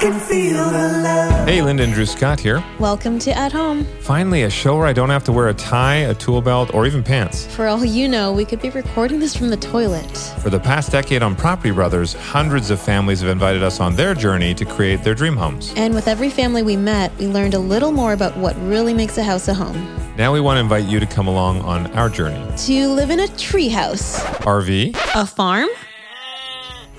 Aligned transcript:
Hey, 0.00 1.60
Linda 1.60 1.82
and 1.82 1.92
Drew 1.92 2.06
Scott 2.06 2.40
here. 2.40 2.64
Welcome 2.78 3.18
to 3.18 3.36
At 3.36 3.52
Home. 3.52 3.84
Finally, 4.00 4.44
a 4.44 4.50
show 4.50 4.78
where 4.78 4.86
I 4.86 4.94
don't 4.94 5.10
have 5.10 5.24
to 5.24 5.32
wear 5.32 5.48
a 5.48 5.54
tie, 5.54 5.96
a 5.96 6.14
tool 6.14 6.40
belt, 6.40 6.72
or 6.72 6.86
even 6.86 7.02
pants. 7.02 7.44
For 7.54 7.66
all 7.66 7.84
you 7.84 8.08
know, 8.08 8.32
we 8.32 8.46
could 8.46 8.62
be 8.62 8.70
recording 8.70 9.18
this 9.18 9.36
from 9.36 9.50
the 9.50 9.58
toilet. 9.58 10.16
For 10.42 10.48
the 10.48 10.58
past 10.58 10.90
decade 10.90 11.22
on 11.22 11.36
Property 11.36 11.70
Brothers, 11.70 12.14
hundreds 12.14 12.70
of 12.70 12.80
families 12.80 13.20
have 13.20 13.28
invited 13.28 13.62
us 13.62 13.78
on 13.78 13.94
their 13.94 14.14
journey 14.14 14.54
to 14.54 14.64
create 14.64 15.04
their 15.04 15.14
dream 15.14 15.36
homes. 15.36 15.74
And 15.76 15.94
with 15.94 16.08
every 16.08 16.30
family 16.30 16.62
we 16.62 16.76
met, 16.76 17.14
we 17.18 17.26
learned 17.26 17.52
a 17.52 17.58
little 17.58 17.92
more 17.92 18.14
about 18.14 18.34
what 18.38 18.56
really 18.62 18.94
makes 18.94 19.18
a 19.18 19.22
house 19.22 19.48
a 19.48 19.54
home. 19.54 19.76
Now 20.16 20.32
we 20.32 20.40
want 20.40 20.56
to 20.56 20.60
invite 20.60 20.86
you 20.86 20.98
to 20.98 21.06
come 21.06 21.28
along 21.28 21.60
on 21.60 21.88
our 21.88 22.08
journey. 22.08 22.42
To 22.56 22.88
live 22.88 23.10
in 23.10 23.20
a 23.20 23.26
treehouse, 23.26 24.18
RV, 24.46 24.96
a 25.14 25.26
farm, 25.26 25.68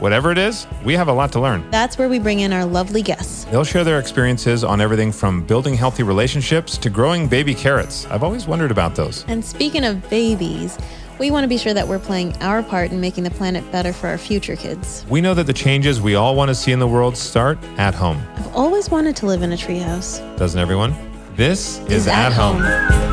whatever 0.02 0.32
it 0.32 0.38
is, 0.38 0.68
we 0.84 0.94
have 0.96 1.08
a 1.08 1.14
lot 1.14 1.32
to 1.32 1.40
learn. 1.40 1.64
that's 1.72 1.98
where 1.98 2.10
we 2.10 2.20
bring 2.20 2.42
in 2.42 2.52
our 2.52 2.66
lovely 2.66 3.02
guests. 3.02 3.46
They'll 3.46 3.64
share 3.64 3.84
their 3.84 4.00
experiences 4.00 4.64
on 4.64 4.82
everything 4.82 5.12
from 5.12 5.44
building 5.46 5.76
healthy 5.76 6.04
relationships 6.04 6.78
to 6.80 6.90
growing 6.90 7.28
baby 7.28 7.54
carrots. 7.54 8.06
I've 8.08 8.24
always 8.24 8.48
wondered 8.48 8.72
about 8.72 8.96
those. 8.96 9.24
And 9.28 9.46
speaking 9.46 9.86
of 9.86 10.10
babies, 10.10 10.78
we 11.20 11.30
want 11.30 11.44
to 11.44 11.48
be 11.48 11.58
sure 11.58 11.74
that 11.76 11.88
we're 11.88 12.00
playing 12.00 12.36
our 12.42 12.64
part 12.64 12.92
in 12.92 13.00
making 13.00 13.24
the 13.26 13.30
planet 13.32 13.70
better 13.72 13.94
for 13.94 14.08
our 14.08 14.18
future 14.18 14.56
kids. 14.56 15.06
We 15.08 15.22
know 15.22 15.36
that 15.36 15.46
the 15.46 15.54
changes 15.54 16.02
we 16.02 16.16
all 16.16 16.36
want 16.36 16.50
to 16.50 16.56
see 16.56 16.72
in 16.72 16.80
the 16.80 16.88
world 16.88 17.16
start 17.16 17.60
at 17.78 17.94
home. 17.94 18.20
I've 18.38 18.56
always 18.56 18.90
wanted 18.90 19.16
to 19.18 19.28
live 19.28 19.44
in 19.44 19.52
a 19.52 19.58
treehouse. 19.58 20.20
Doesn't 20.38 20.60
everyone? 20.60 20.96
This 21.36 21.78
is, 21.82 21.92
Is 21.92 22.08
at, 22.08 22.32
At 22.32 22.34
home. 22.34 22.62
Home. 22.62 23.11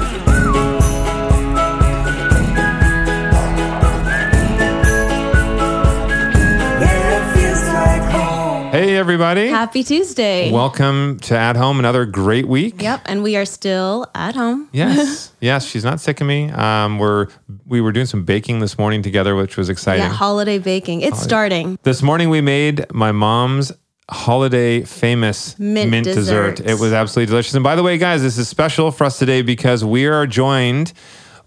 Hey, 8.70 8.96
everybody. 8.96 9.48
Happy 9.48 9.82
Tuesday. 9.82 10.52
Welcome 10.52 11.18
to 11.20 11.34
At 11.36 11.56
Home, 11.56 11.78
another 11.78 12.04
great 12.04 12.46
week. 12.46 12.82
Yep, 12.82 13.00
and 13.06 13.22
we 13.22 13.34
are 13.34 13.46
still 13.46 14.06
at 14.14 14.34
home. 14.34 14.68
Yes, 14.72 15.32
yes, 15.40 15.64
she's 15.66 15.84
not 15.84 16.00
sick 16.00 16.20
of 16.20 16.26
me. 16.26 16.50
Um, 16.50 16.98
we're 16.98 17.28
we 17.66 17.80
were 17.80 17.92
doing 17.92 18.04
some 18.06 18.24
baking 18.24 18.60
this 18.60 18.78
morning 18.78 19.02
together, 19.02 19.34
which 19.34 19.56
was 19.56 19.70
exciting. 19.70 20.02
Yeah, 20.04 20.12
holiday 20.12 20.58
baking. 20.58 21.00
It's 21.00 21.20
starting. 21.20 21.78
this 21.82 22.02
morning 22.02 22.28
we 22.28 22.42
made 22.42 22.84
my 22.92 23.10
mom's 23.10 23.72
holiday 24.10 24.82
famous 24.82 25.58
Mint 25.58 26.04
dessert. 26.04 26.56
dessert. 26.56 26.60
It 26.60 26.78
was 26.78 26.92
absolutely 26.92 27.30
delicious. 27.30 27.54
And 27.54 27.64
by 27.64 27.74
the 27.74 27.82
way, 27.82 27.96
guys, 27.96 28.22
this 28.22 28.36
is 28.36 28.48
special 28.48 28.90
for 28.90 29.04
us 29.04 29.18
today 29.18 29.40
because 29.42 29.82
we 29.84 30.06
are 30.06 30.26
joined 30.26 30.92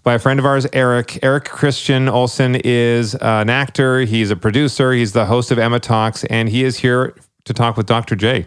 by 0.02 0.14
a 0.14 0.18
friend 0.18 0.38
of 0.40 0.46
ours, 0.46 0.66
Eric. 0.72 1.18
Eric 1.22 1.44
Christian 1.44 2.08
Olsen 2.08 2.56
is 2.56 3.14
uh, 3.14 3.18
an 3.22 3.50
actor. 3.50 4.00
He's 4.00 4.30
a 4.30 4.36
producer. 4.36 4.92
He's 4.92 5.12
the 5.12 5.26
host 5.26 5.50
of 5.50 5.58
Emma 5.58 5.80
Talks, 5.80 6.24
and 6.24 6.48
he 6.48 6.64
is 6.64 6.78
here 6.78 7.14
to 7.44 7.54
talk 7.54 7.76
with 7.76 7.86
Dr. 7.86 8.16
J. 8.16 8.46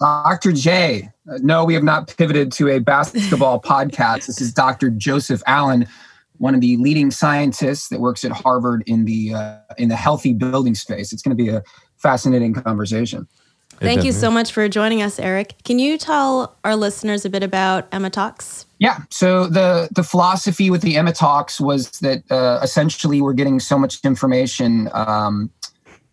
Dr. 0.00 0.52
J. 0.52 1.10
No, 1.26 1.64
we 1.64 1.74
have 1.74 1.82
not 1.82 2.14
pivoted 2.16 2.52
to 2.52 2.68
a 2.68 2.78
basketball 2.78 3.60
podcast. 3.64 4.26
This 4.26 4.40
is 4.40 4.52
Dr. 4.52 4.90
Joseph 4.90 5.42
Allen, 5.46 5.86
one 6.38 6.54
of 6.54 6.60
the 6.60 6.76
leading 6.78 7.10
scientists 7.10 7.88
that 7.88 8.00
works 8.00 8.24
at 8.24 8.32
Harvard 8.32 8.82
in 8.86 9.04
the 9.04 9.34
uh, 9.34 9.56
in 9.78 9.88
the 9.88 9.96
healthy 9.96 10.32
building 10.32 10.74
space. 10.74 11.12
It's 11.12 11.22
going 11.22 11.36
to 11.36 11.42
be 11.42 11.50
a 11.50 11.62
fascinating 11.96 12.54
conversation. 12.54 13.28
Thank 13.78 14.04
you 14.04 14.12
so 14.12 14.30
much 14.30 14.52
for 14.52 14.68
joining 14.68 15.00
us, 15.00 15.18
Eric. 15.18 15.54
Can 15.64 15.78
you 15.78 15.96
tell 15.96 16.54
our 16.64 16.76
listeners 16.76 17.24
a 17.24 17.30
bit 17.30 17.42
about 17.42 17.88
Emma 17.92 18.10
Talks? 18.10 18.66
Yeah. 18.78 18.98
So 19.10 19.46
the 19.46 19.88
the 19.90 20.02
philosophy 20.02 20.70
with 20.70 20.82
the 20.82 20.96
Emma 20.96 21.12
talks 21.12 21.60
was 21.60 21.90
that 22.00 22.22
uh, 22.30 22.60
essentially 22.62 23.20
we're 23.20 23.34
getting 23.34 23.60
so 23.60 23.78
much 23.78 23.98
information 24.04 24.90
um, 24.92 25.50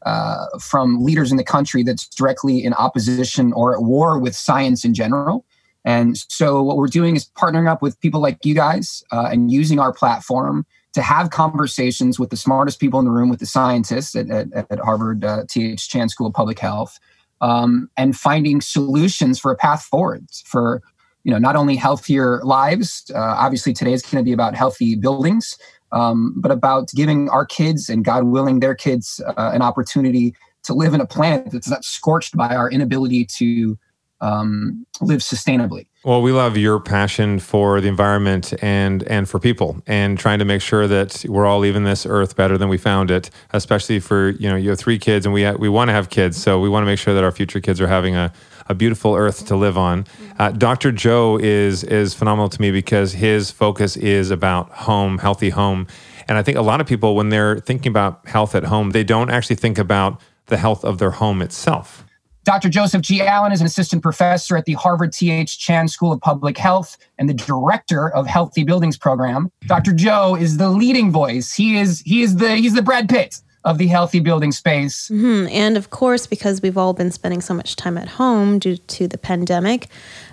uh, 0.06 0.46
from 0.60 1.04
leaders 1.04 1.32
in 1.32 1.38
the 1.38 1.44
country 1.44 1.84
that's 1.84 2.08
directly 2.08 2.64
in 2.64 2.74
opposition 2.74 3.52
or 3.54 3.76
at 3.76 3.84
war 3.84 4.20
with 4.20 4.36
science 4.36 4.86
in 4.86 4.94
general. 4.94 5.46
And 5.84 6.18
so 6.30 6.62
what 6.62 6.78
we're 6.78 6.88
doing 6.88 7.16
is 7.16 7.30
partnering 7.38 7.70
up 7.70 7.82
with 7.82 8.00
people 8.02 8.20
like 8.20 8.46
you 8.46 8.54
guys 8.54 9.04
uh, 9.12 9.30
and 9.32 9.52
using 9.52 9.80
our 9.80 9.94
platform 9.94 10.66
to 10.94 11.02
have 11.02 11.30
conversations 11.30 12.20
with 12.20 12.30
the 12.30 12.38
smartest 12.38 12.80
people 12.80 13.00
in 13.00 13.06
the 13.06 13.12
room, 13.12 13.30
with 13.30 13.40
the 13.40 13.46
scientists 13.46 14.16
at, 14.16 14.30
at, 14.30 14.48
at 14.54 14.80
Harvard 14.80 15.24
uh, 15.24 15.44
T.H. 15.48 15.88
Chan 15.88 16.10
School 16.10 16.28
of 16.28 16.34
Public 16.34 16.60
Health, 16.60 17.00
um, 17.42 17.90
and 17.98 18.18
finding 18.18 18.62
solutions 18.62 19.40
for 19.40 19.52
a 19.52 19.56
path 19.56 19.84
forward 19.84 20.26
for 20.46 20.82
you 21.24 21.32
know 21.32 21.38
not 21.38 21.56
only 21.56 21.76
healthier 21.76 22.42
lives 22.44 23.12
uh, 23.14 23.36
obviously 23.38 23.74
today 23.74 23.94
is 23.94 24.02
going 24.02 24.24
to 24.24 24.24
be 24.24 24.34
about 24.34 24.56
healthy 24.56 24.96
buildings 24.96 25.58
um, 25.92 26.34
but 26.38 26.52
about 26.52 26.90
giving 26.96 27.30
our 27.30 27.46
kids 27.46 27.90
and 27.90 28.06
god 28.06 28.26
willing 28.26 28.60
their 28.60 28.76
kids 28.76 29.22
uh, 29.28 29.52
an 29.54 29.62
opportunity 29.62 30.34
to 30.64 30.74
live 30.74 30.94
in 30.94 31.02
a 31.02 31.08
planet 31.08 31.52
that's 31.52 31.70
not 31.70 31.84
scorched 31.84 32.36
by 32.36 32.56
our 32.56 32.70
inability 32.70 33.26
to 33.26 33.78
um, 34.22 34.86
live 35.02 35.20
sustainably 35.20 35.86
Well, 36.04 36.22
we 36.22 36.32
love 36.32 36.58
your 36.58 36.80
passion 36.80 37.40
for 37.40 37.82
the 37.82 37.88
environment 37.88 38.54
and 38.64 39.04
and 39.04 39.30
for 39.30 39.40
people, 39.40 39.82
and 39.86 40.18
trying 40.18 40.40
to 40.40 40.46
make 40.46 40.62
sure 40.62 40.88
that 40.88 41.26
we're 41.28 41.46
all 41.46 41.60
leaving 41.60 41.84
this 41.84 42.06
earth 42.06 42.36
better 42.36 42.58
than 42.58 42.70
we 42.70 42.78
found 42.78 43.12
it. 43.12 43.30
Especially 43.52 44.00
for 44.00 44.30
you 44.32 44.50
know 44.50 44.56
you 44.56 44.70
have 44.70 44.80
three 44.80 44.98
kids, 44.98 45.26
and 45.26 45.34
we 45.34 45.50
we 45.52 45.70
want 45.70 45.90
to 45.90 45.94
have 45.94 46.10
kids, 46.10 46.38
so 46.38 46.60
we 46.60 46.70
want 46.70 46.84
to 46.84 46.88
make 46.88 47.00
sure 47.00 47.14
that 47.14 47.24
our 47.24 47.32
future 47.32 47.60
kids 47.60 47.80
are 47.80 47.88
having 47.88 48.16
a, 48.16 48.32
a 48.68 48.74
beautiful 48.74 49.16
earth 49.16 49.46
to 49.48 49.56
live 49.56 49.78
on. 49.78 50.06
Uh, 50.40 50.52
Dr. 50.52 50.92
Joe 50.92 51.38
is 51.38 51.84
is 51.84 52.14
phenomenal 52.14 52.50
to 52.50 52.62
me 52.62 52.72
because 52.72 53.14
his 53.14 53.52
focus 53.52 53.98
is 53.98 54.32
about 54.32 54.72
home, 54.72 55.20
healthy 55.20 55.50
home, 55.50 55.88
and 56.28 56.38
I 56.38 56.44
think 56.44 56.58
a 56.58 56.64
lot 56.64 56.82
of 56.82 56.88
people 56.88 57.16
when 57.16 57.30
they're 57.30 57.60
thinking 57.60 57.92
about 57.92 58.28
health 58.28 58.56
at 58.56 58.64
home, 58.64 58.92
they 58.92 59.04
don't 59.04 59.30
actually 59.30 59.58
think 59.58 59.78
about 59.78 60.20
the 60.48 60.58
health 60.58 60.84
of 60.84 60.98
their 60.98 61.12
home 61.12 61.42
itself. 61.42 62.07
Dr. 62.48 62.70
Joseph 62.70 63.02
G. 63.02 63.22
Allen 63.22 63.52
is 63.52 63.60
an 63.60 63.68
assistant 63.68 64.02
professor 64.02 64.56
at 64.56 64.64
the 64.64 64.72
Harvard 64.72 65.12
T.H. 65.12 65.60
Chan 65.60 65.90
School 65.90 66.14
of 66.14 66.22
Public 66.22 66.58
Health 66.58 66.98
and 67.18 67.28
the 67.28 67.34
director 67.34 68.08
of 68.16 68.26
Healthy 68.26 68.64
Buildings 68.64 68.98
Program. 68.98 69.52
Dr. 69.66 69.92
Joe 69.92 70.34
is 70.34 70.56
the 70.56 70.70
leading 70.70 71.12
voice. 71.12 71.54
He 71.54 71.78
is 71.78 72.00
he 72.06 72.22
is 72.22 72.38
the 72.38 72.56
he's 72.56 72.74
the 72.74 72.82
Brad 72.82 73.10
Pitt 73.10 73.42
of 73.66 73.78
the 73.80 73.88
healthy 73.88 74.22
building 74.22 74.54
space. 74.54 75.10
Hmm, 75.10 75.46
And 75.50 75.76
of 75.76 75.90
course, 75.90 76.26
because 76.26 76.62
we've 76.62 76.78
all 76.78 76.94
been 76.94 77.12
spending 77.12 77.42
so 77.42 77.54
much 77.54 77.76
time 77.76 77.98
at 77.98 78.08
home 78.08 78.60
due 78.60 78.78
to 78.78 79.10
the 79.10 79.18
pandemic, 79.18 79.90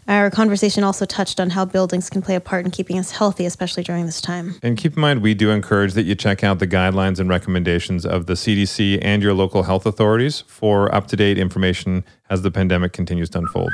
our 0.07 0.31
conversation 0.31 0.85
also 0.85 1.05
touched 1.05 1.41
on 1.41 1.51
how 1.51 1.65
buildings 1.65 2.11
can 2.11 2.23
play 2.23 2.35
a 2.35 2.41
part 2.41 2.65
in 2.65 2.71
keeping 2.71 2.99
us 2.99 3.11
healthy, 3.11 3.47
especially 3.47 3.83
during 3.83 4.07
this 4.07 4.21
time. 4.21 4.57
And 4.63 4.77
keep 4.77 4.95
in 4.97 5.01
mind, 5.01 5.23
we 5.23 5.35
do 5.35 5.51
encourage 5.51 5.95
that 5.95 6.03
you 6.03 6.15
check 6.15 6.45
out 6.45 6.59
the 6.59 6.67
guidelines 6.67 7.19
and 7.19 7.29
recommendations 7.29 8.05
of 8.05 8.27
the 8.27 8.35
CDC 8.35 8.99
and 9.03 9.23
your 9.23 9.35
local 9.35 9.63
health 9.63 9.87
authorities 9.87 10.43
for 10.47 10.95
up 10.95 11.07
to 11.09 11.17
date 11.17 11.39
information 11.39 12.05
as 12.29 12.43
the 12.43 12.51
pandemic 12.51 12.93
continues 12.93 13.31
to 13.31 13.39
unfold. 13.39 13.73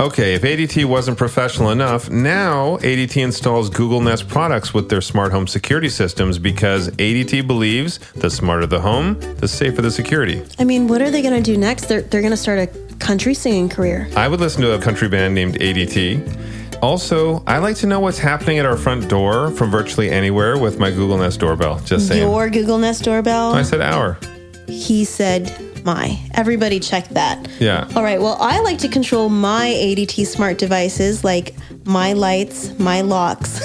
Okay, 0.00 0.32
if 0.32 0.40
ADT 0.40 0.86
wasn't 0.86 1.18
professional 1.18 1.68
enough, 1.68 2.08
now 2.08 2.78
ADT 2.78 3.22
installs 3.22 3.68
Google 3.68 4.00
Nest 4.00 4.28
products 4.28 4.72
with 4.72 4.88
their 4.88 5.02
smart 5.02 5.30
home 5.30 5.46
security 5.46 5.90
systems 5.90 6.38
because 6.38 6.88
ADT 6.92 7.46
believes 7.46 7.98
the 8.14 8.30
smarter 8.30 8.66
the 8.66 8.80
home, 8.80 9.20
the 9.36 9.46
safer 9.46 9.82
the 9.82 9.90
security. 9.90 10.42
I 10.58 10.64
mean, 10.64 10.88
what 10.88 11.02
are 11.02 11.10
they 11.10 11.20
going 11.20 11.34
to 11.34 11.42
do 11.42 11.58
next? 11.58 11.84
They're, 11.84 12.00
they're 12.00 12.22
going 12.22 12.30
to 12.30 12.38
start 12.38 12.60
a 12.60 12.68
country 12.96 13.34
singing 13.34 13.68
career. 13.68 14.08
I 14.16 14.26
would 14.26 14.40
listen 14.40 14.62
to 14.62 14.72
a 14.72 14.80
country 14.80 15.10
band 15.10 15.34
named 15.34 15.56
ADT. 15.56 16.80
Also, 16.80 17.42
I 17.46 17.58
like 17.58 17.76
to 17.76 17.86
know 17.86 18.00
what's 18.00 18.18
happening 18.18 18.58
at 18.58 18.64
our 18.64 18.78
front 18.78 19.06
door 19.10 19.50
from 19.50 19.70
virtually 19.70 20.10
anywhere 20.10 20.56
with 20.56 20.78
my 20.78 20.90
Google 20.90 21.18
Nest 21.18 21.40
doorbell. 21.40 21.78
Just 21.80 22.08
saying. 22.08 22.22
Your 22.22 22.48
Google 22.48 22.78
Nest 22.78 23.04
doorbell? 23.04 23.52
I 23.52 23.60
said 23.60 23.82
our. 23.82 24.18
He 24.66 25.04
said, 25.04 25.69
my. 25.84 26.18
Everybody 26.34 26.80
check 26.80 27.08
that. 27.10 27.48
Yeah. 27.60 27.88
All 27.94 28.02
right. 28.02 28.20
Well, 28.20 28.36
I 28.40 28.60
like 28.60 28.78
to 28.78 28.88
control 28.88 29.28
my 29.28 29.66
ADT 29.76 30.26
smart 30.26 30.58
devices 30.58 31.24
like 31.24 31.54
my 31.84 32.12
lights, 32.12 32.78
my 32.78 33.00
locks, 33.00 33.60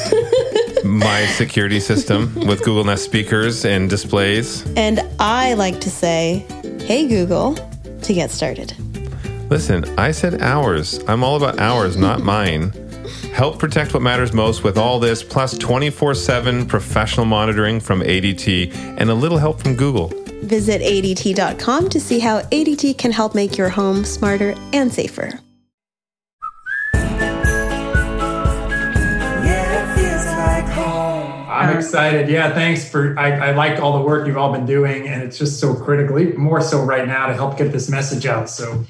my 0.84 1.26
security 1.28 1.80
system 1.80 2.34
with 2.48 2.60
Google 2.64 2.84
Nest 2.84 3.04
speakers 3.04 3.66
and 3.66 3.90
displays. 3.90 4.66
and 4.76 5.02
I 5.20 5.54
like 5.56 5.80
to 5.82 5.90
say, 5.90 6.46
hey, 6.82 7.08
Google, 7.08 7.56
to 8.04 8.14
get 8.14 8.32
started. 8.32 8.74
Listen, 9.50 9.84
I 10.00 10.12
said 10.12 10.42
ours. 10.42 11.00
I'm 11.08 11.24
all 11.24 11.36
about 11.38 11.60
ours, 11.60 11.98
not 11.98 12.22
mine. 12.24 12.72
Help 13.34 13.60
protect 13.60 13.94
what 13.94 14.02
matters 14.02 14.34
most 14.34 14.64
with 14.64 14.78
all 14.78 15.00
this, 15.00 15.22
plus 15.22 15.58
24 15.58 16.16
7 16.16 16.66
professional 16.66 17.26
monitoring 17.26 17.80
from 17.80 18.02
ADT 18.02 18.74
and 18.98 19.10
a 19.10 19.14
little 19.14 19.38
help 19.38 19.60
from 19.62 19.76
Google. 19.76 20.10
Visit 20.46 20.82
ADT.com 20.82 21.90
to 21.90 22.00
see 22.00 22.20
how 22.20 22.42
ADT 22.42 22.98
can 22.98 23.12
help 23.12 23.36
make 23.36 23.58
your 23.58 23.70
home 23.70 24.06
smarter 24.06 24.56
and 24.74 24.94
safer. 24.94 25.40
Yeah, 29.44 29.92
it 29.92 29.96
feels 29.96 30.26
like 30.26 30.66
home. 30.74 31.46
I'm 31.50 31.78
excited. 31.78 32.30
Yeah, 32.30 32.54
thanks 32.54 32.88
for. 32.90 33.18
I, 33.18 33.50
I 33.50 33.52
like 33.52 33.80
all 33.80 33.98
the 33.98 34.04
work 34.06 34.28
you've 34.28 34.38
all 34.38 34.52
been 34.54 34.66
doing, 34.66 35.08
and 35.08 35.24
it's 35.24 35.38
just 35.38 35.60
so 35.60 35.74
critically 35.76 36.34
more 36.34 36.62
so 36.62 36.84
right 36.84 37.08
now 37.08 37.28
to 37.28 37.34
help 37.34 37.58
get 37.58 37.72
this 37.72 37.90
message 37.90 38.26
out. 38.26 38.50
So, 38.50 38.86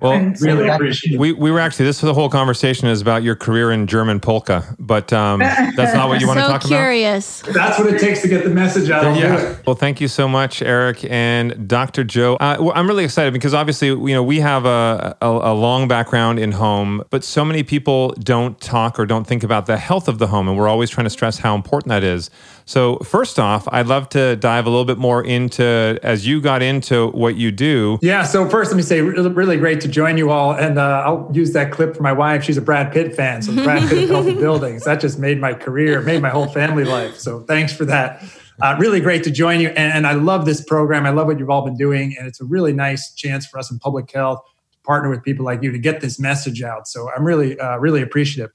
Well, 0.00 0.32
really 0.40 0.68
appreciate 0.68 1.14
it. 1.14 1.20
we, 1.20 1.32
we 1.32 1.50
were 1.50 1.60
actually 1.60 1.86
this 1.86 2.00
the 2.00 2.14
whole 2.14 2.28
conversation 2.28 2.88
is 2.88 3.00
about 3.00 3.22
your 3.22 3.34
career 3.34 3.72
in 3.72 3.86
German 3.86 4.20
polka, 4.20 4.76
but 4.78 5.12
um, 5.12 5.40
that's 5.40 5.94
not 5.94 6.08
what 6.08 6.20
you 6.20 6.26
want 6.26 6.38
to 6.38 6.42
talk 6.46 6.50
about. 6.50 6.62
so 6.62 6.68
talk 6.68 6.78
curious. 6.78 7.40
That's 7.42 7.78
what 7.78 7.92
it 7.92 8.00
takes 8.00 8.22
to 8.22 8.28
get 8.28 8.44
the 8.44 8.50
message 8.50 8.90
out. 8.90 9.16
Yeah. 9.16 9.38
it. 9.38 9.66
Well, 9.66 9.76
thank 9.76 10.00
you 10.00 10.08
so 10.08 10.28
much, 10.28 10.62
Eric 10.62 11.04
and 11.10 11.68
Dr. 11.68 12.04
Joe. 12.04 12.36
Uh, 12.36 12.56
well, 12.60 12.72
I'm 12.74 12.86
really 12.86 13.04
excited 13.04 13.32
because 13.32 13.54
obviously, 13.54 13.88
you 13.88 14.14
know, 14.14 14.22
we 14.22 14.40
have 14.40 14.64
a, 14.64 15.16
a, 15.20 15.26
a 15.26 15.54
long 15.54 15.88
background 15.88 16.38
in 16.38 16.52
home, 16.52 17.02
but 17.10 17.24
so 17.24 17.44
many 17.44 17.62
people 17.62 18.10
don't 18.20 18.60
talk 18.60 18.98
or 18.98 19.06
don't 19.06 19.26
think 19.26 19.42
about 19.42 19.66
the 19.66 19.76
health 19.76 20.08
of 20.08 20.18
the 20.18 20.28
home, 20.28 20.48
and 20.48 20.56
we're 20.56 20.68
always 20.68 20.90
trying 20.90 21.06
to 21.06 21.10
stress 21.10 21.38
how 21.38 21.54
important 21.54 21.88
that 21.90 22.04
is. 22.04 22.30
So, 22.64 22.98
first 22.98 23.38
off, 23.38 23.68
I'd 23.70 23.86
love 23.86 24.08
to 24.10 24.36
dive 24.36 24.66
a 24.66 24.70
little 24.70 24.84
bit 24.84 24.98
more 24.98 25.22
into 25.24 25.98
as 26.02 26.26
you 26.26 26.40
got 26.40 26.62
into 26.62 27.08
what 27.10 27.36
you 27.36 27.52
do. 27.52 27.98
Yeah. 28.02 28.24
So 28.24 28.48
first, 28.48 28.70
let 28.70 28.76
me 28.76 28.82
say, 28.82 29.00
really, 29.00 29.30
really 29.30 29.56
great 29.56 29.80
to 29.82 29.85
join 29.88 30.16
you 30.16 30.30
all, 30.30 30.52
and 30.52 30.78
uh, 30.78 31.02
I'll 31.04 31.30
use 31.32 31.52
that 31.52 31.72
clip 31.72 31.96
for 31.96 32.02
my 32.02 32.12
wife. 32.12 32.44
She's 32.44 32.56
a 32.56 32.62
Brad 32.62 32.92
Pitt 32.92 33.14
fan, 33.14 33.42
so 33.42 33.54
Brad 33.54 33.88
Pitt 33.88 34.08
Healthy 34.08 34.34
Buildings 34.40 34.84
that 34.84 35.00
just 35.00 35.18
made 35.18 35.40
my 35.40 35.54
career, 35.54 36.00
made 36.02 36.22
my 36.22 36.28
whole 36.28 36.48
family 36.48 36.84
life. 36.84 37.18
So 37.18 37.40
thanks 37.40 37.72
for 37.72 37.84
that. 37.86 38.22
Uh, 38.60 38.76
really 38.78 39.00
great 39.00 39.22
to 39.24 39.30
join 39.30 39.60
you, 39.60 39.68
and, 39.68 39.92
and 39.92 40.06
I 40.06 40.12
love 40.12 40.46
this 40.46 40.64
program. 40.64 41.04
I 41.06 41.10
love 41.10 41.26
what 41.26 41.38
you've 41.38 41.50
all 41.50 41.64
been 41.64 41.76
doing, 41.76 42.14
and 42.18 42.26
it's 42.26 42.40
a 42.40 42.44
really 42.44 42.72
nice 42.72 43.12
chance 43.14 43.46
for 43.46 43.58
us 43.58 43.70
in 43.70 43.78
public 43.78 44.10
health 44.10 44.42
to 44.72 44.78
partner 44.80 45.10
with 45.10 45.22
people 45.22 45.44
like 45.44 45.62
you 45.62 45.72
to 45.72 45.78
get 45.78 46.00
this 46.00 46.18
message 46.18 46.62
out. 46.62 46.88
So 46.88 47.10
I'm 47.14 47.24
really, 47.24 47.58
uh, 47.58 47.78
really 47.78 48.02
appreciative. 48.02 48.50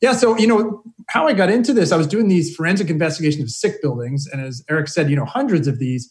Yeah, 0.00 0.14
so 0.14 0.36
you 0.36 0.46
know 0.46 0.82
how 1.08 1.28
I 1.28 1.32
got 1.32 1.50
into 1.50 1.72
this. 1.72 1.92
I 1.92 1.96
was 1.96 2.06
doing 2.08 2.28
these 2.28 2.56
forensic 2.56 2.90
investigations 2.90 3.44
of 3.44 3.50
sick 3.50 3.80
buildings, 3.80 4.26
and 4.26 4.40
as 4.40 4.64
Eric 4.68 4.88
said, 4.88 5.08
you 5.10 5.16
know 5.16 5.24
hundreds 5.24 5.68
of 5.68 5.78
these 5.78 6.10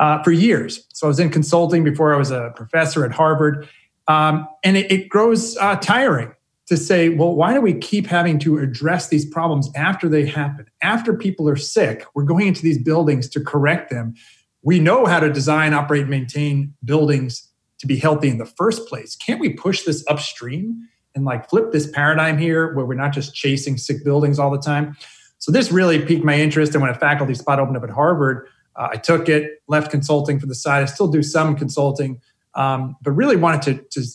uh, 0.00 0.22
for 0.22 0.32
years. 0.32 0.86
So 0.94 1.06
I 1.06 1.08
was 1.08 1.20
in 1.20 1.30
consulting 1.30 1.84
before 1.84 2.14
I 2.14 2.16
was 2.16 2.30
a 2.30 2.52
professor 2.56 3.04
at 3.04 3.12
Harvard, 3.12 3.68
um, 4.08 4.48
and 4.64 4.76
it, 4.76 4.90
it 4.90 5.08
grows 5.08 5.56
uh, 5.58 5.76
tiring 5.76 6.32
to 6.66 6.76
say, 6.76 7.08
well, 7.08 7.34
why 7.34 7.52
do 7.52 7.60
we 7.60 7.74
keep 7.74 8.06
having 8.06 8.38
to 8.40 8.58
address 8.58 9.08
these 9.08 9.24
problems 9.24 9.70
after 9.74 10.08
they 10.08 10.26
happen? 10.26 10.66
After 10.82 11.14
people 11.14 11.48
are 11.48 11.56
sick, 11.56 12.04
we're 12.14 12.24
going 12.24 12.46
into 12.46 12.62
these 12.62 12.78
buildings 12.78 13.28
to 13.30 13.40
correct 13.40 13.90
them. 13.90 14.14
We 14.62 14.78
know 14.78 15.06
how 15.06 15.20
to 15.20 15.32
design, 15.32 15.74
operate, 15.74 16.02
and 16.02 16.10
maintain 16.10 16.74
buildings 16.84 17.48
to 17.78 17.86
be 17.86 17.98
healthy 17.98 18.28
in 18.28 18.38
the 18.38 18.46
first 18.46 18.86
place. 18.88 19.16
Can't 19.16 19.40
we 19.40 19.54
push 19.54 19.82
this 19.82 20.04
upstream? 20.06 20.88
and 21.14 21.24
like 21.24 21.48
flip 21.48 21.72
this 21.72 21.90
paradigm 21.90 22.38
here 22.38 22.74
where 22.74 22.84
we're 22.84 22.94
not 22.94 23.12
just 23.12 23.34
chasing 23.34 23.76
sick 23.76 24.04
buildings 24.04 24.38
all 24.38 24.50
the 24.50 24.58
time. 24.58 24.96
So 25.38 25.50
this 25.50 25.72
really 25.72 26.04
piqued 26.04 26.24
my 26.24 26.34
interest. 26.34 26.74
And 26.74 26.82
when 26.82 26.90
a 26.90 26.94
faculty 26.94 27.34
spot 27.34 27.58
opened 27.58 27.76
up 27.76 27.84
at 27.84 27.90
Harvard, 27.90 28.46
uh, 28.76 28.88
I 28.92 28.96
took 28.96 29.28
it, 29.28 29.62
left 29.68 29.90
consulting 29.90 30.38
for 30.38 30.46
the 30.46 30.54
side. 30.54 30.82
I 30.82 30.86
still 30.86 31.08
do 31.08 31.22
some 31.22 31.56
consulting, 31.56 32.20
um, 32.54 32.96
but 33.02 33.12
really 33.12 33.36
wanted 33.36 33.62
to, 33.90 34.00
to 34.00 34.08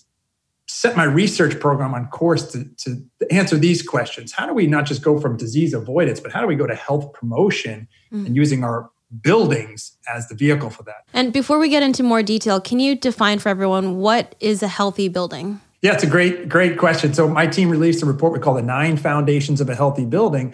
set 0.67 0.97
my 0.97 1.03
research 1.03 1.59
program 1.59 1.93
on 1.93 2.07
course 2.07 2.51
to, 2.51 2.65
to 2.77 3.03
answer 3.31 3.55
these 3.57 3.81
questions. 3.81 4.31
How 4.31 4.45
do 4.47 4.53
we 4.53 4.67
not 4.67 4.85
just 4.85 5.01
go 5.03 5.19
from 5.19 5.37
disease 5.37 5.73
avoidance, 5.73 6.19
but 6.19 6.31
how 6.31 6.41
do 6.41 6.47
we 6.47 6.55
go 6.55 6.67
to 6.67 6.75
health 6.75 7.13
promotion 7.13 7.87
Mm. 8.13 8.27
and 8.27 8.35
using 8.35 8.63
our 8.63 8.89
buildings 9.21 9.97
as 10.13 10.27
the 10.27 10.35
vehicle 10.35 10.69
for 10.69 10.83
that? 10.83 11.05
And 11.13 11.33
before 11.33 11.59
we 11.59 11.69
get 11.69 11.83
into 11.83 12.03
more 12.03 12.23
detail, 12.23 12.61
can 12.61 12.79
you 12.79 12.95
define 12.95 13.39
for 13.39 13.49
everyone 13.49 13.97
what 13.97 14.35
is 14.39 14.61
a 14.63 14.67
healthy 14.67 15.07
building? 15.07 15.59
Yeah, 15.81 15.93
it's 15.93 16.03
a 16.03 16.07
great, 16.07 16.49
great 16.49 16.77
question. 16.77 17.13
So 17.13 17.27
my 17.27 17.47
team 17.47 17.69
released 17.69 18.01
a 18.01 18.05
report 18.05 18.33
we 18.33 18.39
call 18.39 18.55
the 18.55 18.61
Nine 18.61 18.97
Foundations 18.97 19.61
of 19.61 19.69
a 19.69 19.75
Healthy 19.75 20.05
Building. 20.05 20.53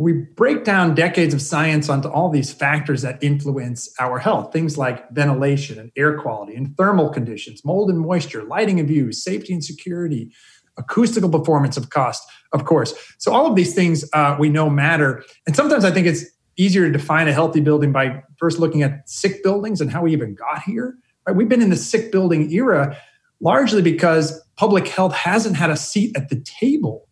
We 0.00 0.14
break 0.14 0.64
down 0.64 0.94
decades 0.94 1.34
of 1.34 1.42
science 1.42 1.90
onto 1.90 2.08
all 2.08 2.30
these 2.30 2.50
factors 2.50 3.02
that 3.02 3.22
influence 3.22 3.92
our 4.00 4.18
health, 4.18 4.50
things 4.50 4.78
like 4.78 5.10
ventilation 5.10 5.78
and 5.78 5.92
air 5.94 6.18
quality 6.18 6.54
and 6.54 6.74
thermal 6.74 7.10
conditions, 7.10 7.66
mold 7.66 7.90
and 7.90 8.00
moisture, 8.00 8.42
lighting 8.44 8.80
and 8.80 8.88
views, 8.88 9.22
safety 9.22 9.52
and 9.52 9.62
security, 9.62 10.32
acoustical 10.78 11.28
performance 11.28 11.76
of 11.76 11.90
cost, 11.90 12.26
of 12.54 12.64
course. 12.64 12.94
So 13.18 13.30
all 13.30 13.46
of 13.46 13.56
these 13.56 13.74
things 13.74 14.08
uh, 14.14 14.36
we 14.38 14.48
know 14.48 14.70
matter. 14.70 15.22
And 15.46 15.54
sometimes 15.54 15.84
I 15.84 15.90
think 15.90 16.06
it's 16.06 16.24
easier 16.56 16.86
to 16.86 16.90
define 16.90 17.28
a 17.28 17.34
healthy 17.34 17.60
building 17.60 17.92
by 17.92 18.22
first 18.38 18.58
looking 18.58 18.82
at 18.82 19.06
sick 19.06 19.44
buildings 19.44 19.82
and 19.82 19.90
how 19.90 20.00
we 20.00 20.12
even 20.12 20.34
got 20.34 20.62
here. 20.62 20.96
Right? 21.26 21.36
We've 21.36 21.50
been 21.50 21.60
in 21.60 21.68
the 21.68 21.76
sick 21.76 22.10
building 22.10 22.50
era 22.50 22.96
largely 23.42 23.82
because 23.82 24.42
public 24.56 24.88
health 24.88 25.12
hasn't 25.12 25.56
had 25.56 25.68
a 25.68 25.76
seat 25.76 26.16
at 26.16 26.30
the 26.30 26.40
table 26.40 27.06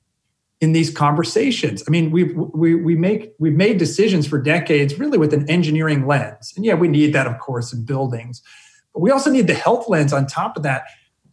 in 0.61 0.73
these 0.73 0.91
conversations. 0.91 1.85
I 1.87 1.91
mean, 1.91 2.11
we've 2.11 2.35
we 2.37 2.75
we 2.75 2.97
make 2.97 3.33
we've 3.39 3.55
made 3.55 3.79
decisions 3.79 4.27
for 4.27 4.41
decades 4.41 4.99
really 4.99 5.19
with 5.19 5.33
an 5.33 5.49
engineering 5.49 6.07
lens. 6.07 6.53
And 6.57 6.65
yeah, 6.65 6.75
we 6.75 6.89
need 6.89 7.13
that 7.13 7.27
of 7.27 7.39
course 7.39 7.73
in 7.73 7.85
buildings. 7.85 8.43
But 8.93 9.01
we 9.01 9.11
also 9.11 9.31
need 9.31 9.47
the 9.47 9.55
health 9.55 9.89
lens 9.89 10.13
on 10.13 10.27
top 10.27 10.57
of 10.57 10.63
that. 10.65 10.85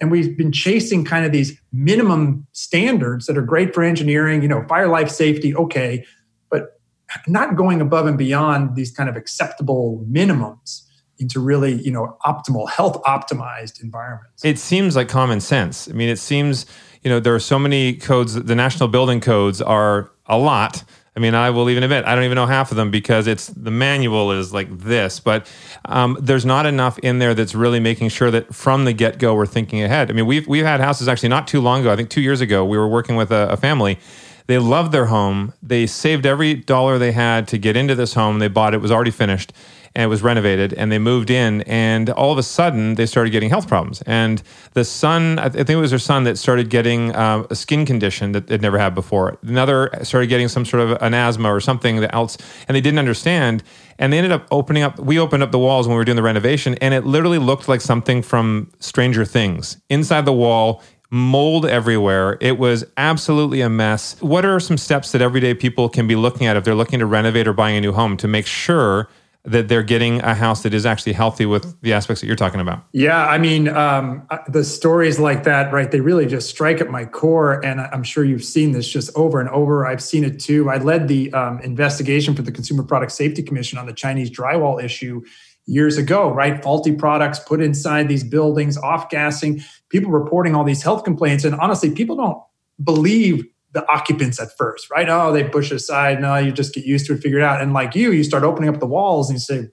And 0.02 0.12
we've 0.12 0.38
been 0.38 0.52
chasing 0.52 1.06
kind 1.06 1.26
of 1.26 1.32
these 1.32 1.60
minimum 1.72 2.46
standards 2.52 3.26
that 3.28 3.38
are 3.38 3.42
great 3.42 3.74
for 3.74 3.82
engineering, 3.82 4.42
you 4.42 4.48
know, 4.48 4.66
fire 4.68 4.90
life 4.90 5.10
safety, 5.10 5.56
okay, 5.56 6.06
but 6.50 6.80
not 7.28 7.56
going 7.56 7.80
above 7.82 8.06
and 8.06 8.18
beyond 8.18 8.76
these 8.76 8.92
kind 8.92 9.10
of 9.10 9.16
acceptable 9.16 10.06
minimums 10.12 10.82
into 11.18 11.40
really, 11.40 11.82
you 11.82 11.92
know, 11.92 12.18
optimal 12.26 12.70
health 12.70 13.02
optimized 13.04 13.82
environments. 13.82 14.44
It 14.44 14.60
seems 14.60 14.98
like 14.98 15.08
common 15.08 15.40
sense. 15.40 15.88
I 15.90 15.94
mean, 15.94 16.10
it 16.10 16.20
seems, 16.20 16.66
you 17.06 17.12
know, 17.12 17.20
there 17.20 17.36
are 17.36 17.40
so 17.40 17.60
many 17.60 17.94
codes. 17.94 18.34
The 18.34 18.56
national 18.56 18.90
building 18.90 19.22
codes 19.22 19.62
are 19.62 20.10
a 20.26 20.40
lot. 20.40 20.84
I 21.16 21.20
mean, 21.20 21.36
I 21.36 21.52
will 21.52 21.70
even 21.70 21.84
admit 21.84 22.04
I 22.04 22.16
don't 22.16 22.26
even 22.26 22.36
know 22.36 22.48
half 22.48 22.72
of 22.72 22.78
them 22.78 22.90
because 22.90 23.28
it's 23.28 23.48
the 23.48 23.70
manual 23.70 24.32
is 24.32 24.52
like 24.52 24.80
this, 24.80 25.20
but 25.20 25.50
um, 25.86 26.18
there's 26.20 26.46
not 26.46 26.66
enough 26.66 26.98
in 27.00 27.20
there 27.20 27.36
that's 27.36 27.54
really 27.54 27.80
making 27.80 28.10
sure 28.10 28.32
that 28.32 28.54
from 28.54 28.86
the 28.86 28.92
get 28.92 29.20
go 29.20 29.36
we're 29.36 29.46
thinking 29.46 29.84
ahead. 29.84 30.10
I 30.10 30.14
mean, 30.14 30.26
we've 30.26 30.48
we've 30.48 30.66
had 30.66 30.82
houses 30.82 31.08
actually 31.08 31.30
not 31.30 31.48
too 31.48 31.62
long 31.62 31.82
ago. 31.82 31.94
I 31.94 31.96
think 31.96 32.10
two 32.10 32.22
years 32.22 32.42
ago 32.42 32.66
we 32.66 32.76
were 32.76 32.88
working 32.88 33.16
with 33.16 33.32
a, 33.32 33.50
a 33.50 33.56
family. 33.56 34.00
They 34.48 34.58
loved 34.58 34.92
their 34.92 35.06
home. 35.06 35.54
They 35.62 35.86
saved 35.86 36.26
every 36.26 36.56
dollar 36.56 36.98
they 36.98 37.12
had 37.12 37.48
to 37.50 37.60
get 37.60 37.78
into 37.78 37.94
this 37.94 38.16
home. 38.16 38.40
They 38.40 38.48
bought 38.48 38.74
it; 38.74 38.78
it 38.78 38.82
was 38.82 38.92
already 38.92 39.12
finished 39.12 39.54
and 39.96 40.04
it 40.04 40.08
was 40.08 40.22
renovated 40.22 40.74
and 40.74 40.92
they 40.92 41.00
moved 41.00 41.30
in 41.30 41.62
and 41.62 42.10
all 42.12 42.32
of 42.32 42.38
a 42.38 42.44
sudden 42.44 42.96
they 42.96 43.06
started 43.06 43.30
getting 43.30 43.50
health 43.50 43.68
problems 43.68 44.02
and 44.06 44.44
the 44.74 44.84
son 44.84 45.40
i 45.40 45.50
think 45.50 45.70
it 45.70 45.76
was 45.78 45.92
their 45.92 46.00
son 46.00 46.24
that 46.26 46.38
started 46.38 46.70
getting 46.70 47.16
um, 47.16 47.48
a 47.50 47.56
skin 47.56 47.86
condition 47.86 48.34
that 48.34 48.48
they'd 48.48 48.62
never 48.62 48.78
had 48.78 48.94
before 48.94 49.38
another 49.44 49.90
started 50.04 50.28
getting 50.28 50.48
some 50.48 50.66
sort 50.66 50.82
of 50.82 51.02
an 51.02 51.14
asthma 51.14 51.54
or 51.54 51.60
something 51.60 52.04
else 52.06 52.38
and 52.68 52.76
they 52.76 52.82
didn't 52.82 53.00
understand 53.00 53.64
and 53.98 54.12
they 54.12 54.18
ended 54.18 54.32
up 54.32 54.46
opening 54.52 54.84
up 54.84 55.00
we 55.00 55.18
opened 55.18 55.42
up 55.42 55.52
the 55.52 55.60
walls 55.60 55.88
when 55.88 55.96
we 55.96 56.00
were 56.00 56.06
doing 56.06 56.18
the 56.18 56.24
renovation 56.24 56.76
and 56.76 56.94
it 56.94 57.06
literally 57.06 57.40
looked 57.40 57.68
like 57.68 57.82
something 57.82 58.22
from 58.22 58.70
stranger 58.80 59.26
things 59.26 59.78
inside 59.90 60.26
the 60.26 60.34
wall 60.34 60.82
mold 61.12 61.66
everywhere. 61.66 62.38
It 62.42 62.58
was 62.58 62.84
absolutely 62.98 63.62
a 63.62 63.70
mess. 63.70 64.20
What 64.22 64.44
are 64.44 64.60
some 64.60 64.78
steps 64.78 65.12
that 65.12 65.22
everyday 65.22 65.54
people 65.54 65.88
can 65.88 66.08
be 66.08 66.16
looking 66.16 66.48
at 66.48 66.58
if 66.58 66.66
they're 66.66 66.76
looking 66.76 67.00
to 67.00 67.06
renovate 67.06 67.48
or 67.48 67.54
buying 67.54 67.78
a 67.78 67.82
new 67.82 67.94
home 67.94 68.18
to 68.18 68.28
make 68.28 68.46
sure 68.46 69.08
that 69.46 69.68
they're 69.68 69.84
getting 69.84 70.22
a 70.22 70.34
house 70.34 70.64
that 70.64 70.74
is 70.74 70.86
actually 70.86 71.14
healthy 71.14 71.46
with 71.46 71.80
the 71.82 71.94
aspects 71.94 72.22
that 72.22 72.28
you're 72.28 72.36
talking 72.36 72.60
about? 72.60 72.84
Yeah, 72.92 73.26
I 73.26 73.38
mean, 73.38 73.68
um, 73.68 74.28
the 74.48 74.64
stories 74.64 75.20
like 75.20 75.44
that, 75.44 75.72
right? 75.72 75.90
They 75.90 76.00
really 76.00 76.26
just 76.26 76.50
strike 76.50 76.82
at 76.82 76.90
my 76.90 77.06
core, 77.06 77.64
and 77.64 77.80
I'm 77.80 78.04
sure 78.04 78.24
you've 78.24 78.44
seen 78.44 78.72
this 78.72 78.88
just 78.88 79.16
over 79.16 79.40
and 79.40 79.50
over. 79.50 79.86
I've 79.86 80.02
seen 80.02 80.24
it 80.24 80.40
too. 80.40 80.70
I 80.70 80.78
led 80.78 81.08
the 81.08 81.32
um, 81.34 81.60
investigation 81.60 82.36
for 82.36 82.42
the 82.42 82.52
Consumer 82.52 82.84
Product 82.84 83.12
Safety 83.12 83.44
Commission 83.44 83.78
on 83.78 83.86
the 83.86 83.94
Chinese 83.94 84.32
drywall 84.32 84.84
issue 84.84 85.24
years 85.68 85.98
ago, 85.98 86.32
right? 86.32 86.62
Faulty 86.64 86.94
products 86.94 87.40
put 87.40 87.62
inside 87.62 88.08
these 88.08 88.24
buildings, 88.24 88.78
off 88.78 89.10
gassing, 89.10 89.62
people 89.90 90.12
reporting 90.12 90.56
all 90.56 90.64
these 90.64 90.84
health 90.84 91.04
complaints, 91.04 91.44
and 91.44 91.56
honestly, 91.56 91.92
people 91.92 92.16
don't 92.16 92.42
believe 92.84 93.46
the 93.76 93.88
occupants 93.92 94.40
at 94.40 94.48
first, 94.58 94.90
right? 94.90 95.08
Oh, 95.08 95.32
they 95.32 95.44
push 95.44 95.70
aside. 95.70 96.22
No, 96.22 96.36
you 96.38 96.52
just 96.52 96.74
get 96.74 96.86
used 96.86 97.06
to 97.08 97.14
it, 97.14 97.22
figure 97.22 97.38
it 97.38 97.44
out. 97.44 97.62
And 97.62 97.74
like 97.74 97.94
you, 97.94 98.12
you 98.12 98.24
start 98.24 98.44
opening 98.44 98.70
up 98.70 98.80
the 98.80 98.88
walls 98.88 99.30
and 99.30 99.36
you 99.36 99.42
say, 99.42 99.68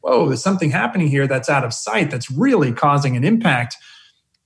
whoa, 0.00 0.28
there's 0.28 0.42
something 0.42 0.70
happening 0.70 1.08
here 1.08 1.26
that's 1.26 1.50
out 1.50 1.64
of 1.64 1.74
sight 1.74 2.10
that's 2.10 2.30
really 2.30 2.72
causing 2.72 3.16
an 3.16 3.24
impact 3.24 3.76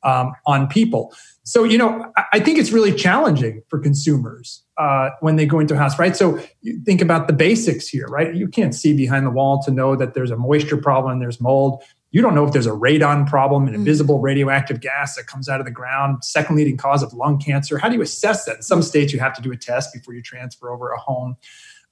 um, 0.03 0.33
on 0.47 0.67
people. 0.67 1.15
So, 1.45 1.63
you 1.65 1.77
know, 1.77 2.11
I, 2.17 2.25
I 2.35 2.41
think 2.41 2.59
it's 2.59 2.73
really 2.73 2.95
challenging 2.95 3.63
for 3.69 3.79
consumers 3.79 4.65
uh, 4.79 5.11
when 5.21 5.37
they 5.37 5.45
go 5.45 5.61
into 5.61 5.75
a 5.75 5.77
house, 5.77 5.99
right? 5.99 6.17
So 6.17 6.41
you 6.63 6.81
think 6.85 7.03
about 7.03 7.27
the 7.27 7.35
basics 7.35 7.87
here, 7.87 8.07
right? 8.07 8.35
You 8.35 8.49
can't 8.49 8.75
see 8.75 8.97
behind 8.97 9.27
the 9.27 9.31
wall 9.31 9.63
to 9.65 9.71
know 9.71 9.95
that 9.95 10.15
there's 10.15 10.31
a 10.31 10.37
moisture 10.37 10.79
problem, 10.79 11.21
there's 11.21 11.41
mold. 11.41 11.83
You 12.13 12.21
don't 12.21 12.35
know 12.35 12.45
if 12.45 12.53
there's 12.53 12.67
a 12.67 12.73
radon 12.73 13.27
problem, 13.27 13.67
an 13.67 13.75
invisible 13.75 14.21
radioactive 14.21 14.81
gas 14.81 15.17
that 15.17 15.27
comes 15.27 15.49
out 15.49 15.61
of 15.61 15.67
the 15.67 15.73
ground, 15.73 16.23
second 16.23 16.57
leading 16.57 16.77
cause 16.77 17.03
of 17.03 17.15
lung 17.15 17.39
cancer. 17.39 17.79
How 17.79 17.89
do 17.89 17.97
you 17.97 18.03
assess 18.03 18.45
that? 18.45 18.57
In 18.57 18.63
some 18.63 18.83
states, 18.83 19.15
you 19.15 19.19
have 19.19 19.35
to 19.35 19.43
do 19.43 19.51
a 19.51 19.57
test 19.57 19.95
before 19.95 20.13
you 20.13 20.21
transfer 20.21 20.71
over 20.71 20.91
a 20.91 20.99
home. 20.99 21.37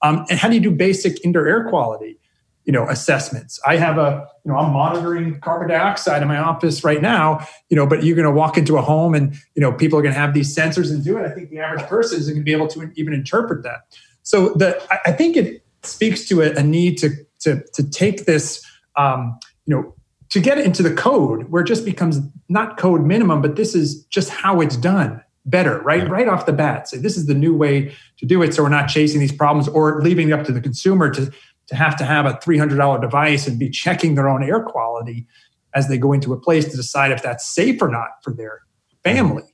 Um, 0.03 0.27
and 0.29 0.39
how 0.39 0.49
do 0.49 0.55
you 0.55 0.61
do 0.61 0.71
basic 0.71 1.25
indoor 1.25 1.47
air 1.47 1.69
quality? 1.71 2.19
You 2.67 2.73
know, 2.75 2.87
assessments. 2.87 3.59
I 3.67 3.79
have 3.79 3.97
a, 3.97 4.29
you 4.45 4.53
know, 4.53 4.59
I'm 4.59 4.75
monitoring 4.75 5.41
carbon 5.41 5.69
dioxide 5.69 6.21
in 6.21 6.29
my 6.29 6.37
office 6.37 6.85
right 6.85 7.01
now. 7.01 7.47
You 7.71 7.77
know, 7.77 7.87
but 7.87 8.05
you're 8.05 8.15
going 8.15 8.29
to 8.29 8.31
walk 8.31 8.59
into 8.59 8.77
a 8.77 8.83
home 8.83 9.15
and 9.15 9.35
you 9.55 9.63
know 9.63 9.73
people 9.73 9.99
are 9.99 10.03
going 10.03 10.15
to 10.15 10.21
have 10.21 10.35
these 10.35 10.55
sensors 10.55 10.91
and 10.91 11.03
do 11.03 11.17
it. 11.17 11.25
I 11.25 11.31
think 11.31 11.49
the 11.49 11.61
average 11.61 11.87
person 11.87 12.21
isn't 12.21 12.35
going 12.35 12.43
to 12.43 12.45
be 12.45 12.53
able 12.53 12.69
to 12.69 12.93
even 12.97 13.15
interpret 13.15 13.63
that. 13.63 13.97
So 14.23 14.51
the, 14.51 14.81
I, 14.93 14.99
I 15.07 15.13
think 15.13 15.39
it 15.39 15.65
speaks 15.83 16.29
to 16.29 16.43
a, 16.43 16.55
a 16.57 16.63
need 16.63 16.99
to 16.99 17.11
to 17.41 17.65
to 17.73 17.91
take 17.91 18.27
this, 18.27 18.63
um, 18.97 19.39
you 19.65 19.75
know 19.75 19.95
to 20.31 20.41
get 20.41 20.59
into 20.59 20.83
the 20.83 20.95
code 20.95 21.51
where 21.51 21.63
it 21.63 21.67
just 21.67 21.85
becomes 21.85 22.21
not 22.49 22.77
code 22.77 23.05
minimum, 23.05 23.43
but 23.43 23.57
this 23.57 23.75
is 23.75 24.05
just 24.07 24.31
how 24.31 24.61
it's 24.61 24.77
done 24.77 25.23
better, 25.45 25.81
right? 25.81 26.09
Right 26.09 26.29
off 26.29 26.47
the 26.47 26.53
bat. 26.53 26.89
Say 26.89 26.99
this 26.99 27.17
is 27.17 27.27
the 27.27 27.35
new 27.35 27.55
way 27.55 27.95
to 28.19 28.27
do 28.27 28.43
it. 28.43 28.55
So 28.55 28.63
we're 28.63 28.69
not 28.69 28.89
chasing 28.89 29.21
these 29.21 29.33
problems 29.33 29.69
or 29.69 30.01
leaving 30.03 30.29
it 30.29 30.33
up 30.33 30.47
to 30.47 30.53
the 30.53 30.61
consumer 30.61 31.11
to, 31.11 31.33
to 31.67 31.75
have 31.75 31.97
to 31.97 32.05
have 32.05 32.27
a 32.27 32.35
$300 32.35 33.01
device 33.01 33.47
and 33.47 33.59
be 33.59 33.69
checking 33.69 34.15
their 34.15 34.29
own 34.29 34.43
air 34.43 34.63
quality 34.63 35.27
as 35.75 35.89
they 35.89 35.99
go 35.99 36.13
into 36.13 36.33
a 36.33 36.41
place 36.41 36.67
to 36.67 36.77
decide 36.77 37.11
if 37.11 37.23
that's 37.23 37.47
safe 37.47 37.81
or 37.83 37.89
not 37.89 38.09
for 38.23 38.33
their 38.33 38.63
family. 39.03 39.45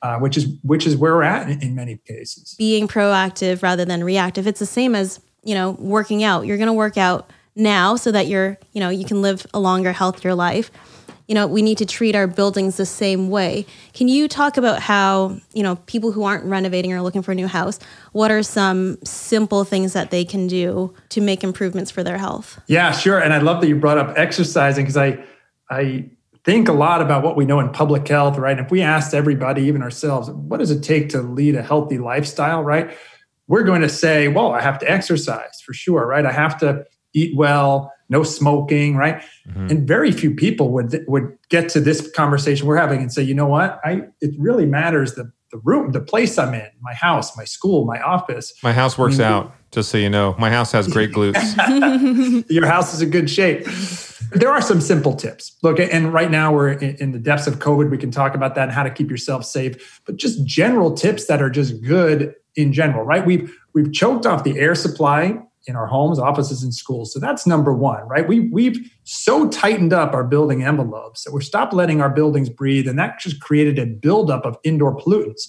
Uh, 0.00 0.16
which 0.20 0.36
is 0.36 0.46
which 0.62 0.86
is 0.86 0.96
where 0.96 1.16
we're 1.16 1.24
at 1.24 1.50
in, 1.50 1.60
in 1.60 1.74
many 1.74 1.96
cases. 2.06 2.54
being 2.56 2.86
proactive 2.86 3.64
rather 3.64 3.84
than 3.84 4.04
reactive. 4.04 4.46
It's 4.46 4.60
the 4.60 4.66
same 4.66 4.94
as, 4.94 5.18
you 5.42 5.56
know, 5.56 5.72
working 5.72 6.22
out. 6.22 6.46
You're 6.46 6.56
going 6.56 6.68
to 6.68 6.72
work 6.72 6.96
out 6.96 7.32
now 7.58 7.96
so 7.96 8.12
that 8.12 8.26
you're, 8.26 8.58
you 8.72 8.80
know, 8.80 8.88
you 8.88 9.04
can 9.04 9.20
live 9.20 9.46
a 9.52 9.60
longer, 9.60 9.92
healthier 9.92 10.34
life. 10.34 10.70
You 11.26 11.34
know, 11.34 11.46
we 11.46 11.60
need 11.60 11.76
to 11.78 11.84
treat 11.84 12.14
our 12.14 12.26
buildings 12.26 12.78
the 12.78 12.86
same 12.86 13.28
way. 13.28 13.66
Can 13.92 14.08
you 14.08 14.28
talk 14.28 14.56
about 14.56 14.80
how, 14.80 15.38
you 15.52 15.62
know, 15.62 15.76
people 15.84 16.10
who 16.10 16.24
aren't 16.24 16.44
renovating 16.44 16.90
or 16.94 17.02
looking 17.02 17.20
for 17.20 17.32
a 17.32 17.34
new 17.34 17.46
house, 17.48 17.78
what 18.12 18.30
are 18.30 18.42
some 18.42 18.96
simple 19.04 19.64
things 19.64 19.92
that 19.92 20.10
they 20.10 20.24
can 20.24 20.46
do 20.46 20.94
to 21.10 21.20
make 21.20 21.44
improvements 21.44 21.90
for 21.90 22.02
their 22.02 22.16
health? 22.16 22.58
Yeah, 22.66 22.92
sure. 22.92 23.18
And 23.18 23.34
I 23.34 23.38
love 23.38 23.60
that 23.60 23.68
you 23.68 23.76
brought 23.76 23.98
up 23.98 24.16
exercising 24.16 24.84
because 24.84 24.96
I 24.96 25.22
I 25.68 26.08
think 26.44 26.66
a 26.66 26.72
lot 26.72 27.02
about 27.02 27.22
what 27.22 27.36
we 27.36 27.44
know 27.44 27.60
in 27.60 27.68
public 27.68 28.08
health, 28.08 28.38
right? 28.38 28.58
If 28.58 28.70
we 28.70 28.80
asked 28.80 29.12
everybody, 29.12 29.64
even 29.64 29.82
ourselves, 29.82 30.30
what 30.30 30.60
does 30.60 30.70
it 30.70 30.82
take 30.82 31.10
to 31.10 31.20
lead 31.20 31.54
a 31.56 31.62
healthy 31.62 31.98
lifestyle, 31.98 32.62
right? 32.62 32.96
We're 33.48 33.64
going 33.64 33.82
to 33.82 33.88
say, 33.90 34.28
well, 34.28 34.52
I 34.52 34.62
have 34.62 34.78
to 34.78 34.90
exercise 34.90 35.60
for 35.60 35.74
sure, 35.74 36.06
right? 36.06 36.24
I 36.24 36.32
have 36.32 36.58
to 36.60 36.86
eat 37.18 37.36
well, 37.36 37.92
no 38.08 38.22
smoking, 38.22 38.96
right? 38.96 39.22
Mm-hmm. 39.48 39.68
And 39.68 39.88
very 39.88 40.12
few 40.12 40.34
people 40.34 40.70
would 40.70 41.04
would 41.08 41.36
get 41.48 41.68
to 41.70 41.80
this 41.80 42.10
conversation 42.10 42.66
we're 42.66 42.76
having 42.76 43.00
and 43.00 43.12
say, 43.12 43.22
you 43.22 43.34
know 43.34 43.46
what? 43.46 43.80
I 43.84 44.02
it 44.20 44.34
really 44.38 44.66
matters 44.66 45.14
the 45.14 45.30
the 45.50 45.58
room, 45.58 45.92
the 45.92 46.00
place 46.00 46.36
I'm 46.36 46.52
in, 46.52 46.68
my 46.80 46.92
house, 46.92 47.36
my 47.36 47.44
school, 47.44 47.86
my 47.86 48.00
office. 48.00 48.52
My 48.62 48.72
house 48.72 48.98
works 48.98 49.18
I 49.18 49.24
mean, 49.24 49.32
out, 49.32 49.54
just 49.70 49.90
so 49.90 49.96
you 49.96 50.10
know. 50.10 50.34
My 50.38 50.50
house 50.50 50.72
has 50.72 50.86
great 50.88 51.10
glutes. 51.14 52.44
your 52.50 52.66
house 52.66 52.92
is 52.92 53.00
in 53.00 53.10
good 53.10 53.30
shape. 53.30 53.66
There 54.32 54.50
are 54.50 54.60
some 54.60 54.82
simple 54.82 55.14
tips. 55.14 55.56
Look, 55.62 55.80
and 55.80 56.12
right 56.12 56.30
now 56.30 56.52
we're 56.52 56.72
in 56.72 56.96
in 56.96 57.12
the 57.12 57.18
depths 57.18 57.46
of 57.46 57.58
COVID. 57.58 57.90
We 57.90 57.98
can 57.98 58.10
talk 58.10 58.34
about 58.34 58.54
that 58.56 58.64
and 58.64 58.72
how 58.72 58.82
to 58.82 58.90
keep 58.90 59.10
yourself 59.10 59.44
safe, 59.44 60.02
but 60.04 60.16
just 60.16 60.44
general 60.44 60.92
tips 60.92 61.26
that 61.26 61.40
are 61.40 61.50
just 61.50 61.82
good 61.82 62.34
in 62.56 62.72
general, 62.72 63.04
right? 63.04 63.24
We've 63.24 63.54
we've 63.72 63.92
choked 63.92 64.26
off 64.26 64.44
the 64.44 64.58
air 64.58 64.74
supply 64.74 65.40
in 65.68 65.76
our 65.76 65.86
homes, 65.86 66.18
offices, 66.18 66.62
and 66.62 66.74
schools. 66.74 67.12
So 67.12 67.20
that's 67.20 67.46
number 67.46 67.72
one, 67.72 68.08
right? 68.08 68.26
We 68.26 68.40
we've 68.48 68.90
so 69.04 69.48
tightened 69.48 69.92
up 69.92 70.14
our 70.14 70.24
building 70.24 70.64
envelopes 70.64 71.24
that 71.24 71.32
we're 71.32 71.42
stopped 71.42 71.74
letting 71.74 72.00
our 72.00 72.10
buildings 72.10 72.48
breathe, 72.48 72.88
and 72.88 72.98
that 72.98 73.20
just 73.20 73.40
created 73.40 73.78
a 73.78 73.86
buildup 73.86 74.44
of 74.44 74.56
indoor 74.64 74.96
pollutants. 74.96 75.42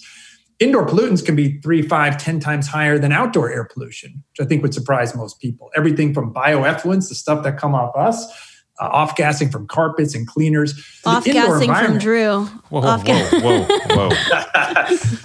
Indoor 0.60 0.86
pollutants 0.86 1.24
can 1.24 1.34
be 1.34 1.58
three, 1.62 1.80
five, 1.80 2.18
ten 2.18 2.38
times 2.38 2.68
higher 2.68 2.98
than 2.98 3.12
outdoor 3.12 3.50
air 3.50 3.64
pollution, 3.64 4.22
which 4.30 4.44
I 4.44 4.48
think 4.48 4.62
would 4.62 4.74
surprise 4.74 5.16
most 5.16 5.40
people. 5.40 5.70
Everything 5.74 6.12
from 6.12 6.34
bioeffluents, 6.34 7.08
the 7.08 7.14
stuff 7.14 7.42
that 7.44 7.56
come 7.56 7.74
off 7.74 7.96
us, 7.96 8.49
uh, 8.80 8.88
off 8.88 9.14
gassing 9.14 9.50
from 9.50 9.66
carpets 9.66 10.14
and 10.14 10.26
cleaners, 10.26 10.74
Off 11.04 11.24
gassing 11.24 11.72
from. 11.72 11.98
Drew. 11.98 12.44
Whoa, 12.70 12.80
Off 12.80 13.06
whoa, 13.06 13.40
whoa, 13.40 14.08
whoa. 14.08 14.10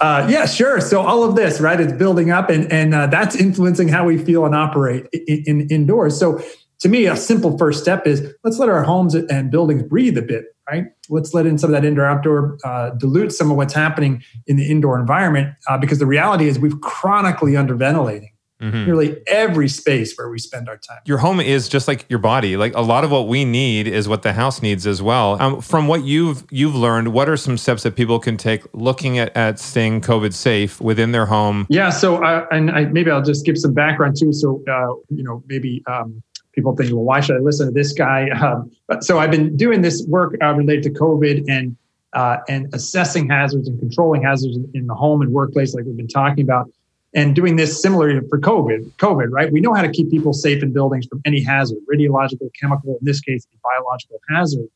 uh, 0.00 0.26
yeah, 0.30 0.46
sure. 0.46 0.80
So 0.80 1.00
all 1.00 1.24
of 1.24 1.36
this, 1.36 1.60
right, 1.60 1.80
it's 1.80 1.92
building 1.92 2.30
up, 2.30 2.50
and 2.50 2.70
and 2.70 2.94
uh, 2.94 3.06
that's 3.06 3.34
influencing 3.34 3.88
how 3.88 4.04
we 4.04 4.18
feel 4.18 4.44
and 4.44 4.54
operate 4.54 5.06
in, 5.12 5.42
in 5.46 5.68
indoors. 5.68 6.18
So 6.18 6.40
to 6.80 6.88
me, 6.88 7.06
a 7.06 7.16
simple 7.16 7.56
first 7.56 7.82
step 7.82 8.06
is 8.06 8.34
let's 8.44 8.58
let 8.58 8.68
our 8.68 8.82
homes 8.82 9.14
and 9.14 9.50
buildings 9.50 9.82
breathe 9.82 10.18
a 10.18 10.22
bit, 10.22 10.44
right? 10.68 10.84
Let's 11.08 11.32
let 11.32 11.46
in 11.46 11.56
some 11.56 11.70
of 11.70 11.80
that 11.80 11.86
indoor 11.86 12.04
outdoor, 12.04 12.58
uh, 12.64 12.90
dilute 12.90 13.32
some 13.32 13.50
of 13.50 13.56
what's 13.56 13.74
happening 13.74 14.22
in 14.46 14.56
the 14.56 14.70
indoor 14.70 15.00
environment, 15.00 15.54
uh, 15.68 15.78
because 15.78 15.98
the 15.98 16.06
reality 16.06 16.48
is 16.48 16.58
we've 16.58 16.80
chronically 16.82 17.52
underventilating 17.52 18.28
Mhm. 18.62 18.86
nearly 18.86 19.16
every 19.26 19.68
space 19.68 20.16
where 20.16 20.30
we 20.30 20.38
spend 20.38 20.66
our 20.68 20.78
time. 20.78 20.98
Your 21.04 21.18
home 21.18 21.40
is 21.40 21.68
just 21.68 21.86
like 21.86 22.06
your 22.08 22.18
body. 22.18 22.56
Like 22.56 22.74
a 22.74 22.80
lot 22.80 23.04
of 23.04 23.10
what 23.10 23.28
we 23.28 23.44
need 23.44 23.86
is 23.86 24.08
what 24.08 24.22
the 24.22 24.32
house 24.32 24.62
needs 24.62 24.86
as 24.86 25.02
well. 25.02 25.36
Um, 25.40 25.60
from 25.60 25.88
what 25.88 26.04
you've 26.04 26.44
you've 26.50 26.74
learned, 26.74 27.08
what 27.12 27.28
are 27.28 27.36
some 27.36 27.58
steps 27.58 27.82
that 27.82 27.96
people 27.96 28.18
can 28.18 28.38
take 28.38 28.62
looking 28.72 29.18
at, 29.18 29.36
at 29.36 29.58
staying 29.58 30.00
COVID 30.00 30.32
safe 30.32 30.80
within 30.80 31.12
their 31.12 31.26
home? 31.26 31.66
Yeah. 31.68 31.90
So, 31.90 32.22
uh, 32.24 32.46
and 32.50 32.70
I, 32.70 32.86
maybe 32.86 33.10
I'll 33.10 33.22
just 33.22 33.44
give 33.44 33.58
some 33.58 33.74
background 33.74 34.16
too. 34.18 34.32
So, 34.32 34.62
uh, 34.68 34.94
you 35.14 35.22
know, 35.22 35.42
maybe 35.48 35.82
um, 35.86 36.22
people 36.52 36.74
think, 36.74 36.90
well, 36.94 37.04
why 37.04 37.20
should 37.20 37.36
I 37.36 37.40
listen 37.40 37.66
to 37.66 37.72
this 37.72 37.92
guy? 37.92 38.28
Um, 38.42 38.70
so 39.00 39.18
I've 39.18 39.30
been 39.32 39.56
doing 39.56 39.82
this 39.82 40.06
work 40.08 40.36
uh, 40.42 40.54
related 40.54 40.84
to 40.84 40.90
COVID 40.90 41.44
and 41.48 41.76
uh, 42.12 42.38
and 42.48 42.72
assessing 42.72 43.28
hazards 43.28 43.68
and 43.68 43.78
controlling 43.78 44.22
hazards 44.22 44.56
in, 44.56 44.70
in 44.72 44.86
the 44.86 44.94
home 44.94 45.20
and 45.20 45.32
workplace, 45.32 45.74
like 45.74 45.84
we've 45.84 45.96
been 45.96 46.08
talking 46.08 46.42
about, 46.42 46.70
and 47.16 47.34
doing 47.34 47.56
this 47.56 47.82
similarly 47.82 48.20
for 48.28 48.38
COVID. 48.38 48.92
COVID, 48.98 49.28
right? 49.30 49.50
We 49.50 49.60
know 49.60 49.74
how 49.74 49.82
to 49.82 49.90
keep 49.90 50.08
people 50.10 50.32
safe 50.32 50.62
in 50.62 50.72
buildings 50.72 51.06
from 51.06 51.20
any 51.24 51.42
hazard, 51.42 51.78
radiological, 51.92 52.48
chemical, 52.60 52.98
in 53.00 53.04
this 53.04 53.20
case, 53.20 53.44
a 53.52 53.56
biological 53.70 54.20
hazard. 54.28 54.68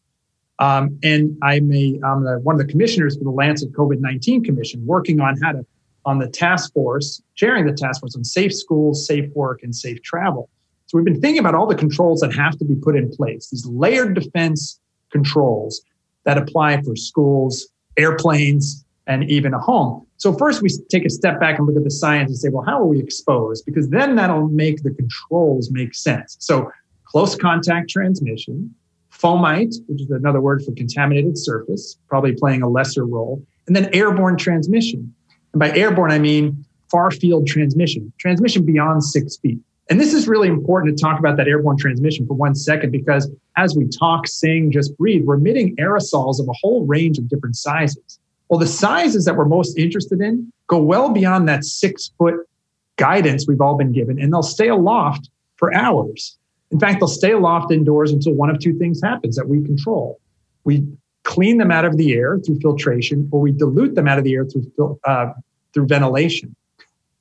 Um, 0.58 0.98
and 1.02 1.38
I'm 1.42 1.72
a 1.72 2.00
I'm 2.04 2.24
the, 2.24 2.40
one 2.42 2.54
of 2.56 2.66
the 2.66 2.70
commissioners 2.72 3.16
for 3.16 3.24
the 3.24 3.30
Lancet 3.30 3.72
COVID 3.72 4.00
nineteen 4.00 4.42
Commission, 4.42 4.84
working 4.84 5.20
on 5.20 5.40
how 5.40 5.52
to 5.52 5.64
on 6.04 6.18
the 6.18 6.28
task 6.28 6.72
force, 6.72 7.22
chairing 7.34 7.66
the 7.66 7.74
task 7.74 8.00
force 8.00 8.16
on 8.16 8.24
safe 8.24 8.54
schools, 8.54 9.06
safe 9.06 9.30
work, 9.34 9.62
and 9.62 9.76
safe 9.76 10.02
travel. 10.02 10.48
So 10.86 10.96
we've 10.96 11.04
been 11.04 11.20
thinking 11.20 11.40
about 11.40 11.54
all 11.54 11.66
the 11.66 11.74
controls 11.74 12.20
that 12.20 12.32
have 12.34 12.58
to 12.58 12.64
be 12.64 12.74
put 12.74 12.96
in 12.96 13.10
place, 13.10 13.48
these 13.50 13.66
layered 13.66 14.14
defense 14.14 14.80
controls 15.12 15.82
that 16.24 16.36
apply 16.36 16.82
for 16.82 16.96
schools, 16.96 17.68
airplanes, 17.96 18.84
and 19.06 19.30
even 19.30 19.54
a 19.54 19.58
home. 19.58 20.06
So 20.20 20.34
first 20.34 20.60
we 20.60 20.68
take 20.90 21.06
a 21.06 21.10
step 21.10 21.40
back 21.40 21.56
and 21.56 21.66
look 21.66 21.78
at 21.78 21.82
the 21.82 21.90
science 21.90 22.30
and 22.30 22.38
say, 22.38 22.50
well, 22.50 22.62
how 22.62 22.78
are 22.78 22.84
we 22.84 23.00
exposed? 23.00 23.64
Because 23.64 23.88
then 23.88 24.16
that'll 24.16 24.48
make 24.48 24.82
the 24.82 24.90
controls 24.90 25.70
make 25.70 25.94
sense. 25.94 26.36
So 26.40 26.70
close 27.04 27.34
contact 27.34 27.88
transmission, 27.88 28.74
fomite, 29.10 29.74
which 29.88 30.02
is 30.02 30.10
another 30.10 30.42
word 30.42 30.62
for 30.62 30.72
contaminated 30.72 31.38
surface, 31.38 31.96
probably 32.06 32.34
playing 32.34 32.60
a 32.60 32.68
lesser 32.68 33.06
role, 33.06 33.42
and 33.66 33.74
then 33.74 33.88
airborne 33.94 34.36
transmission. 34.36 35.14
And 35.54 35.58
by 35.58 35.74
airborne, 35.74 36.10
I 36.10 36.18
mean 36.18 36.66
far 36.90 37.10
field 37.10 37.46
transmission, 37.46 38.12
transmission 38.18 38.66
beyond 38.66 39.02
six 39.02 39.38
feet. 39.38 39.58
And 39.88 39.98
this 39.98 40.12
is 40.12 40.28
really 40.28 40.48
important 40.48 40.98
to 40.98 41.02
talk 41.02 41.18
about 41.18 41.38
that 41.38 41.48
airborne 41.48 41.78
transmission 41.78 42.26
for 42.26 42.34
one 42.34 42.54
second, 42.54 42.92
because 42.92 43.30
as 43.56 43.74
we 43.74 43.88
talk, 43.88 44.28
sing, 44.28 44.70
just 44.70 44.94
breathe, 44.98 45.24
we're 45.24 45.36
emitting 45.36 45.74
aerosols 45.76 46.40
of 46.40 46.46
a 46.46 46.52
whole 46.60 46.84
range 46.84 47.16
of 47.16 47.26
different 47.26 47.56
sizes. 47.56 48.18
Well, 48.50 48.58
the 48.58 48.66
sizes 48.66 49.24
that 49.24 49.36
we're 49.36 49.46
most 49.46 49.78
interested 49.78 50.20
in 50.20 50.52
go 50.66 50.78
well 50.78 51.08
beyond 51.08 51.48
that 51.48 51.64
six 51.64 52.10
foot 52.18 52.34
guidance 52.96 53.46
we've 53.46 53.60
all 53.60 53.76
been 53.76 53.92
given, 53.92 54.20
and 54.20 54.32
they'll 54.32 54.42
stay 54.42 54.68
aloft 54.68 55.30
for 55.56 55.72
hours. 55.72 56.36
In 56.72 56.80
fact, 56.80 57.00
they'll 57.00 57.08
stay 57.08 57.30
aloft 57.30 57.72
indoors 57.72 58.10
until 58.12 58.34
one 58.34 58.50
of 58.50 58.58
two 58.58 58.76
things 58.76 59.00
happens 59.02 59.36
that 59.36 59.48
we 59.48 59.62
control. 59.64 60.20
We 60.64 60.86
clean 61.22 61.58
them 61.58 61.70
out 61.70 61.84
of 61.84 61.96
the 61.96 62.12
air 62.12 62.38
through 62.38 62.58
filtration, 62.60 63.28
or 63.30 63.40
we 63.40 63.52
dilute 63.52 63.94
them 63.94 64.08
out 64.08 64.18
of 64.18 64.24
the 64.24 64.34
air 64.34 64.44
through, 64.44 64.98
uh, 65.04 65.32
through 65.72 65.86
ventilation. 65.86 66.54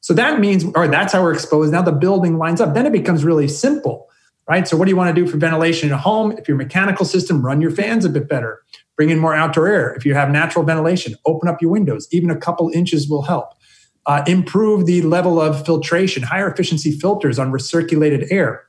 So 0.01 0.13
that 0.15 0.39
means, 0.39 0.65
or 0.75 0.87
that's 0.87 1.13
how 1.13 1.21
we're 1.21 1.33
exposed. 1.33 1.71
Now 1.71 1.83
the 1.83 1.91
building 1.91 2.37
lines 2.37 2.59
up. 2.59 2.73
Then 2.73 2.87
it 2.87 2.91
becomes 2.91 3.23
really 3.23 3.47
simple, 3.47 4.07
right? 4.47 4.67
So 4.67 4.77
what 4.77 4.85
do 4.85 4.91
you 4.91 4.97
want 4.97 5.15
to 5.15 5.21
do 5.21 5.29
for 5.29 5.37
ventilation 5.37 5.89
in 5.89 5.93
a 5.93 5.97
home? 5.97 6.31
If 6.31 6.47
your 6.47 6.57
mechanical 6.57 7.05
system, 7.05 7.45
run 7.45 7.61
your 7.61 7.71
fans 7.71 8.03
a 8.05 8.09
bit 8.09 8.27
better. 8.27 8.63
Bring 8.99 9.11
in 9.11 9.19
more 9.19 9.33
outdoor 9.33 9.69
air. 9.69 9.93
If 9.93 10.05
you 10.05 10.13
have 10.13 10.29
natural 10.29 10.65
ventilation, 10.65 11.15
open 11.25 11.47
up 11.47 11.61
your 11.61 11.71
windows. 11.71 12.05
Even 12.11 12.29
a 12.29 12.35
couple 12.35 12.69
inches 12.71 13.07
will 13.07 13.21
help. 13.21 13.53
Uh, 14.05 14.25
improve 14.27 14.87
the 14.87 15.01
level 15.03 15.39
of 15.39 15.65
filtration, 15.65 16.21
higher 16.21 16.51
efficiency 16.51 16.91
filters 16.91 17.39
on 17.39 17.49
recirculated 17.49 18.27
air. 18.29 18.65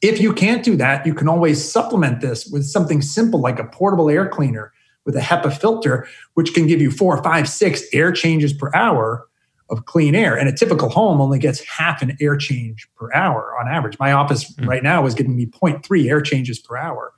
If 0.00 0.20
you 0.20 0.32
can't 0.32 0.62
do 0.62 0.76
that, 0.76 1.04
you 1.04 1.12
can 1.12 1.28
always 1.28 1.68
supplement 1.68 2.20
this 2.20 2.46
with 2.46 2.66
something 2.66 3.02
simple 3.02 3.40
like 3.40 3.58
a 3.58 3.64
portable 3.64 4.08
air 4.08 4.28
cleaner 4.28 4.72
with 5.04 5.16
a 5.16 5.20
HEPA 5.20 5.58
filter, 5.58 6.06
which 6.34 6.54
can 6.54 6.68
give 6.68 6.80
you 6.80 6.92
four, 6.92 7.20
five, 7.24 7.48
six 7.48 7.82
air 7.92 8.12
changes 8.12 8.52
per 8.52 8.70
hour 8.76 9.26
of 9.70 9.86
clean 9.86 10.14
air. 10.14 10.38
And 10.38 10.48
a 10.48 10.52
typical 10.52 10.88
home 10.88 11.20
only 11.20 11.40
gets 11.40 11.64
half 11.64 12.00
an 12.00 12.16
air 12.20 12.36
change 12.36 12.88
per 12.96 13.12
hour 13.12 13.56
on 13.58 13.66
average. 13.66 13.98
My 13.98 14.12
office 14.12 14.54
right 14.62 14.84
now 14.84 15.04
is 15.04 15.14
giving 15.14 15.34
me 15.34 15.46
0.3 15.46 16.08
air 16.08 16.20
changes 16.20 16.60
per 16.60 16.76
hour. 16.76 17.12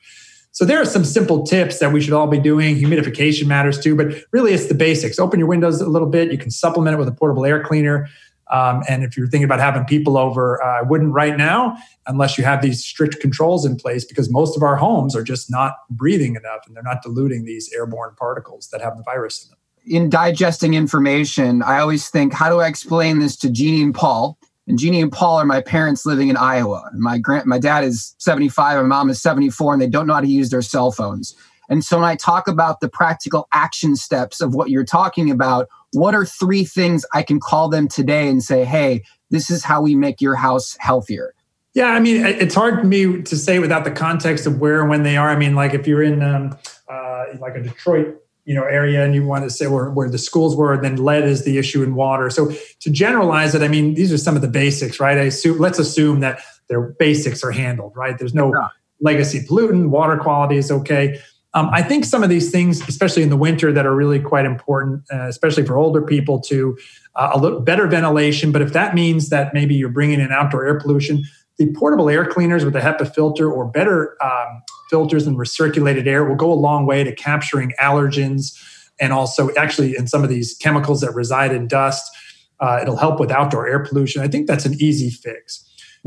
So 0.53 0.65
there 0.65 0.81
are 0.81 0.85
some 0.85 1.05
simple 1.05 1.45
tips 1.45 1.79
that 1.79 1.93
we 1.93 2.01
should 2.01 2.13
all 2.13 2.27
be 2.27 2.39
doing. 2.39 2.77
Humidification 2.77 3.47
matters 3.47 3.79
too, 3.79 3.95
but 3.95 4.13
really 4.33 4.53
it's 4.53 4.67
the 4.67 4.75
basics. 4.75 5.19
Open 5.19 5.39
your 5.39 5.49
windows 5.49 5.81
a 5.81 5.89
little 5.89 6.09
bit. 6.09 6.33
You 6.33 6.39
can 6.39 6.51
supplement 6.51 6.95
it 6.95 6.99
with 6.99 7.09
a 7.09 7.13
portable 7.13 7.45
air 7.47 7.63
cleaner. 7.63 8.09
Um, 8.51 8.83
and 8.89 9.05
if 9.05 9.17
you're 9.17 9.29
thinking 9.29 9.45
about 9.45 9.61
having 9.61 9.85
people 9.85 10.19
over, 10.19 10.61
uh, 10.63 10.81
I 10.81 10.83
wouldn't 10.83 11.13
right 11.13 11.37
now 11.37 11.77
unless 12.09 12.37
you 12.37 12.43
have 12.43 12.63
these 12.63 12.85
strict 12.85 13.21
controls 13.21 13.65
in 13.65 13.77
place 13.77 14.05
because 14.05 14.29
most 14.29 14.57
of 14.57 14.65
our 14.65 14.75
homes 14.75 15.15
are 15.15 15.23
just 15.23 15.51
not 15.53 15.77
breathing 15.89 16.35
enough 16.35 16.67
and 16.67 16.75
they're 16.75 16.83
not 16.83 17.01
diluting 17.03 17.45
these 17.45 17.71
airborne 17.73 18.17
particles 18.19 18.69
that 18.73 18.81
have 18.81 18.97
the 18.97 19.05
virus 19.05 19.45
in 19.45 19.51
them. 19.51 19.59
in 19.87 20.11
digesting 20.11 20.75
information, 20.75 21.63
I 21.63 21.79
always 21.79 22.09
think, 22.09 22.33
how 22.33 22.51
do 22.51 22.59
I 22.59 22.67
explain 22.67 23.21
this 23.21 23.37
to 23.37 23.51
Jeannie 23.51 23.83
and 23.83 23.95
Paul? 23.95 24.37
And 24.71 24.79
Jeannie 24.79 25.03
and 25.03 25.11
Paul 25.11 25.39
are 25.39 25.45
my 25.45 25.61
parents 25.61 26.07
living 26.07 26.29
in 26.29 26.37
Iowa. 26.37 26.89
My 26.95 27.19
grand, 27.19 27.45
my 27.47 27.59
dad 27.59 27.83
is 27.83 28.15
75, 28.19 28.77
my 28.77 28.83
mom 28.85 29.11
is 29.11 29.21
74, 29.21 29.73
and 29.73 29.83
they 29.83 29.89
don't 29.89 30.07
know 30.07 30.15
how 30.15 30.21
to 30.21 30.29
use 30.29 30.51
their 30.51 30.63
cell 30.63 30.93
phones. 30.93 31.35
And 31.69 31.85
so 31.85 31.97
when 31.97 32.07
I 32.07 32.15
talk 32.15 32.47
about 32.47 32.79
the 32.79 32.89
practical 32.89 33.49
action 33.53 33.97
steps 33.97 34.41
of 34.41 34.55
what 34.55 34.71
you're 34.71 34.85
talking 34.85 35.29
about, 35.29 35.67
what 35.93 36.15
are 36.15 36.25
three 36.25 36.63
things 36.63 37.05
I 37.13 37.25
can 37.25 37.41
call 37.41 37.69
them 37.69 37.89
today 37.89 38.29
and 38.29 38.45
say, 38.45 38.65
hey, 38.65 39.03
this 39.31 39.51
is 39.51 39.65
how 39.65 39.83
we 39.83 39.97
make 39.97 40.21
your 40.21 40.37
house 40.37 40.77
healthier? 40.79 41.35
Yeah, 41.75 41.87
I 41.87 41.99
mean, 41.99 42.25
it's 42.25 42.55
hard 42.55 42.79
for 42.79 42.87
me 42.87 43.23
to 43.23 43.37
say 43.37 43.59
without 43.59 43.83
the 43.83 43.91
context 43.91 44.47
of 44.47 44.61
where 44.61 44.81
and 44.83 44.89
when 44.89 45.03
they 45.03 45.17
are. 45.17 45.31
I 45.31 45.37
mean, 45.37 45.57
like 45.57 45.75
if 45.75 45.89
you're 45.89 46.05
in 46.05 46.23
um, 46.23 46.57
uh, 46.89 47.25
like 47.41 47.57
a 47.57 47.61
Detroit, 47.61 48.23
you 48.51 48.57
know, 48.57 48.65
area, 48.65 49.05
and 49.05 49.15
you 49.15 49.25
want 49.25 49.45
to 49.45 49.49
say 49.49 49.69
where, 49.69 49.91
where 49.91 50.11
the 50.11 50.19
schools 50.19 50.57
were, 50.57 50.73
and 50.73 50.83
then 50.83 50.97
lead 50.97 51.23
is 51.23 51.45
the 51.45 51.57
issue 51.57 51.85
in 51.85 51.95
water. 51.95 52.29
So 52.31 52.51
to 52.81 52.91
generalize 52.91 53.55
it, 53.55 53.63
I 53.63 53.69
mean, 53.69 53.95
these 53.95 54.13
are 54.13 54.19
some 54.19 54.35
of 54.35 54.43
the 54.43 54.49
basics, 54.49 54.99
right? 54.99 55.17
I 55.17 55.23
assume 55.23 55.59
let's 55.59 55.79
assume 55.79 56.19
that 56.19 56.41
their 56.67 56.81
basics 56.81 57.45
are 57.45 57.53
handled, 57.53 57.93
right? 57.95 58.19
There's 58.19 58.35
no 58.35 58.53
yeah. 58.53 58.67
legacy 59.01 59.47
pollutant, 59.47 59.91
water 59.91 60.17
quality 60.17 60.57
is 60.57 60.73
okay. 60.73 61.21
Um, 61.55 61.71
I 61.73 61.83
think 61.83 62.05
some 62.05 62.25
of 62.25 62.29
these 62.29 62.51
things, 62.51 62.81
especially 62.89 63.23
in 63.23 63.31
the 63.31 63.37
winter, 63.37 63.73
that 63.73 63.87
are 63.87 63.95
really 63.95 64.19
quite 64.19 64.47
important, 64.47 65.05
uh, 65.13 65.29
especially 65.29 65.65
for 65.65 65.77
older 65.77 66.03
people, 66.03 66.41
to 66.41 66.77
uh, 67.15 67.31
a 67.33 67.39
little 67.39 67.61
better 67.61 67.87
ventilation. 67.87 68.51
But 68.51 68.63
if 68.63 68.73
that 68.73 68.97
means 68.97 69.29
that 69.29 69.55
maybe 69.55 69.77
you're 69.77 69.91
bringing 69.91 70.19
in 70.19 70.33
outdoor 70.33 70.67
air 70.67 70.81
pollution, 70.81 71.23
the 71.57 71.73
portable 71.75 72.11
air 72.11 72.27
cleaners 72.27 72.65
with 72.65 72.75
a 72.75 72.81
HEPA 72.81 73.15
filter 73.15 73.49
or 73.49 73.65
better 73.65 74.21
um, 74.21 74.63
filters 74.91 75.27
and 75.27 75.39
recirculated 75.39 76.07
air 76.07 76.25
will 76.25 76.37
go 76.37 76.53
a 76.53 76.55
long 76.55 76.85
way 76.85 77.05
to 77.05 77.15
capturing 77.15 77.73
allergens 77.81 78.61
and 79.01 79.13
also 79.13 79.55
actually 79.55 79.97
in 79.97 80.07
some 80.07 80.23
of 80.23 80.29
these 80.29 80.55
chemicals 80.61 81.01
that 81.01 81.15
reside 81.15 81.53
in 81.53 81.67
dust. 81.67 82.11
Uh, 82.59 82.81
it'll 82.83 82.97
help 82.97 83.19
with 83.19 83.31
outdoor 83.31 83.67
air 83.67 83.79
pollution. 83.79 84.21
I 84.21 84.29
think 84.29 84.47
that's 84.47 84.67
an 84.67 84.75
easy 84.75 85.09
fix. 85.09 85.67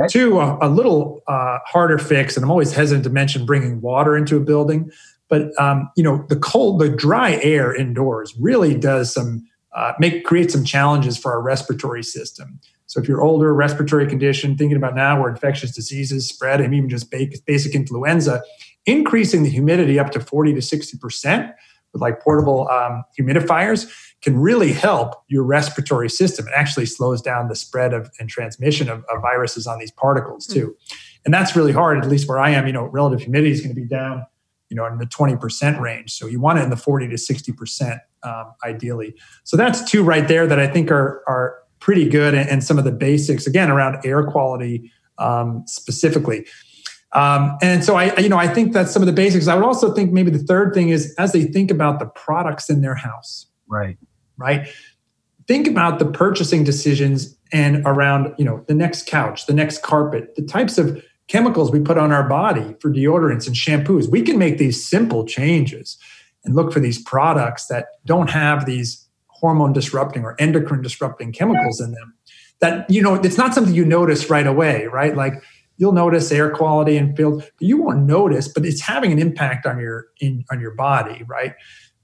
Two, 0.09 0.39
a, 0.39 0.57
a 0.61 0.69
little 0.69 1.23
uh, 1.27 1.59
harder 1.65 1.97
fix, 1.97 2.35
and 2.35 2.43
I'm 2.43 2.51
always 2.51 2.73
hesitant 2.73 3.03
to 3.05 3.09
mention 3.09 3.45
bringing 3.45 3.79
water 3.79 4.17
into 4.17 4.37
a 4.37 4.39
building. 4.39 4.91
But 5.29 5.49
um, 5.59 5.89
you 5.95 6.03
know, 6.03 6.25
the 6.29 6.35
cold, 6.35 6.79
the 6.79 6.89
dry 6.89 7.39
air 7.41 7.75
indoors 7.75 8.35
really 8.39 8.75
does 8.75 9.13
some 9.13 9.47
uh, 9.75 9.93
make 9.99 10.23
create 10.25 10.51
some 10.51 10.63
challenges 10.63 11.17
for 11.17 11.31
our 11.31 11.41
respiratory 11.41 12.03
system. 12.03 12.59
So 12.87 13.01
if 13.01 13.07
you're 13.07 13.21
older, 13.21 13.53
respiratory 13.53 14.07
condition, 14.07 14.57
thinking 14.57 14.77
about 14.77 14.95
now 14.95 15.19
where 15.19 15.29
infectious 15.29 15.71
diseases 15.71 16.27
spread, 16.27 16.61
and 16.61 16.73
even 16.75 16.89
just 16.89 17.09
basic 17.11 17.73
influenza, 17.73 18.41
increasing 18.85 19.43
the 19.43 19.49
humidity 19.49 19.99
up 19.99 20.11
to 20.11 20.19
40 20.19 20.53
to 20.55 20.61
60 20.61 20.97
percent 20.97 21.51
with 21.91 22.01
like 22.01 22.21
portable 22.21 22.67
um, 22.69 23.03
humidifiers 23.17 23.91
can 24.21 24.39
really 24.39 24.71
help 24.71 25.23
your 25.27 25.43
respiratory 25.43 26.09
system. 26.09 26.47
It 26.47 26.53
actually 26.55 26.87
slows 26.87 27.21
down 27.21 27.49
the 27.49 27.55
spread 27.55 27.93
of 27.93 28.09
and 28.19 28.29
transmission 28.29 28.89
of, 28.89 29.03
of 29.13 29.21
viruses 29.21 29.67
on 29.67 29.77
these 29.79 29.91
particles 29.91 30.47
too. 30.47 30.67
Mm-hmm. 30.67 30.95
And 31.25 31.33
that's 31.33 31.55
really 31.55 31.71
hard, 31.71 32.03
at 32.03 32.09
least 32.09 32.27
where 32.27 32.39
I 32.39 32.49
am. 32.49 32.65
You 32.67 32.73
know, 32.73 32.85
relative 32.85 33.21
humidity 33.21 33.51
is 33.51 33.61
going 33.61 33.75
to 33.75 33.79
be 33.79 33.87
down 33.87 34.25
you 34.73 34.77
know, 34.77 34.87
in 34.87 34.97
the 34.97 35.05
20% 35.05 35.79
range. 35.79 36.11
So 36.11 36.25
you 36.25 36.39
want 36.39 36.57
it 36.57 36.63
in 36.63 36.71
the 36.71 36.75
40 36.75 37.09
to 37.09 37.15
60% 37.15 37.99
um, 38.23 38.55
ideally. 38.65 39.13
So 39.43 39.55
that's 39.55 39.83
two 39.83 40.03
right 40.03 40.27
there 40.27 40.47
that 40.47 40.59
I 40.59 40.65
think 40.65 40.89
are, 40.89 41.23
are 41.27 41.59
pretty 41.79 42.09
good 42.09 42.33
and, 42.33 42.49
and 42.49 42.63
some 42.63 42.79
of 42.79 42.83
the 42.83 42.91
basics, 42.91 43.45
again, 43.45 43.69
around 43.69 44.03
air 44.03 44.23
quality 44.23 44.91
um, 45.19 45.63
specifically. 45.67 46.47
Um, 47.13 47.57
and 47.61 47.83
so 47.83 47.95
I, 47.95 48.17
you 48.17 48.29
know, 48.29 48.37
I 48.37 48.47
think 48.47 48.73
that's 48.73 48.91
some 48.91 49.01
of 49.01 49.05
the 49.05 49.13
basics. 49.13 49.47
I 49.47 49.55
would 49.55 49.63
also 49.63 49.93
think 49.93 50.11
maybe 50.11 50.31
the 50.31 50.39
third 50.39 50.73
thing 50.73 50.89
is 50.89 51.13
as 51.17 51.31
they 51.31 51.43
think 51.43 51.69
about 51.69 51.99
the 51.99 52.07
products 52.07 52.69
in 52.69 52.81
their 52.81 52.95
house. 52.95 53.45
Right. 53.67 53.97
Right. 54.37 54.67
Think 55.47 55.67
about 55.67 55.99
the 55.99 56.05
purchasing 56.05 56.63
decisions 56.63 57.37
and 57.51 57.83
around, 57.85 58.33
you 58.37 58.45
know, 58.45 58.63
the 58.67 58.73
next 58.73 59.05
couch, 59.05 59.45
the 59.45 59.53
next 59.53 59.83
carpet, 59.83 60.35
the 60.35 60.41
types 60.41 60.77
of 60.77 61.03
chemicals 61.27 61.71
we 61.71 61.79
put 61.79 61.97
on 61.97 62.11
our 62.11 62.27
body 62.27 62.75
for 62.79 62.91
deodorants 62.91 63.45
and 63.45 63.55
shampoos. 63.55 64.09
We 64.09 64.21
can 64.23 64.37
make 64.37 64.57
these 64.57 64.83
simple 64.83 65.25
changes 65.25 65.97
and 66.43 66.55
look 66.55 66.73
for 66.73 66.79
these 66.79 67.01
products 67.01 67.67
that 67.67 67.87
don't 68.05 68.29
have 68.29 68.65
these 68.65 69.07
hormone 69.27 69.73
disrupting 69.73 70.23
or 70.23 70.35
endocrine 70.39 70.81
disrupting 70.81 71.31
chemicals 71.31 71.79
in 71.79 71.91
them. 71.91 72.13
That, 72.59 72.89
you 72.89 73.01
know, 73.01 73.15
it's 73.15 73.37
not 73.37 73.53
something 73.53 73.73
you 73.73 73.85
notice 73.85 74.29
right 74.29 74.47
away, 74.47 74.87
right? 74.87 75.15
Like 75.15 75.33
you'll 75.77 75.91
notice 75.91 76.31
air 76.31 76.49
quality 76.49 76.97
and 76.97 77.15
field, 77.15 77.39
but 77.39 77.67
you 77.67 77.77
won't 77.77 78.05
notice, 78.05 78.47
but 78.47 78.65
it's 78.65 78.81
having 78.81 79.11
an 79.11 79.19
impact 79.19 79.65
on 79.65 79.79
your 79.79 80.07
in 80.19 80.43
on 80.51 80.59
your 80.59 80.75
body, 80.75 81.23
right? 81.27 81.53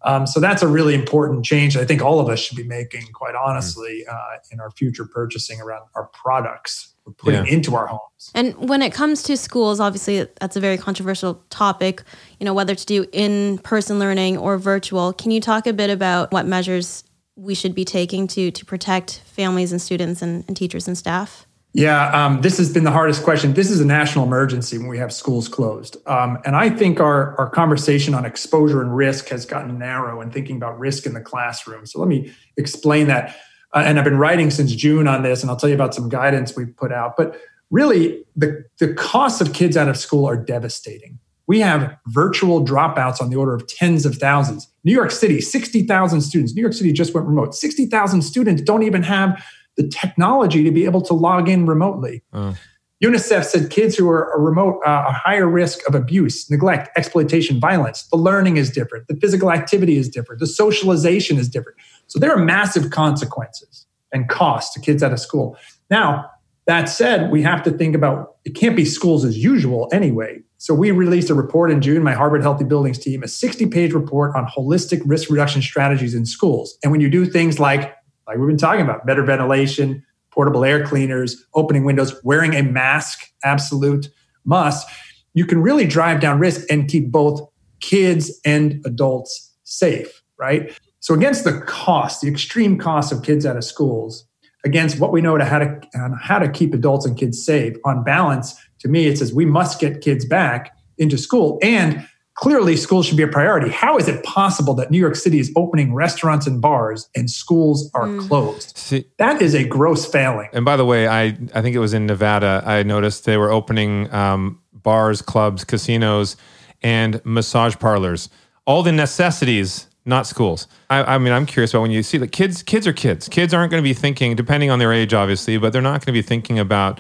Um, 0.02 0.26
so 0.26 0.40
that's 0.40 0.62
a 0.62 0.68
really 0.68 0.96
important 0.96 1.44
change. 1.44 1.76
I 1.76 1.84
think 1.84 2.02
all 2.02 2.22
of 2.22 2.30
us 2.30 2.40
should 2.40 2.56
be 2.56 2.64
making, 2.64 3.08
quite 3.12 3.36
honestly, 3.36 4.06
uh, 4.10 4.38
in 4.50 4.62
our 4.62 4.72
future 4.72 5.06
purchasing 5.06 5.60
around 5.60 5.88
our 5.94 6.06
products 6.14 6.94
we're 7.10 7.14
putting 7.14 7.46
yeah. 7.46 7.54
into 7.54 7.76
our 7.76 7.88
homes. 7.88 8.32
And 8.36 8.70
when 8.70 8.82
it 8.82 8.94
comes 8.94 9.24
to 9.24 9.36
schools, 9.36 9.80
obviously 9.80 10.28
that's 10.40 10.56
a 10.56 10.60
very 10.60 10.78
controversial 10.78 11.44
topic. 11.50 12.04
You 12.40 12.46
know 12.46 12.54
whether 12.54 12.76
to 12.76 12.86
do 12.86 13.06
in-person 13.12 14.00
learning 14.00 14.38
or 14.38 14.58
virtual. 14.58 15.14
Can 15.14 15.32
you 15.32 15.42
talk 15.42 15.66
a 15.66 15.74
bit 15.74 15.90
about 15.90 16.32
what 16.32 16.46
measures 16.46 17.04
we 17.36 17.56
should 17.56 17.74
be 17.74 17.86
taking 17.86 18.28
to 18.28 18.52
to 18.52 18.66
protect 18.66 19.24
families 19.26 19.72
and 19.72 19.82
students 19.82 20.22
and, 20.22 20.44
and 20.48 20.56
teachers 20.56 20.88
and 20.88 20.98
staff? 20.98 21.48
Yeah, 21.74 22.10
um, 22.12 22.42
this 22.42 22.58
has 22.58 22.74
been 22.74 22.84
the 22.84 22.92
hardest 22.92 23.24
question. 23.24 23.54
This 23.54 23.70
is 23.70 23.80
a 23.80 23.86
national 23.86 24.26
emergency 24.26 24.78
when 24.80 24.88
we 24.88 24.98
have 24.98 25.14
schools 25.14 25.48
closed. 25.48 25.98
Um, 26.08 26.40
and 26.44 26.56
I 26.56 26.70
think 26.70 27.00
our, 27.00 27.38
our 27.38 27.48
conversation 27.48 28.16
on 28.16 28.26
exposure 28.26 28.82
and 28.82 28.96
risk 28.96 29.28
has 29.30 29.46
gotten 29.46 29.78
narrow 29.78 30.20
and 30.20 30.34
thinking 30.34 30.56
about 30.56 30.80
risk 30.80 31.06
in 31.06 31.14
the 31.14 31.22
classroom. 31.22 31.86
So 31.86 32.00
let 32.00 32.08
me 32.08 32.34
explain 32.58 33.08
that. 33.08 33.36
Uh, 33.72 33.84
and 33.86 34.00
I've 34.00 34.04
been 34.04 34.18
writing 34.18 34.50
since 34.50 34.74
June 34.74 35.08
on 35.08 35.22
this, 35.22 35.44
and 35.44 35.52
I'll 35.52 35.58
tell 35.58 35.70
you 35.70 35.76
about 35.76 35.94
some 35.94 36.10
guidance 36.10 36.56
we've 36.56 36.76
put 36.76 36.92
out. 36.92 37.16
But 37.16 37.40
really, 37.70 38.26
the, 38.36 38.66
the 38.80 38.92
costs 38.96 39.40
of 39.40 39.54
kids 39.54 39.78
out 39.78 39.88
of 39.88 39.96
school 39.96 40.26
are 40.26 40.38
devastating. 40.38 41.20
We 41.46 41.60
have 41.60 41.96
virtual 42.08 42.66
dropouts 42.66 43.22
on 43.22 43.30
the 43.30 43.36
order 43.36 43.54
of 43.54 43.68
tens 43.68 44.08
of 44.08 44.16
thousands. 44.16 44.68
New 44.84 44.92
York 44.92 45.12
City, 45.12 45.40
60,000 45.40 46.22
students. 46.22 46.56
New 46.56 46.62
York 46.62 46.74
City 46.74 46.92
just 46.92 47.14
went 47.14 47.28
remote. 47.28 47.54
60,000 47.54 48.24
students 48.24 48.62
don't 48.64 48.84
even 48.84 49.04
have 49.04 49.44
the 49.80 49.88
technology 49.88 50.62
to 50.64 50.72
be 50.72 50.84
able 50.84 51.02
to 51.02 51.14
log 51.14 51.48
in 51.48 51.66
remotely. 51.66 52.22
Uh. 52.34 52.54
UNICEF 53.02 53.46
said 53.46 53.70
kids 53.70 53.96
who 53.96 54.10
are 54.10 54.30
a 54.34 54.40
remote 54.40 54.82
uh, 54.86 55.06
a 55.08 55.14
higher 55.14 55.48
risk 55.48 55.88
of 55.88 55.96
abuse, 55.96 56.52
neglect, 56.52 56.90
exploitation, 56.98 57.58
violence. 57.58 58.04
The 58.12 58.18
learning 58.18 58.58
is 58.58 58.70
different. 58.70 59.08
The 59.08 59.16
physical 59.16 59.54
activity 59.54 59.96
is 59.96 60.10
different. 60.10 60.42
The 60.42 60.48
socialization 60.48 61.38
is 61.38 61.48
different. 61.48 61.78
So 62.08 62.20
there 62.20 62.30
are 62.30 62.44
massive 62.44 62.92
consequences 62.92 63.86
and 64.12 64.28
costs 64.28 64.74
to 64.74 64.82
kids 64.82 65.02
out 65.02 65.14
of 65.14 65.20
school. 65.22 65.58
Now, 65.90 66.30
that 66.66 66.90
said, 66.90 67.32
we 67.32 67.42
have 67.42 67.64
to 67.64 67.72
think 67.72 67.96
about 67.96 68.36
it 68.44 68.52
can't 68.52 68.76
be 68.76 68.84
schools 68.84 69.24
as 69.24 69.38
usual 69.38 69.88
anyway. 69.94 70.42
So 70.58 70.74
we 70.74 70.92
released 70.92 71.30
a 71.30 71.34
report 71.34 71.72
in 71.72 71.82
June, 71.82 72.04
my 72.04 72.14
Harvard 72.14 72.42
Healthy 72.42 72.66
Buildings 72.66 73.00
team, 73.00 73.24
a 73.24 73.30
60 73.30 73.68
page 73.68 73.94
report 73.94 74.36
on 74.36 74.46
holistic 74.46 75.02
risk 75.06 75.30
reduction 75.30 75.62
strategies 75.62 76.14
in 76.14 76.26
schools. 76.26 76.78
And 76.84 76.92
when 76.92 77.00
you 77.00 77.10
do 77.10 77.26
things 77.26 77.60
like 77.60 77.96
like 78.30 78.38
we've 78.38 78.48
been 78.48 78.58
talking 78.58 78.82
about, 78.82 79.08
better 79.08 79.24
ventilation, 79.24 80.06
portable 80.30 80.64
air 80.64 80.86
cleaners, 80.86 81.44
opening 81.56 81.84
windows, 81.84 82.14
wearing 82.24 82.54
a 82.54 82.62
mask, 82.62 83.28
absolute 83.44 84.08
must. 84.46 84.88
You 85.34 85.46
can 85.46 85.64
really 85.64 85.88
drive 85.88 86.20
down 86.20 86.38
risk 86.38 86.62
and 86.70 86.88
keep 86.88 87.12
both 87.12 87.42
kids 87.80 88.40
and 88.46 88.86
adults 88.86 89.52
safe, 89.64 90.22
right? 90.38 90.78
So 91.00 91.16
against 91.16 91.44
the 91.44 91.60
cost, 91.62 92.22
the 92.22 92.28
extreme 92.28 92.78
cost 92.78 93.12
of 93.12 93.24
kids 93.24 93.48
out 93.48 93.58
of 93.58 93.64
schools, 93.64 94.26
against 94.64 95.00
what 95.00 95.12
we 95.12 95.22
know 95.22 95.38
to 95.38 95.46
how 95.46 95.60
to 95.60 95.82
how 96.22 96.38
to 96.38 96.50
keep 96.50 96.74
adults 96.74 97.08
and 97.08 97.18
kids 97.18 97.44
safe, 97.44 97.76
on 97.84 98.04
balance, 98.04 98.54
to 98.80 98.88
me, 98.88 99.08
it 99.08 99.18
says 99.18 99.34
we 99.34 99.46
must 99.46 99.80
get 99.80 100.02
kids 100.02 100.24
back 100.24 100.72
into 101.00 101.18
school 101.18 101.58
and 101.64 102.08
clearly 102.40 102.78
schools 102.78 103.06
should 103.06 103.18
be 103.18 103.24
a 103.24 103.28
priority. 103.28 103.70
How 103.70 103.98
is 103.98 104.08
it 104.08 104.24
possible 104.24 104.74
that 104.76 104.92
New 104.92 104.98
York 104.98 105.18
City 105.18 105.40
is 105.40 105.52
opening 105.58 105.94
restaurants 105.94 106.48
and 106.48 106.62
bars 106.62 107.10
and 107.14 107.30
schools 107.30 107.92
are 107.94 108.08
mm. 108.08 108.28
closed? 108.28 108.78
See, 108.78 109.06
that 109.18 109.42
is 109.42 109.54
a 109.54 109.66
gross 109.66 110.06
failing. 110.06 110.48
And 110.54 110.64
by 110.64 110.78
the 110.78 110.86
way, 110.86 111.08
I, 111.08 111.38
I 111.54 111.62
think 111.62 111.76
it 111.76 111.80
was 111.80 111.94
in 111.94 112.06
Nevada, 112.06 112.64
I 112.66 112.84
noticed 112.84 113.26
they 113.26 113.36
were 113.36 113.52
opening 113.52 114.12
um, 114.14 114.62
bars, 114.72 115.22
clubs, 115.22 115.66
casinos, 115.66 116.38
and 116.82 117.20
massage 117.26 117.76
parlors. 117.76 118.30
All 118.66 118.84
the 118.84 118.94
necessities 118.94 119.88
not 120.06 120.26
schools. 120.26 120.66
I, 120.90 121.16
I, 121.16 121.18
mean, 121.18 121.34
I'm 121.34 121.46
curious 121.46 121.72
about 121.72 121.82
when 121.82 121.92
you 121.92 122.02
see 122.02 122.18
that 122.18 122.32
kids. 122.32 122.64
Kids 122.64 122.88
are 122.88 122.94
kids. 122.94 123.28
Kids 123.28 123.54
aren't 123.54 123.70
going 123.70 123.84
to 123.84 123.88
be 123.88 123.94
thinking, 123.94 124.36
depending 124.36 124.72
on 124.72 124.80
their 124.80 124.92
age, 124.92 125.14
obviously, 125.14 125.58
but 125.58 125.72
they're 125.72 125.82
not 125.82 126.04
going 126.04 126.14
to 126.14 126.14
be 126.14 126.22
thinking 126.22 126.58
about, 126.58 127.00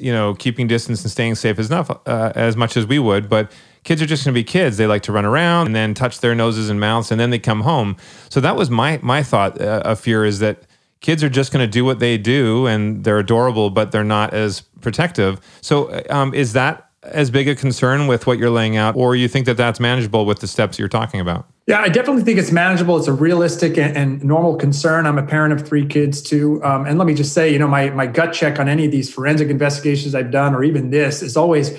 you 0.00 0.12
know, 0.12 0.34
keeping 0.34 0.66
distance 0.66 1.02
and 1.02 1.10
staying 1.10 1.34
safe 1.34 1.58
as 1.58 1.68
enough 1.70 1.90
uh, 2.06 2.32
as 2.34 2.56
much 2.56 2.76
as 2.76 2.86
we 2.86 2.98
would. 2.98 3.28
But 3.28 3.52
kids 3.86 4.02
are 4.02 4.06
just 4.06 4.24
going 4.24 4.34
to 4.34 4.38
be 4.38 4.44
kids. 4.44 4.76
They 4.76 4.86
like 4.86 5.02
to 5.02 5.12
run 5.12 5.24
around 5.24 5.66
and 5.66 5.74
then 5.74 5.94
touch 5.94 6.20
their 6.20 6.34
noses 6.34 6.68
and 6.68 6.78
mouths, 6.78 7.10
and 7.10 7.18
then 7.18 7.30
they 7.30 7.38
come 7.38 7.62
home. 7.62 7.96
So 8.28 8.40
that 8.40 8.56
was 8.56 8.68
my 8.68 8.98
my 9.02 9.22
thought 9.22 9.58
uh, 9.60 9.82
of 9.84 10.00
fear 10.00 10.26
is 10.26 10.40
that 10.40 10.64
kids 11.00 11.22
are 11.22 11.30
just 11.30 11.52
going 11.52 11.64
to 11.64 11.70
do 11.70 11.84
what 11.84 12.00
they 12.00 12.18
do, 12.18 12.66
and 12.66 13.04
they're 13.04 13.20
adorable, 13.20 13.70
but 13.70 13.92
they're 13.92 14.04
not 14.04 14.34
as 14.34 14.60
protective. 14.80 15.40
So 15.62 16.02
um, 16.10 16.34
is 16.34 16.52
that 16.52 16.82
as 17.02 17.30
big 17.30 17.46
a 17.48 17.54
concern 17.54 18.08
with 18.08 18.26
what 18.26 18.36
you're 18.36 18.50
laying 18.50 18.76
out, 18.76 18.96
or 18.96 19.14
you 19.14 19.28
think 19.28 19.46
that 19.46 19.56
that's 19.56 19.78
manageable 19.78 20.26
with 20.26 20.40
the 20.40 20.48
steps 20.48 20.78
you're 20.78 20.88
talking 20.88 21.20
about? 21.20 21.46
Yeah, 21.68 21.80
I 21.80 21.88
definitely 21.88 22.22
think 22.22 22.38
it's 22.38 22.52
manageable. 22.52 22.96
It's 22.96 23.08
a 23.08 23.12
realistic 23.12 23.78
and, 23.78 23.96
and 23.96 24.24
normal 24.24 24.56
concern. 24.56 25.06
I'm 25.06 25.18
a 25.18 25.26
parent 25.26 25.52
of 25.52 25.66
three 25.66 25.86
kids 25.86 26.20
too, 26.20 26.62
um, 26.64 26.86
and 26.86 26.98
let 26.98 27.06
me 27.06 27.14
just 27.14 27.32
say, 27.32 27.52
you 27.52 27.60
know, 27.60 27.68
my 27.68 27.90
my 27.90 28.06
gut 28.06 28.32
check 28.32 28.58
on 28.58 28.68
any 28.68 28.84
of 28.86 28.90
these 28.90 29.12
forensic 29.12 29.48
investigations 29.48 30.12
I've 30.12 30.32
done, 30.32 30.56
or 30.56 30.64
even 30.64 30.90
this, 30.90 31.22
is 31.22 31.36
always 31.36 31.70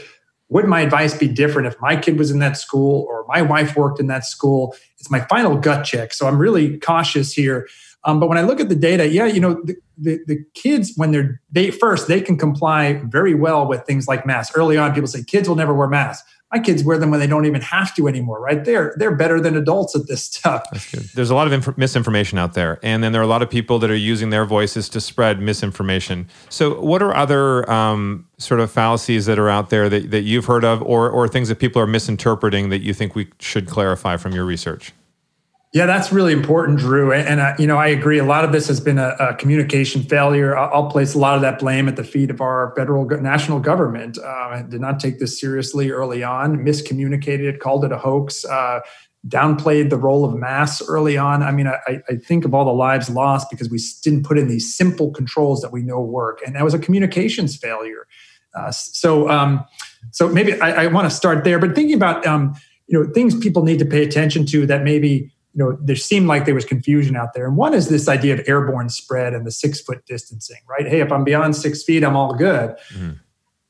would 0.49 0.65
my 0.65 0.81
advice 0.81 1.17
be 1.17 1.27
different 1.27 1.67
if 1.67 1.79
my 1.81 1.95
kid 1.95 2.17
was 2.17 2.31
in 2.31 2.39
that 2.39 2.57
school 2.57 3.05
or 3.09 3.25
my 3.27 3.41
wife 3.41 3.75
worked 3.75 3.99
in 3.99 4.07
that 4.07 4.25
school? 4.25 4.75
It's 4.97 5.11
my 5.11 5.21
final 5.21 5.57
gut 5.57 5.85
check. 5.85 6.13
So 6.13 6.27
I'm 6.27 6.37
really 6.37 6.77
cautious 6.79 7.33
here. 7.33 7.67
Um, 8.03 8.19
but 8.19 8.29
when 8.29 8.37
I 8.37 8.41
look 8.43 8.61
at 8.61 8.69
the 8.69 8.75
data, 8.75 9.07
yeah, 9.09 9.25
you 9.25 9.41
know, 9.41 9.61
the, 9.65 9.75
the, 9.97 10.19
the, 10.27 10.45
kids, 10.53 10.93
when 10.95 11.11
they're 11.11 11.41
they 11.51 11.71
first, 11.71 12.07
they 12.07 12.21
can 12.21 12.37
comply 12.37 13.01
very 13.05 13.33
well 13.33 13.67
with 13.67 13.85
things 13.85 14.07
like 14.07 14.25
masks. 14.25 14.55
Early 14.55 14.77
on, 14.77 14.93
people 14.93 15.07
say 15.07 15.23
kids 15.23 15.49
will 15.49 15.55
never 15.57 15.73
wear 15.73 15.87
masks 15.87 16.29
my 16.51 16.59
kids 16.59 16.83
wear 16.83 16.97
them 16.97 17.11
when 17.11 17.19
they 17.19 17.27
don't 17.27 17.45
even 17.45 17.61
have 17.61 17.93
to 17.95 18.07
anymore 18.07 18.39
right? 18.39 18.63
They're 18.63 18.93
they're 18.97 19.15
better 19.15 19.39
than 19.39 19.55
adults 19.55 19.95
at 19.95 20.07
this 20.07 20.23
stuff. 20.23 20.63
There's 21.13 21.29
a 21.29 21.35
lot 21.35 21.47
of 21.47 21.53
inf- 21.53 21.77
misinformation 21.77 22.37
out 22.37 22.53
there 22.53 22.79
and 22.83 23.03
then 23.03 23.11
there 23.11 23.21
are 23.21 23.25
a 23.25 23.27
lot 23.27 23.41
of 23.41 23.49
people 23.49 23.79
that 23.79 23.91
are 23.91 23.95
using 23.95 24.29
their 24.29 24.45
voices 24.45 24.89
to 24.89 25.01
spread 25.01 25.41
misinformation. 25.41 26.27
So 26.49 26.79
what 26.79 27.01
are 27.01 27.15
other 27.15 27.69
um, 27.69 28.27
sort 28.37 28.59
of 28.59 28.71
fallacies 28.71 29.25
that 29.25 29.39
are 29.39 29.49
out 29.49 29.69
there 29.69 29.89
that, 29.89 30.11
that 30.11 30.21
you've 30.21 30.45
heard 30.45 30.63
of 30.63 30.81
or, 30.83 31.09
or 31.09 31.27
things 31.27 31.49
that 31.49 31.59
people 31.59 31.81
are 31.81 31.87
misinterpreting 31.87 32.69
that 32.69 32.79
you 32.79 32.93
think 32.93 33.15
we 33.15 33.27
should 33.39 33.67
clarify 33.67 34.17
from 34.17 34.33
your 34.33 34.45
research 34.45 34.93
yeah, 35.77 35.85
that's 35.85 36.11
really 36.11 36.33
important, 36.33 36.79
Drew. 36.79 37.13
And, 37.13 37.39
uh, 37.39 37.53
you 37.59 37.67
know, 37.67 37.77
I 37.77 37.85
agree. 37.85 38.17
A 38.17 38.23
lot 38.23 38.43
of 38.43 38.51
this 38.51 38.67
has 38.67 38.79
been 38.79 38.97
a, 38.97 39.15
a, 39.19 39.35
communication 39.35 40.01
failure. 40.01 40.57
I'll 40.57 40.89
place 40.89 41.13
a 41.13 41.19
lot 41.19 41.35
of 41.35 41.41
that 41.41 41.59
blame 41.59 41.87
at 41.87 41.95
the 41.95 42.03
feet 42.03 42.31
of 42.31 42.41
our 42.41 42.73
federal 42.75 43.05
national 43.05 43.59
government. 43.59 44.17
Uh, 44.17 44.63
did 44.63 44.81
not 44.81 44.99
take 44.99 45.19
this 45.19 45.39
seriously 45.39 45.91
early 45.91 46.23
on, 46.23 46.57
miscommunicated, 46.65 47.59
called 47.59 47.85
it 47.85 47.91
a 47.91 47.97
hoax, 47.99 48.43
uh, 48.45 48.79
downplayed 49.27 49.91
the 49.91 49.97
role 49.97 50.25
of 50.25 50.33
mass 50.33 50.81
early 50.87 51.15
on. 51.15 51.43
I 51.43 51.51
mean, 51.51 51.67
I, 51.67 52.01
I, 52.09 52.15
think 52.15 52.43
of 52.43 52.55
all 52.55 52.65
the 52.65 52.71
lives 52.71 53.07
lost 53.07 53.51
because 53.51 53.69
we 53.69 53.79
didn't 54.03 54.25
put 54.25 54.39
in 54.39 54.47
these 54.47 54.75
simple 54.75 55.11
controls 55.11 55.61
that 55.61 55.71
we 55.71 55.83
know 55.83 56.01
work, 56.01 56.39
and 56.43 56.55
that 56.55 56.63
was 56.63 56.73
a 56.73 56.79
communications 56.79 57.55
failure. 57.55 58.07
Uh, 58.55 58.71
so, 58.71 59.29
um, 59.29 59.63
so 60.09 60.27
maybe 60.27 60.59
I, 60.59 60.85
I 60.85 60.87
want 60.87 61.07
to 61.07 61.15
start 61.15 61.43
there. 61.43 61.59
But 61.59 61.75
thinking 61.75 61.95
about 61.95 62.25
um, 62.25 62.55
you 62.87 62.97
know 62.97 63.13
things 63.13 63.37
people 63.37 63.63
need 63.63 63.77
to 63.77 63.85
pay 63.85 64.01
attention 64.01 64.43
to 64.47 64.65
that 64.65 64.83
maybe 64.83 65.31
you 65.57 65.63
know, 65.63 65.77
there 65.81 65.95
seemed 65.95 66.27
like 66.27 66.45
there 66.45 66.53
was 66.53 66.65
confusion 66.65 67.15
out 67.15 67.33
there. 67.33 67.47
And 67.47 67.57
one 67.57 67.73
is 67.73 67.89
this 67.89 68.07
idea 68.07 68.35
of 68.35 68.47
airborne 68.47 68.89
spread 68.89 69.33
and 69.33 69.43
the 69.43 69.49
six 69.49 69.81
foot 69.81 70.05
distancing, 70.05 70.59
right? 70.69 70.87
Hey, 70.87 71.01
if 71.01 71.11
I'm 71.11 71.23
beyond 71.23 71.55
six 71.55 71.81
feet, 71.81 72.03
I'm 72.03 72.15
all 72.15 72.35
good. 72.35 72.77
Mm-hmm. 72.93 73.13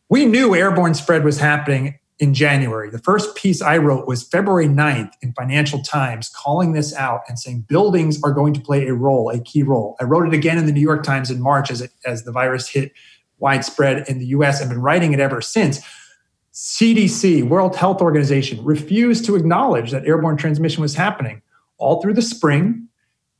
We 0.10 0.26
knew 0.26 0.54
airborne 0.54 0.96
spread 0.96 1.24
was 1.24 1.40
happening 1.40 1.98
in 2.20 2.34
January. 2.34 2.90
The 2.90 3.00
first 3.00 3.38
piece 3.38 3.62
I 3.62 3.78
wrote 3.78 4.06
was 4.06 4.24
February 4.24 4.68
9th 4.68 5.14
in 5.22 5.32
Financial 5.32 5.82
Times, 5.82 6.28
calling 6.28 6.74
this 6.74 6.94
out 6.94 7.22
and 7.30 7.40
saying 7.40 7.62
buildings 7.70 8.22
are 8.22 8.34
going 8.34 8.54
to 8.56 8.60
play 8.60 8.86
a 8.88 8.94
role, 8.94 9.30
a 9.30 9.40
key 9.40 9.64
role. 9.64 9.96
I 10.02 10.04
wrote 10.04 10.28
it 10.28 10.34
again 10.34 10.58
in 10.58 10.66
the 10.66 10.74
New 10.74 10.82
York 10.82 11.04
Times 11.04 11.32
in 11.32 11.42
March 11.42 11.72
as, 11.72 11.80
it, 11.80 11.92
as 12.06 12.24
the 12.24 12.34
virus 12.34 12.68
hit 12.68 12.92
widespread 13.40 14.10
in 14.10 14.20
the 14.20 14.26
US. 14.28 14.62
I've 14.62 14.68
been 14.68 14.82
writing 14.82 15.14
it 15.14 15.22
ever 15.22 15.40
since. 15.40 15.80
CDC, 16.54 17.48
World 17.48 17.78
Health 17.78 18.02
Organization, 18.02 18.62
refused 18.66 19.24
to 19.26 19.38
acknowledge 19.38 19.92
that 19.92 20.06
airborne 20.06 20.36
transmission 20.36 20.82
was 20.82 20.94
happening 20.94 21.42
all 21.78 22.02
through 22.02 22.14
the 22.14 22.22
spring 22.22 22.88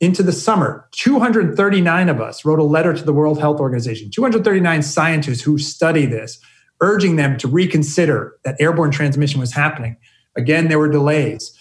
into 0.00 0.22
the 0.22 0.32
summer. 0.32 0.88
239 0.92 2.08
of 2.08 2.20
us 2.20 2.44
wrote 2.44 2.58
a 2.58 2.64
letter 2.64 2.94
to 2.94 3.04
the 3.04 3.12
World 3.12 3.40
Health 3.40 3.60
Organization, 3.60 4.10
239 4.10 4.82
scientists 4.82 5.42
who 5.42 5.58
study 5.58 6.06
this, 6.06 6.38
urging 6.80 7.16
them 7.16 7.36
to 7.38 7.48
reconsider 7.48 8.36
that 8.44 8.56
airborne 8.60 8.90
transmission 8.90 9.40
was 9.40 9.52
happening. 9.52 9.96
Again, 10.36 10.68
there 10.68 10.78
were 10.78 10.88
delays. 10.88 11.58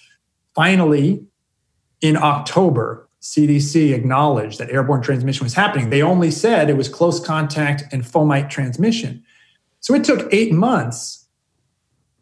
Finally, 0.54 1.26
in 2.02 2.16
October, 2.16 3.10
CDC 3.22 3.94
acknowledged 3.94 4.60
that 4.60 4.70
airborne 4.70 5.02
transmission 5.02 5.44
was 5.44 5.56
happening. 5.56 5.90
They 5.90 6.04
only 6.04 6.30
said 6.30 6.70
it 6.70 6.78
was 6.78 6.88
close 6.88 7.20
contact 7.20 7.84
and 7.92 8.04
fomite 8.04 8.50
transmission. 8.50 9.24
So 9.80 9.96
it 9.96 10.04
took 10.04 10.32
eight 10.32 10.54
months 10.54 11.27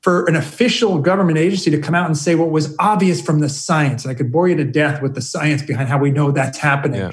for 0.05 0.23
an 0.25 0.35
official 0.35 0.99
government 0.99 1.39
agency 1.39 1.71
to 1.71 1.79
come 1.79 1.95
out 1.95 2.05
and 2.05 2.15
say 2.15 2.35
what 2.35 2.51
was 2.51 2.75
obvious 2.77 3.19
from 3.19 3.39
the 3.39 3.49
science. 3.49 4.05
And 4.05 4.11
I 4.11 4.13
could 4.13 4.31
bore 4.31 4.47
you 4.47 4.55
to 4.55 4.63
death 4.63 5.01
with 5.01 5.15
the 5.15 5.21
science 5.21 5.63
behind 5.63 5.89
how 5.89 5.97
we 5.97 6.11
know 6.11 6.29
that's 6.29 6.59
happening. 6.59 7.01
Yeah. 7.01 7.11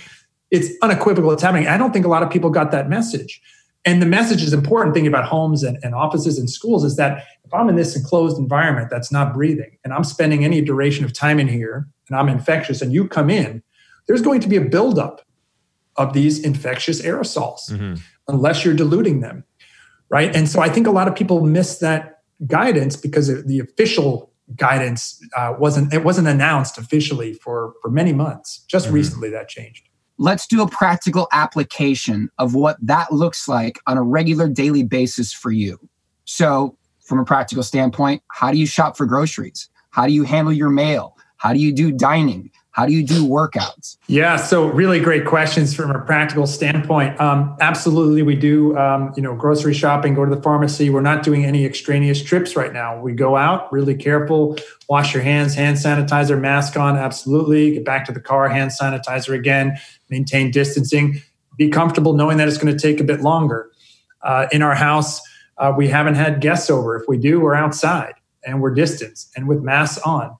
It's 0.50 0.68
unequivocal 0.83 1.33
it's 1.33 1.42
happening. 1.42 1.68
I 1.68 1.78
don't 1.78 1.94
think 1.94 2.05
a 2.05 2.11
lot 2.11 2.22
of 2.22 2.28
people 2.28 2.50
got 2.50 2.70
that 2.72 2.90
message. 2.90 3.40
And 3.87 4.02
the 4.02 4.07
message 4.07 4.42
is 4.42 4.52
important 4.52 4.94
thing 4.94 5.07
about 5.07 5.24
homes 5.24 5.62
and, 5.62 5.78
and 5.83 5.94
offices 5.94 6.38
and 6.38 6.50
schools 6.50 6.85
is 6.85 6.96
that 6.96 7.24
if 7.44 7.55
I'm 7.55 7.70
in 7.70 7.76
this 7.76 7.96
enclosed 7.96 8.37
environment 8.37 8.90
that's 8.90 9.11
not 9.11 9.33
breathing 9.33 9.78
and 9.85 9.94
I'm 9.94 10.05
spending 10.05 10.44
any 10.44 10.61
duration 10.61 11.07
of 11.07 11.14
time 11.14 11.40
in 11.40 11.48
here 11.48 11.88
and 12.11 12.18
I'm 12.18 12.28
infectious 12.28 12.83
and 12.83 12.92
you 12.92 13.09
come 13.09 13.31
in, 13.31 13.62
there's 14.07 14.20
going 14.20 14.40
to 14.40 14.48
be 14.50 14.57
a 14.57 14.61
buildup 14.61 15.22
of 15.96 16.12
these 16.12 16.44
infectious 16.44 17.00
aerosols 17.00 17.70
mm-hmm. 17.70 17.94
unless 18.28 18.66
you're 18.66 18.76
diluting 18.76 19.20
them. 19.20 19.44
Right. 20.11 20.37
And 20.37 20.46
so 20.46 20.61
I 20.61 20.68
think 20.68 20.87
a 20.87 20.90
lot 20.90 21.09
of 21.09 21.16
people 21.16 21.40
miss 21.40 21.78
that 21.78 22.12
guidance 22.46 22.96
because 22.96 23.28
the 23.44 23.59
official 23.59 24.33
guidance 24.57 25.20
uh, 25.37 25.55
wasn't 25.59 25.92
it 25.92 26.05
wasn't 26.05 26.28
announced 26.28 26.78
officially 26.78 27.35
for 27.35 27.74
for 27.81 27.90
many 27.90 28.12
months. 28.12 28.64
Just 28.68 28.87
mm-hmm. 28.87 28.96
recently 28.96 29.31
that 29.31 29.48
changed. 29.48 29.88
Let's 30.18 30.46
do 30.46 30.62
a 30.62 30.68
practical 30.68 31.26
application 31.33 32.31
of 32.38 32.55
what 32.55 32.76
that 32.83 33.12
looks 33.12 33.48
like 33.48 33.81
on 33.87 33.96
a 33.96 34.02
regular 34.02 34.48
daily 34.48 34.83
basis 34.83 35.33
for 35.33 35.50
you. 35.50 35.78
So, 36.24 36.76
from 37.05 37.18
a 37.18 37.24
practical 37.24 37.62
standpoint, 37.62 38.22
how 38.28 38.52
do 38.52 38.59
you 38.59 38.66
shop 38.66 38.96
for 38.96 39.07
groceries? 39.07 39.68
How 39.90 40.07
do 40.07 40.12
you 40.12 40.22
handle 40.22 40.52
your 40.52 40.70
mail? 40.70 41.16
How 41.38 41.52
do 41.52 41.59
you 41.59 41.72
do 41.72 41.90
dining? 41.90 42.50
How 42.72 42.87
do 42.87 42.92
you 42.92 43.04
do 43.04 43.26
workouts? 43.26 43.98
Yeah, 44.06 44.37
so 44.37 44.66
really 44.66 44.98
great 44.98 45.26
questions 45.26 45.74
from 45.74 45.90
a 45.90 45.98
practical 46.00 46.46
standpoint. 46.46 47.20
Um, 47.20 47.54
absolutely, 47.61 48.22
we 48.22 48.35
do. 48.35 48.76
Um, 48.78 49.12
you 49.14 49.22
know, 49.22 49.35
grocery 49.35 49.74
shopping, 49.74 50.14
go 50.14 50.24
to 50.24 50.35
the 50.35 50.40
pharmacy. 50.40 50.88
We're 50.88 51.02
not 51.02 51.22
doing 51.22 51.44
any 51.44 51.66
extraneous 51.66 52.22
trips 52.22 52.56
right 52.56 52.72
now. 52.72 52.98
We 52.98 53.12
go 53.12 53.37
out, 53.37 53.70
really 53.70 53.94
careful, 53.94 54.56
wash 54.88 55.12
your 55.12 55.22
hands, 55.22 55.54
hand 55.54 55.76
sanitizer, 55.76 56.40
mask 56.40 56.78
on. 56.78 56.96
Absolutely, 56.96 57.72
get 57.72 57.85
back 57.85 58.06
to 58.06 58.12
the 58.12 58.20
car, 58.20 58.48
hand 58.48 58.70
sanitizer 58.70 59.35
again. 59.35 59.78
Maintain 60.08 60.50
distancing. 60.50 61.20
Be 61.58 61.68
comfortable 61.68 62.14
knowing 62.14 62.38
that 62.38 62.48
it's 62.48 62.56
going 62.56 62.74
to 62.74 62.80
take 62.80 63.00
a 63.00 63.04
bit 63.04 63.20
longer. 63.20 63.70
Uh, 64.22 64.46
in 64.50 64.62
our 64.62 64.74
house, 64.74 65.20
uh, 65.58 65.74
we 65.76 65.88
haven't 65.88 66.14
had 66.14 66.40
guests 66.40 66.70
over. 66.70 66.96
If 66.96 67.06
we 67.06 67.18
do, 67.18 67.38
we're 67.38 67.54
outside 67.54 68.14
and 68.46 68.62
we're 68.62 68.72
distanced 68.74 69.30
and 69.37 69.46
with 69.46 69.61
masks 69.61 69.98
on 70.04 70.35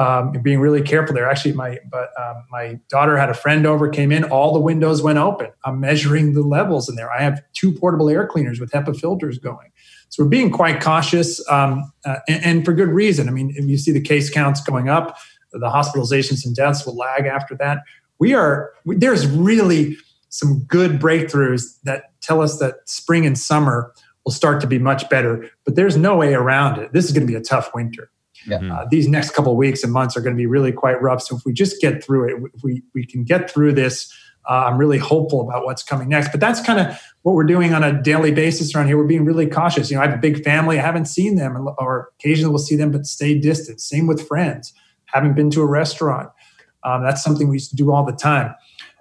um, 0.00 0.32
being 0.42 0.60
really 0.60 0.80
careful 0.80 1.14
there. 1.14 1.28
Actually, 1.28 1.52
my 1.52 1.78
but 1.90 2.08
um, 2.18 2.42
my 2.50 2.80
daughter 2.88 3.18
had 3.18 3.28
a 3.28 3.34
friend 3.34 3.66
over, 3.66 3.86
came 3.86 4.10
in, 4.10 4.24
all 4.24 4.54
the 4.54 4.60
windows 4.60 5.02
went 5.02 5.18
open. 5.18 5.50
I'm 5.66 5.78
measuring 5.78 6.32
the 6.32 6.40
levels 6.40 6.88
in 6.88 6.96
there. 6.96 7.12
I 7.12 7.20
have 7.20 7.42
two 7.52 7.70
portable 7.70 8.08
air 8.08 8.26
cleaners 8.26 8.58
with 8.58 8.70
HEPA 8.70 8.98
filters 8.98 9.38
going. 9.38 9.68
So 10.08 10.24
we're 10.24 10.30
being 10.30 10.50
quite 10.50 10.80
cautious, 10.80 11.46
um, 11.50 11.92
uh, 12.06 12.16
and, 12.26 12.44
and, 12.44 12.64
for 12.64 12.72
good 12.72 12.88
reason. 12.88 13.28
I 13.28 13.30
mean, 13.30 13.50
you 13.50 13.76
see 13.76 13.92
the 13.92 14.00
case 14.00 14.30
counts 14.30 14.62
going 14.62 14.88
up, 14.88 15.18
the 15.52 15.68
hospitalizations 15.68 16.46
and 16.46 16.56
deaths 16.56 16.86
will 16.86 16.96
lag 16.96 17.26
after 17.26 17.54
that. 17.56 17.80
We 18.18 18.32
are 18.32 18.72
there's 18.86 19.26
really 19.26 19.98
some 20.30 20.60
good 20.60 20.92
breakthroughs 20.92 21.78
that 21.84 22.04
tell 22.22 22.40
us 22.40 22.58
that 22.58 22.88
spring 22.88 23.26
and 23.26 23.38
summer 23.38 23.92
will 24.24 24.32
start 24.32 24.62
to 24.62 24.66
be 24.66 24.78
much 24.78 25.10
better. 25.10 25.50
But 25.66 25.74
there's 25.74 25.98
no 25.98 26.16
way 26.16 26.32
around 26.32 26.78
it. 26.78 26.94
This 26.94 27.04
is 27.04 27.12
going 27.12 27.26
to 27.26 27.30
be 27.30 27.36
a 27.36 27.42
tough 27.42 27.74
winter. 27.74 28.10
Yeah. 28.46 28.56
Uh, 28.56 28.60
mm-hmm. 28.60 28.88
these 28.90 29.08
next 29.08 29.30
couple 29.32 29.52
of 29.52 29.58
weeks 29.58 29.84
and 29.84 29.92
months 29.92 30.16
are 30.16 30.20
going 30.20 30.34
to 30.34 30.40
be 30.40 30.46
really 30.46 30.72
quite 30.72 31.00
rough. 31.02 31.22
So 31.22 31.36
if 31.36 31.42
we 31.44 31.52
just 31.52 31.80
get 31.80 32.02
through 32.02 32.28
it, 32.28 32.50
if 32.54 32.62
we 32.62 32.82
we 32.94 33.04
can 33.04 33.24
get 33.24 33.50
through 33.50 33.72
this, 33.74 34.12
uh, 34.48 34.64
I'm 34.66 34.78
really 34.78 34.98
hopeful 34.98 35.42
about 35.42 35.64
what's 35.64 35.82
coming 35.82 36.08
next. 36.08 36.30
But 36.30 36.40
that's 36.40 36.60
kind 36.60 36.80
of 36.80 36.98
what 37.22 37.34
we're 37.34 37.44
doing 37.44 37.74
on 37.74 37.84
a 37.84 38.02
daily 38.02 38.32
basis 38.32 38.74
around 38.74 38.86
here. 38.86 38.96
We're 38.96 39.04
being 39.04 39.24
really 39.24 39.46
cautious. 39.46 39.90
You 39.90 39.96
know, 39.96 40.02
I 40.02 40.06
have 40.06 40.14
a 40.16 40.20
big 40.20 40.42
family. 40.42 40.78
I 40.78 40.82
haven't 40.82 41.06
seen 41.06 41.36
them, 41.36 41.68
or 41.78 42.10
occasionally 42.18 42.50
we'll 42.50 42.58
see 42.58 42.76
them, 42.76 42.90
but 42.90 43.06
stay 43.06 43.38
distant. 43.38 43.80
Same 43.80 44.06
with 44.06 44.26
friends. 44.26 44.72
Haven't 45.06 45.34
been 45.34 45.50
to 45.50 45.60
a 45.60 45.66
restaurant. 45.66 46.30
Um, 46.82 47.02
that's 47.02 47.22
something 47.22 47.48
we 47.48 47.56
used 47.56 47.70
to 47.70 47.76
do 47.76 47.92
all 47.92 48.04
the 48.04 48.12
time. 48.12 48.54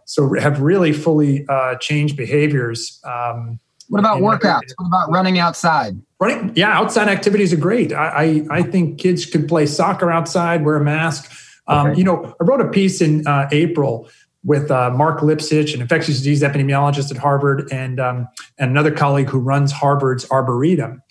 So 0.06 0.34
have 0.40 0.60
really 0.60 0.92
fully 0.92 1.46
uh, 1.48 1.76
changed 1.76 2.18
behaviors. 2.18 3.00
Um, 3.06 3.60
what 3.90 4.00
about 4.00 4.22
workouts? 4.22 4.72
What 4.78 4.88
about 4.88 5.12
running 5.12 5.40
outside? 5.40 6.00
Running, 6.20 6.54
yeah, 6.56 6.78
outside 6.78 7.08
activities 7.08 7.52
are 7.52 7.58
great. 7.58 7.92
I, 7.92 8.46
I, 8.50 8.58
I 8.60 8.64
think 8.64 9.00
kids 9.00 9.26
could 9.26 9.48
play 9.48 9.66
soccer 9.66 10.12
outside, 10.12 10.64
wear 10.64 10.76
a 10.76 10.84
mask. 10.84 11.32
Um, 11.68 11.88
okay. 11.88 12.00
You 12.00 12.04
know, 12.04 12.36
I 12.40 12.44
wrote 12.44 12.62
a 12.62 12.70
piece 12.70 13.02
in 13.02 13.26
uh, 13.28 13.50
April 13.52 14.10
with 14.44 14.72
uh, 14.72 14.92
Marc 14.92 15.20
Lipsitch, 15.20 15.74
an 15.74 15.82
infectious 15.82 16.18
disease 16.18 16.42
epidemiologist 16.42 17.12
at 17.12 17.18
Harvard, 17.18 17.68
and 17.72 18.00
um, 18.00 18.28
and 18.58 18.72
another 18.72 18.92
colleague 18.92 19.28
who 19.28 19.40
runs 19.40 19.72
Harvard's 19.72 20.30
Arboretum, 20.30 21.02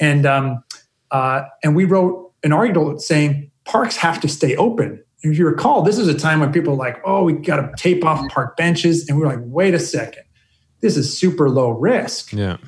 and 0.00 0.26
um, 0.26 0.62
uh, 1.10 1.42
and 1.62 1.74
we 1.74 1.84
wrote 1.84 2.32
an 2.42 2.52
article 2.52 2.98
saying 2.98 3.50
parks 3.64 3.96
have 3.96 4.20
to 4.20 4.28
stay 4.28 4.56
open. 4.56 5.02
If 5.22 5.38
you 5.38 5.46
recall, 5.46 5.82
this 5.82 5.98
is 5.98 6.06
a 6.08 6.14
time 6.14 6.40
when 6.40 6.52
people 6.52 6.74
are 6.74 6.76
like, 6.76 7.00
"Oh, 7.04 7.24
we 7.24 7.32
got 7.32 7.56
to 7.56 7.72
tape 7.76 8.04
off 8.04 8.28
park 8.28 8.56
benches," 8.56 9.08
and 9.08 9.16
we 9.16 9.24
we're 9.24 9.30
like, 9.30 9.42
"Wait 9.42 9.72
a 9.72 9.78
second, 9.78 10.23
this 10.84 10.96
is 10.96 11.18
super 11.18 11.50
low 11.50 11.70
risk." 11.70 12.32
Yeah 12.32 12.58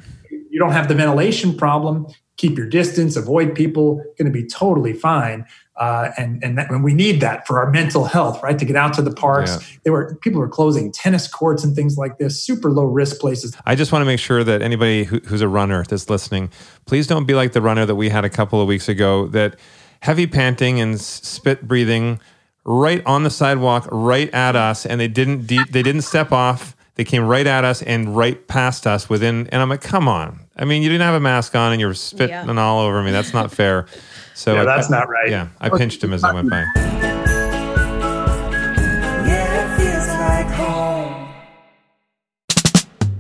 you 0.57 0.61
don't 0.61 0.73
have 0.73 0.89
the 0.89 0.95
ventilation 0.95 1.55
problem. 1.55 2.07
keep 2.39 2.57
your 2.57 2.67
distance, 2.67 3.17
avoid 3.17 3.55
people, 3.55 3.97
going 4.19 4.31
to 4.31 4.31
be 4.31 4.47
totally 4.47 4.93
fine. 4.93 5.47
Uh, 5.77 6.11
and 6.19 6.43
and, 6.43 6.59
that, 6.59 6.71
and 6.71 6.85
we 6.85 6.93
need 6.93 7.21
that 7.21 7.47
for 7.47 7.59
our 7.59 7.71
mental 7.71 8.05
health, 8.05 8.43
right? 8.43 8.59
To 8.59 8.65
get 8.65 8.77
out 8.77 8.95
to 8.95 9.03
the 9.03 9.11
parks. 9.11 9.51
Yeah. 9.51 9.79
There 9.85 9.93
were 9.93 10.15
people 10.23 10.41
were 10.41 10.49
closing 10.49 10.93
tennis 10.93 11.29
courts 11.29 11.65
and 11.65 11.75
things 11.75 11.99
like 11.99 12.19
this, 12.19 12.43
super 12.43 12.71
low 12.71 12.85
risk 12.85 13.21
places. 13.21 13.55
I 13.67 13.75
just 13.75 13.93
want 13.93 14.03
to 14.03 14.07
make 14.07 14.19
sure 14.19 14.45
that 14.45 14.63
anybody 14.63 15.05
who, 15.05 15.19
who's 15.21 15.43
a 15.43 15.49
runner 15.49 15.85
that's 15.85 16.09
listening, 16.09 16.51
please 16.87 17.07
don't 17.07 17.27
be 17.27 17.35
like 17.35 17.53
the 17.53 17.63
runner 17.63 17.85
that 17.87 17.97
we 17.97 18.09
had 18.09 18.25
a 18.25 18.31
couple 18.31 18.61
of 18.61 18.69
weeks 18.69 18.89
ago 18.89 19.27
that 19.29 19.57
heavy 20.01 20.27
panting 20.27 20.79
and 20.81 21.01
spit 21.01 21.69
breathing 21.69 22.21
right 22.65 23.03
on 23.07 23.23
the 23.23 23.31
sidewalk, 23.31 23.89
right 23.91 24.33
at 24.35 24.57
us, 24.57 24.87
and 24.87 25.01
they 25.01 25.09
didn't 25.09 25.47
de- 25.47 25.65
they 25.71 25.83
didn't 25.83 26.03
step 26.03 26.33
off. 26.33 26.76
They 26.97 27.05
came 27.05 27.25
right 27.25 27.47
at 27.47 27.65
us 27.65 27.83
and 27.83 28.17
right 28.17 28.47
past 28.49 28.87
us 28.87 29.09
within. 29.09 29.47
And 29.49 29.63
I'm 29.63 29.69
like, 29.69 29.83
come 29.83 30.09
on. 30.09 30.41
I 30.57 30.65
mean, 30.65 30.83
you 30.83 30.89
didn't 30.89 31.05
have 31.05 31.15
a 31.15 31.21
mask 31.21 31.55
on 31.55 31.73
and 31.73 31.81
you're 31.81 31.95
spitting 31.95 32.31
Yeah. 32.49 32.61
all 32.61 32.81
over 32.81 33.03
me. 33.03 33.11
That's 33.13 33.33
not 33.33 33.53
fair. 33.53 33.87
So 34.35 34.53
Yeah, 34.55 34.63
I- 34.63 34.65
that's 34.67 34.91
not 34.91 35.09
right. 35.09 35.31
Yeah, 35.31 35.49
I 35.63 35.71
pinched 35.71 36.05
him 36.05 36.13
as 36.13 36.23
I 36.23 36.31
went 36.35 36.51
by. 36.51 36.67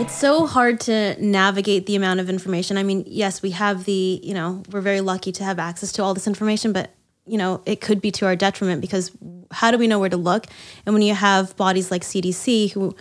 It's 0.00 0.18
so 0.18 0.46
hard 0.46 0.80
to 0.80 1.14
navigate 1.22 1.84
the 1.84 1.94
amount 1.94 2.20
of 2.20 2.30
information. 2.30 2.78
I 2.78 2.82
mean, 2.82 3.04
yes, 3.06 3.42
we 3.42 3.50
have 3.50 3.84
the, 3.84 4.18
you 4.22 4.32
know, 4.32 4.62
we're 4.72 4.80
very 4.80 5.02
lucky 5.02 5.30
to 5.32 5.44
have 5.44 5.58
access 5.58 5.92
to 5.92 6.02
all 6.02 6.14
this 6.14 6.26
information, 6.26 6.72
but, 6.72 6.94
you 7.26 7.36
know, 7.36 7.60
it 7.66 7.82
could 7.82 8.00
be 8.00 8.10
to 8.12 8.24
our 8.24 8.34
detriment 8.34 8.80
because 8.80 9.12
how 9.50 9.70
do 9.70 9.76
we 9.76 9.86
know 9.86 9.98
where 9.98 10.08
to 10.08 10.16
look? 10.16 10.46
And 10.86 10.94
when 10.94 11.02
you 11.02 11.14
have 11.14 11.54
bodies 11.58 11.90
like 11.90 12.00
CDC, 12.00 12.72
who 12.72 12.96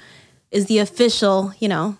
is 0.52 0.66
the 0.66 0.80
official, 0.80 1.54
you 1.60 1.70
know, 1.70 1.98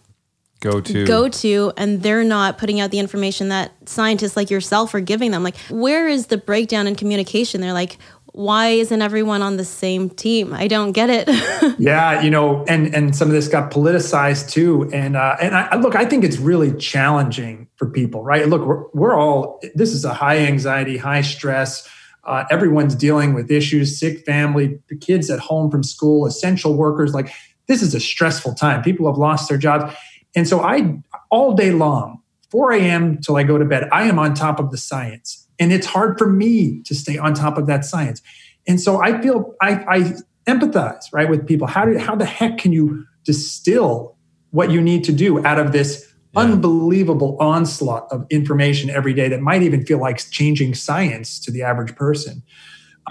Go 0.62 0.82
to 0.82 1.06
go 1.06 1.30
to 1.30 1.72
and 1.78 2.04
they're 2.04 2.26
not 2.26 2.58
putting 2.58 2.82
out 2.82 2.92
the 2.92 3.00
information 3.00 3.48
that 3.48 3.72
scientists 3.86 4.36
like 4.36 4.50
yourself 4.50 4.94
are 4.94 5.00
giving 5.00 5.32
them 5.32 5.42
like 5.42 5.56
where 5.70 6.06
is 6.06 6.28
the 6.28 6.38
breakdown 6.38 6.86
in 6.86 6.96
communication 6.96 7.62
they're 7.62 7.72
like 7.72 7.98
why 8.34 8.68
isn't 8.70 9.02
everyone 9.02 9.42
on 9.42 9.58
the 9.58 9.66
same 9.66 10.10
team 10.10 10.54
i 10.54 10.68
don't 10.68 10.92
get 10.94 11.10
it 11.10 11.28
Yeah, 11.80 12.22
you 12.22 12.30
know, 12.30 12.66
and 12.66 12.94
and 12.94 13.16
some 13.16 13.30
of 13.30 13.34
this 13.34 13.48
got 13.48 13.72
politicized 13.72 14.50
too. 14.50 14.90
And 14.92 15.16
uh, 15.16 15.38
and 15.42 15.56
I, 15.56 15.78
look, 15.78 15.96
I 15.96 16.04
think 16.04 16.26
it's 16.26 16.38
really 16.38 16.76
challenging 16.76 17.70
for 17.78 17.90
people, 17.90 18.22
right? 18.22 18.48
Look, 18.50 18.66
we're, 18.66 18.84
we're 18.94 19.18
all 19.18 19.62
this 19.76 19.94
is 19.94 20.04
a 20.04 20.14
high 20.14 20.40
anxiety, 20.40 20.98
high 20.98 21.22
stress. 21.22 21.88
Uh, 22.26 22.44
everyone's 22.52 22.96
dealing 22.96 23.34
with 23.34 23.50
issues, 23.50 23.98
sick 23.98 24.26
family, 24.26 24.78
the 24.90 24.98
kids 24.98 25.30
at 25.30 25.40
home 25.40 25.72
from 25.72 25.84
school, 25.84 26.26
essential 26.26 26.76
workers. 26.76 27.14
Like 27.14 27.32
this 27.68 27.82
is 27.82 27.96
a 27.96 28.00
stressful 28.00 28.56
time. 28.56 28.84
People 28.84 29.08
have 29.08 29.18
lost 29.18 29.48
their 29.48 29.58
jobs, 29.58 29.96
and 30.36 30.46
so 30.46 30.60
I 30.60 31.00
all 31.32 31.54
day 31.54 31.72
long, 31.72 32.22
4 32.52 32.74
a.m. 32.74 33.20
till 33.20 33.38
I 33.38 33.44
go 33.44 33.58
to 33.58 33.64
bed, 33.64 33.88
I 33.94 34.04
am 34.04 34.20
on 34.20 34.34
top 34.34 34.60
of 34.60 34.72
the 34.72 34.78
science, 34.78 35.39
and 35.60 35.74
it's 35.74 35.86
hard 35.86 36.18
for 36.18 36.30
me 36.30 36.82
to 36.84 36.96
stay 36.96 37.18
on 37.18 37.34
top 37.34 37.58
of 37.58 37.68
that 37.68 37.86
science. 37.86 38.22
And 38.68 38.80
so 38.80 39.02
I 39.02 39.22
feel 39.22 39.54
I, 39.62 39.72
I 39.88 40.14
empathize 40.48 41.06
right 41.12 41.30
with 41.30 41.46
people. 41.48 41.68
How 41.68 41.86
do 41.86 41.98
how 41.98 42.16
the 42.16 42.26
heck 42.26 42.58
can 42.58 42.72
you 42.72 43.06
distill 43.26 44.16
what 44.52 44.72
you 44.72 44.82
need 44.82 45.04
to 45.04 45.12
do 45.12 45.46
out 45.46 45.60
of 45.60 45.72
this 45.72 46.12
unbelievable 46.36 47.36
onslaught 47.40 48.08
of 48.12 48.26
information 48.30 48.90
every 48.90 49.14
day 49.14 49.28
that 49.28 49.42
might 49.42 49.64
even 49.64 49.86
feel 49.86 50.00
like 50.00 50.18
changing 50.30 50.76
science 50.76 51.40
to 51.40 51.52
the 51.52 51.64
average 51.64 51.96
person? 51.96 52.44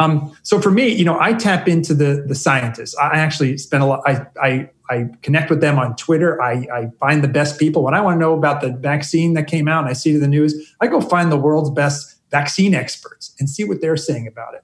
Um, 0.00 0.37
so 0.44 0.61
for 0.61 0.70
me, 0.70 0.88
you 0.88 1.04
know, 1.04 1.18
I 1.20 1.32
tap 1.32 1.66
into 1.66 1.92
the 1.92 2.24
the 2.26 2.34
scientists. 2.34 2.96
I 2.96 3.18
actually 3.18 3.58
spend 3.58 3.82
a 3.82 3.87
lot. 3.87 4.02
I 4.06 4.26
I, 4.40 4.70
I 4.90 5.06
connect 5.22 5.50
with 5.50 5.61
them 5.61 5.78
on 5.78 5.96
Twitter. 5.96 6.40
I, 6.40 6.66
I 6.72 6.90
find 7.00 7.22
the 7.22 7.28
best 7.28 7.58
people 7.58 7.82
when 7.82 7.94
I 7.94 8.00
want 8.00 8.14
to 8.14 8.20
know 8.20 8.34
about 8.34 8.61
the 8.61 8.70
vaccine 8.70 9.34
that 9.34 9.46
came 9.46 9.68
out. 9.68 9.80
and 9.80 9.90
I 9.90 9.92
see 9.92 10.16
the 10.16 10.28
news. 10.28 10.74
I 10.80 10.87
go 10.87 11.00
find 11.00 11.30
the 11.30 11.37
world's 11.37 11.70
best 11.70 12.17
vaccine 12.30 12.74
experts 12.74 13.34
and 13.38 13.48
see 13.48 13.64
what 13.64 13.80
they're 13.80 13.96
saying 13.96 14.26
about 14.26 14.54
it. 14.54 14.62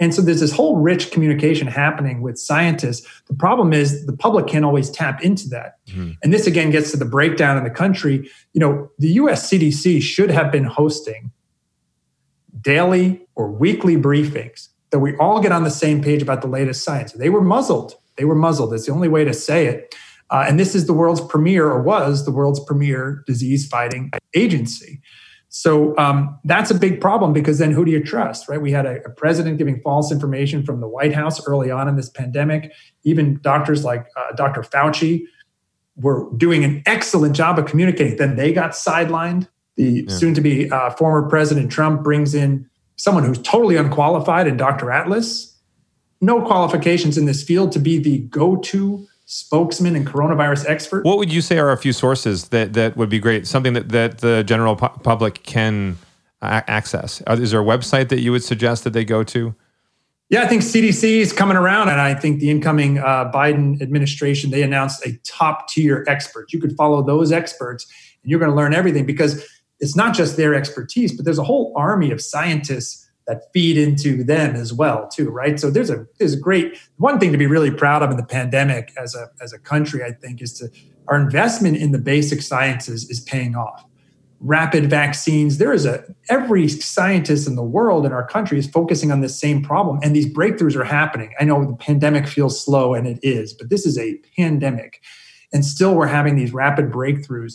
And 0.00 0.12
so 0.12 0.20
there's 0.20 0.40
this 0.40 0.52
whole 0.52 0.78
rich 0.78 1.12
communication 1.12 1.68
happening 1.68 2.22
with 2.22 2.38
scientists. 2.38 3.06
The 3.28 3.34
problem 3.34 3.72
is 3.72 4.04
the 4.06 4.16
public 4.16 4.46
can't 4.48 4.64
always 4.64 4.90
tap 4.90 5.22
into 5.22 5.48
that. 5.50 5.78
And 6.22 6.32
this 6.32 6.46
again 6.46 6.70
gets 6.70 6.90
to 6.90 6.96
the 6.96 7.04
breakdown 7.04 7.56
in 7.56 7.62
the 7.62 7.70
country. 7.70 8.28
You 8.52 8.60
know, 8.60 8.90
the 8.98 9.08
US 9.10 9.48
CDC 9.48 10.02
should 10.02 10.30
have 10.30 10.50
been 10.50 10.64
hosting 10.64 11.30
daily 12.60 13.26
or 13.36 13.50
weekly 13.50 13.96
briefings 13.96 14.68
that 14.90 14.98
we 14.98 15.16
all 15.18 15.40
get 15.40 15.52
on 15.52 15.64
the 15.64 15.70
same 15.70 16.02
page 16.02 16.22
about 16.22 16.42
the 16.42 16.48
latest 16.48 16.84
science. 16.84 17.12
They 17.12 17.30
were 17.30 17.40
muzzled. 17.40 17.94
They 18.16 18.24
were 18.24 18.34
muzzled. 18.34 18.72
That's 18.72 18.86
the 18.86 18.92
only 18.92 19.08
way 19.08 19.24
to 19.24 19.32
say 19.32 19.66
it. 19.66 19.94
Uh, 20.30 20.44
and 20.48 20.58
this 20.58 20.74
is 20.74 20.86
the 20.86 20.92
world's 20.94 21.20
premier, 21.20 21.66
or 21.66 21.82
was 21.82 22.24
the 22.24 22.30
world's 22.32 22.60
premier 22.60 23.22
disease 23.26 23.66
fighting 23.66 24.10
agency. 24.34 25.00
So 25.54 25.94
um, 25.98 26.38
that's 26.44 26.70
a 26.70 26.74
big 26.74 26.98
problem 26.98 27.34
because 27.34 27.58
then 27.58 27.72
who 27.72 27.84
do 27.84 27.90
you 27.90 28.02
trust, 28.02 28.48
right? 28.48 28.60
We 28.60 28.72
had 28.72 28.86
a, 28.86 29.04
a, 29.04 29.10
president 29.10 29.58
giving 29.58 29.82
false 29.82 30.10
information 30.10 30.64
from 30.64 30.80
the 30.80 30.88
White 30.88 31.12
House 31.12 31.46
early 31.46 31.70
on 31.70 31.88
in 31.88 31.96
this 31.96 32.08
pandemic. 32.08 32.72
Even 33.04 33.38
doctors 33.42 33.84
like 33.84 34.06
uh, 34.16 34.32
Dr. 34.34 34.62
Fauci 34.62 35.26
were 35.96 36.26
doing 36.38 36.64
an 36.64 36.82
excellent 36.86 37.36
job 37.36 37.58
of 37.58 37.66
communicating. 37.66 38.16
Then 38.16 38.36
they 38.36 38.50
got 38.50 38.70
sidelined. 38.70 39.46
The 39.76 40.06
Yeah. 40.08 40.16
soon 40.16 40.32
to 40.32 40.40
be 40.40 40.70
uh, 40.70 40.88
former 40.92 41.28
President 41.28 41.70
Trump 41.70 42.02
brings 42.02 42.34
in 42.34 42.66
someone 42.96 43.24
who's 43.24 43.38
totally 43.42 43.76
unqualified 43.76 44.46
in 44.46 44.56
Dr. 44.56 44.90
Atlas. 44.90 45.54
No 46.22 46.40
qualifications 46.40 47.18
in 47.18 47.26
this 47.26 47.42
field 47.42 47.72
to 47.72 47.78
be 47.78 47.98
the 47.98 48.20
go 48.30 48.56
to 48.56 49.06
spokesman 49.32 49.96
and 49.96 50.06
coronavirus 50.06 50.68
expert. 50.68 51.04
What 51.06 51.16
would 51.16 51.32
you 51.32 51.40
say 51.40 51.58
are 51.58 51.72
a 51.72 51.78
few 51.78 51.94
sources 51.94 52.48
that, 52.48 52.74
that 52.74 52.96
would 52.98 53.08
be 53.08 53.18
great? 53.18 53.46
Something 53.46 53.72
that, 53.72 53.88
that 53.88 54.18
the 54.18 54.44
general 54.44 54.76
pu- 54.76 55.00
public 55.00 55.42
can 55.42 55.96
a- 56.42 56.62
access? 56.70 57.22
Uh, 57.26 57.38
Is 57.40 57.50
there 57.52 57.60
a 57.60 57.64
website 57.64 58.10
that 58.10 58.20
you 58.20 58.30
would 58.30 58.44
suggest 58.44 58.84
that 58.84 58.92
they 58.92 59.06
go 59.06 59.24
to? 59.24 59.54
Yeah, 60.28 60.42
I 60.42 60.46
think 60.46 60.62
CDC 60.62 61.02
is 61.20 61.32
coming 61.32 61.56
around, 61.56 61.88
and 61.88 62.00
I 62.00 62.14
think 62.14 62.40
the 62.40 62.50
incoming 62.50 62.98
uh, 62.98 63.30
Biden 63.32 63.80
administration 63.82 64.50
they 64.50 64.62
announced 64.62 65.04
a 65.06 65.12
top 65.24 65.68
tier 65.68 66.04
expert. 66.08 66.52
You 66.52 66.60
could 66.60 66.74
follow 66.76 67.02
those 67.02 67.32
experts, 67.32 67.86
and 68.22 68.30
you're 68.30 68.40
going 68.40 68.50
to 68.50 68.56
learn 68.56 68.72
everything 68.74 69.04
because 69.04 69.46
it's 69.80 69.96
not 69.96 70.14
just 70.14 70.36
their 70.36 70.54
expertise, 70.54 71.14
but 71.14 71.24
there's 71.24 71.38
a 71.38 71.44
whole 71.44 71.72
army 71.76 72.10
of 72.10 72.20
scientists 72.20 73.01
that 73.32 73.52
feed 73.52 73.78
into 73.78 74.22
them 74.22 74.54
as 74.54 74.72
well, 74.72 75.08
too. 75.08 75.30
Right. 75.30 75.58
So 75.58 75.70
there's 75.70 75.90
a 75.90 76.06
there's 76.18 76.34
a 76.34 76.40
great 76.40 76.78
one 76.96 77.18
thing 77.18 77.32
to 77.32 77.38
be 77.38 77.46
really 77.46 77.70
proud 77.70 78.02
of 78.02 78.10
in 78.10 78.16
the 78.16 78.24
pandemic 78.24 78.92
as 78.96 79.14
a 79.14 79.30
as 79.40 79.52
a 79.52 79.58
country. 79.58 80.04
I 80.04 80.12
think 80.12 80.42
is 80.42 80.52
to 80.58 80.68
our 81.08 81.16
investment 81.20 81.76
in 81.78 81.92
the 81.92 81.98
basic 81.98 82.42
sciences 82.42 83.08
is 83.10 83.20
paying 83.20 83.56
off 83.56 83.84
rapid 84.42 84.90
vaccines. 84.90 85.58
There 85.58 85.72
is 85.72 85.86
a 85.86 86.04
every 86.28 86.68
scientist 86.68 87.46
in 87.46 87.54
the 87.54 87.62
world 87.62 88.04
in 88.04 88.12
our 88.12 88.26
country 88.26 88.58
is 88.58 88.68
focusing 88.68 89.10
on 89.10 89.20
this 89.20 89.38
same 89.38 89.62
problem, 89.62 90.00
and 90.02 90.14
these 90.14 90.26
breakthroughs 90.26 90.76
are 90.76 90.84
happening. 90.84 91.32
I 91.40 91.44
know 91.44 91.64
the 91.64 91.76
pandemic 91.76 92.26
feels 92.26 92.62
slow, 92.62 92.94
and 92.94 93.06
it 93.06 93.18
is, 93.22 93.54
but 93.54 93.70
this 93.70 93.86
is 93.86 93.96
a 93.98 94.18
pandemic, 94.36 95.00
and 95.52 95.64
still 95.64 95.94
we're 95.94 96.06
having 96.06 96.36
these 96.36 96.52
rapid 96.52 96.90
breakthroughs. 96.90 97.54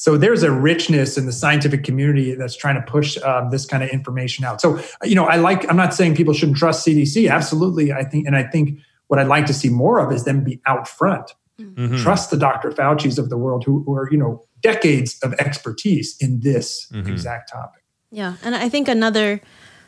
So 0.00 0.16
there's 0.16 0.44
a 0.44 0.52
richness 0.52 1.18
in 1.18 1.26
the 1.26 1.32
scientific 1.32 1.82
community 1.82 2.32
that's 2.36 2.54
trying 2.56 2.76
to 2.76 2.82
push 2.82 3.18
um, 3.24 3.50
this 3.50 3.66
kind 3.66 3.82
of 3.82 3.90
information 3.90 4.44
out. 4.44 4.60
So 4.60 4.78
you 5.02 5.16
know, 5.16 5.24
I 5.24 5.36
like. 5.36 5.68
I'm 5.68 5.76
not 5.76 5.92
saying 5.92 6.14
people 6.14 6.32
shouldn't 6.34 6.56
trust 6.56 6.86
CDC. 6.86 7.28
Absolutely, 7.28 7.92
I 7.92 8.04
think, 8.04 8.24
and 8.26 8.36
I 8.36 8.44
think 8.44 8.78
what 9.08 9.18
I'd 9.18 9.26
like 9.26 9.46
to 9.46 9.54
see 9.54 9.68
more 9.68 9.98
of 9.98 10.12
is 10.12 10.22
them 10.24 10.44
be 10.44 10.60
out 10.66 10.86
front 10.86 11.32
Mhm. 11.60 12.00
trust 12.00 12.30
the 12.30 12.36
Dr. 12.36 12.70
Fauci's 12.70 13.18
of 13.18 13.30
the 13.30 13.36
world 13.36 13.64
who, 13.64 13.82
who 13.84 13.92
are, 13.94 14.08
you 14.12 14.16
know, 14.16 14.44
decades 14.62 15.18
of 15.24 15.32
expertise 15.40 16.16
in 16.20 16.38
this 16.40 16.86
Mhm. 16.92 17.08
exact 17.08 17.50
topic. 17.50 17.82
Yeah. 18.12 18.34
And 18.44 18.54
I 18.54 18.68
think 18.68 18.86
another 18.86 19.40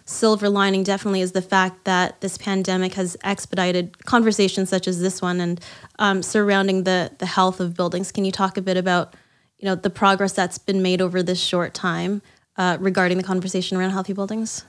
silver 0.04 0.48
lining 0.48 0.82
definitely 0.82 1.20
is 1.20 1.30
the 1.30 1.42
fact 1.42 1.84
that 1.84 2.20
this 2.22 2.36
pandemic 2.36 2.94
has 2.94 3.16
expedited 3.22 4.04
conversations 4.06 4.68
such 4.68 4.88
as 4.88 5.00
this 5.00 5.22
one 5.22 5.40
and 5.40 5.60
um, 6.00 6.22
surrounding 6.24 6.82
the, 6.82 7.12
the 7.18 7.26
health 7.26 7.60
of 7.60 7.74
buildings. 7.74 8.10
Can 8.10 8.24
you 8.24 8.32
talk 8.32 8.56
a 8.56 8.62
bit 8.62 8.76
about, 8.76 9.14
you 9.60 9.66
know, 9.66 9.74
the 9.74 9.90
progress 9.90 10.32
that's 10.32 10.58
been 10.58 10.82
made 10.82 11.00
over 11.00 11.22
this 11.22 11.40
short 11.40 11.74
time 11.74 12.22
uh, 12.56 12.78
regarding 12.80 13.18
the 13.18 13.24
conversation 13.24 13.76
around 13.76 13.90
healthy 13.90 14.12
buildings? 14.12 14.64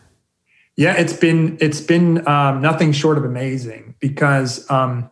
Yeah, 0.76 0.94
it's 0.94 1.14
been 1.14 1.58
it's 1.60 1.82
been 1.82 2.28
um, 2.28 2.62
nothing 2.62 2.92
short 2.92 3.18
of 3.18 3.26
amazing 3.26 3.96
because 4.00 4.70
um, 4.70 5.10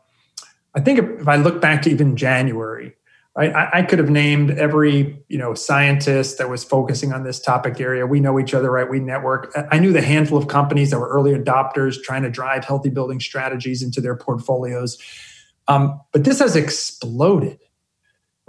I 0.75 0.79
think 0.81 0.99
if, 0.99 1.27
I 1.27 1.35
look 1.37 1.61
back 1.61 1.81
to 1.83 1.89
even 1.89 2.15
January? 2.15 2.95
I, 3.37 3.79
I, 3.79 3.81
could 3.83 3.99
have 3.99 4.09
named 4.09 4.51
every 4.51 5.23
you 5.29 5.37
know 5.37 5.53
scientist 5.53 6.39
that 6.39 6.49
was 6.49 6.63
focusing 6.63 7.13
on 7.13 7.23
this 7.23 7.39
topic 7.39 7.79
area. 7.79 8.05
We 8.05 8.19
know 8.19 8.37
each 8.37 8.53
other, 8.53 8.69
right? 8.69 8.89
We 8.89 8.99
network. 8.99 9.55
I 9.71 9.79
knew 9.79 9.93
the 9.93 10.01
handful 10.01 10.37
of 10.37 10.47
companies 10.47 10.91
that 10.91 10.99
were 10.99 11.07
early 11.07 11.33
adopters 11.33 12.01
trying 12.01 12.23
to 12.23 12.29
drive 12.29 12.65
healthy 12.65 12.89
building 12.89 13.21
strategies 13.21 13.81
into 13.81 14.01
their 14.01 14.15
portfolios. 14.15 14.97
Um, 15.69 16.01
but 16.11 16.23
this 16.23 16.39
has 16.39 16.55
exploded, 16.55 17.59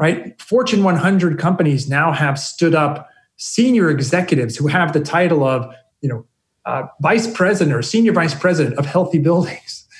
right? 0.00 0.40
Fortune 0.40 0.82
100 0.82 1.38
companies 1.38 1.88
now 1.88 2.10
have 2.10 2.38
stood 2.38 2.74
up 2.74 3.08
senior 3.36 3.90
executives 3.90 4.56
who 4.56 4.66
have 4.66 4.92
the 4.92 5.00
title 5.00 5.44
of 5.44 5.72
you 6.00 6.08
know 6.08 6.26
uh, 6.64 6.86
vice 7.00 7.32
president 7.32 7.76
or 7.76 7.82
senior 7.82 8.12
vice 8.12 8.34
president 8.34 8.76
of 8.76 8.86
healthy 8.86 9.20
buildings. 9.20 9.76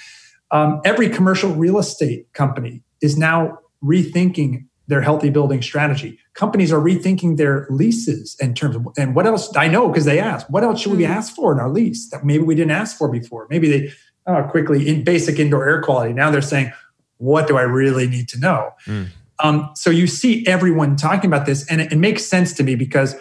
Um, 0.52 0.80
every 0.84 1.08
commercial 1.08 1.52
real 1.54 1.78
estate 1.78 2.26
company 2.32 2.82
is 3.00 3.16
now 3.16 3.60
rethinking 3.84 4.66
their 4.88 5.00
healthy 5.00 5.30
building 5.30 5.62
strategy. 5.62 6.18
Companies 6.34 6.72
are 6.72 6.80
rethinking 6.80 7.36
their 7.36 7.68
leases 7.70 8.36
in 8.40 8.54
terms 8.54 8.74
of, 8.74 8.88
and 8.98 9.14
what 9.14 9.26
else? 9.26 9.54
I 9.54 9.68
know 9.68 9.86
because 9.86 10.06
they 10.06 10.18
ask, 10.18 10.50
what 10.50 10.64
else 10.64 10.80
should 10.80 10.90
we 10.90 11.04
mm-hmm. 11.04 11.12
ask 11.12 11.36
for 11.36 11.52
in 11.52 11.60
our 11.60 11.70
lease 11.70 12.10
that 12.10 12.24
maybe 12.24 12.42
we 12.42 12.56
didn't 12.56 12.72
ask 12.72 12.98
for 12.98 13.08
before? 13.08 13.46
Maybe 13.48 13.70
they 13.70 13.92
oh, 14.26 14.42
quickly 14.50 14.88
in 14.88 15.04
basic 15.04 15.38
indoor 15.38 15.68
air 15.68 15.82
quality. 15.82 16.12
Now 16.12 16.32
they're 16.32 16.42
saying, 16.42 16.72
what 17.18 17.46
do 17.46 17.56
I 17.56 17.62
really 17.62 18.08
need 18.08 18.28
to 18.30 18.40
know? 18.40 18.72
Mm. 18.86 19.10
Um, 19.42 19.70
so 19.74 19.90
you 19.90 20.06
see 20.06 20.46
everyone 20.46 20.96
talking 20.96 21.28
about 21.28 21.46
this, 21.46 21.66
and 21.68 21.80
it, 21.80 21.92
it 21.92 21.96
makes 21.96 22.24
sense 22.24 22.52
to 22.54 22.62
me 22.62 22.74
because 22.74 23.14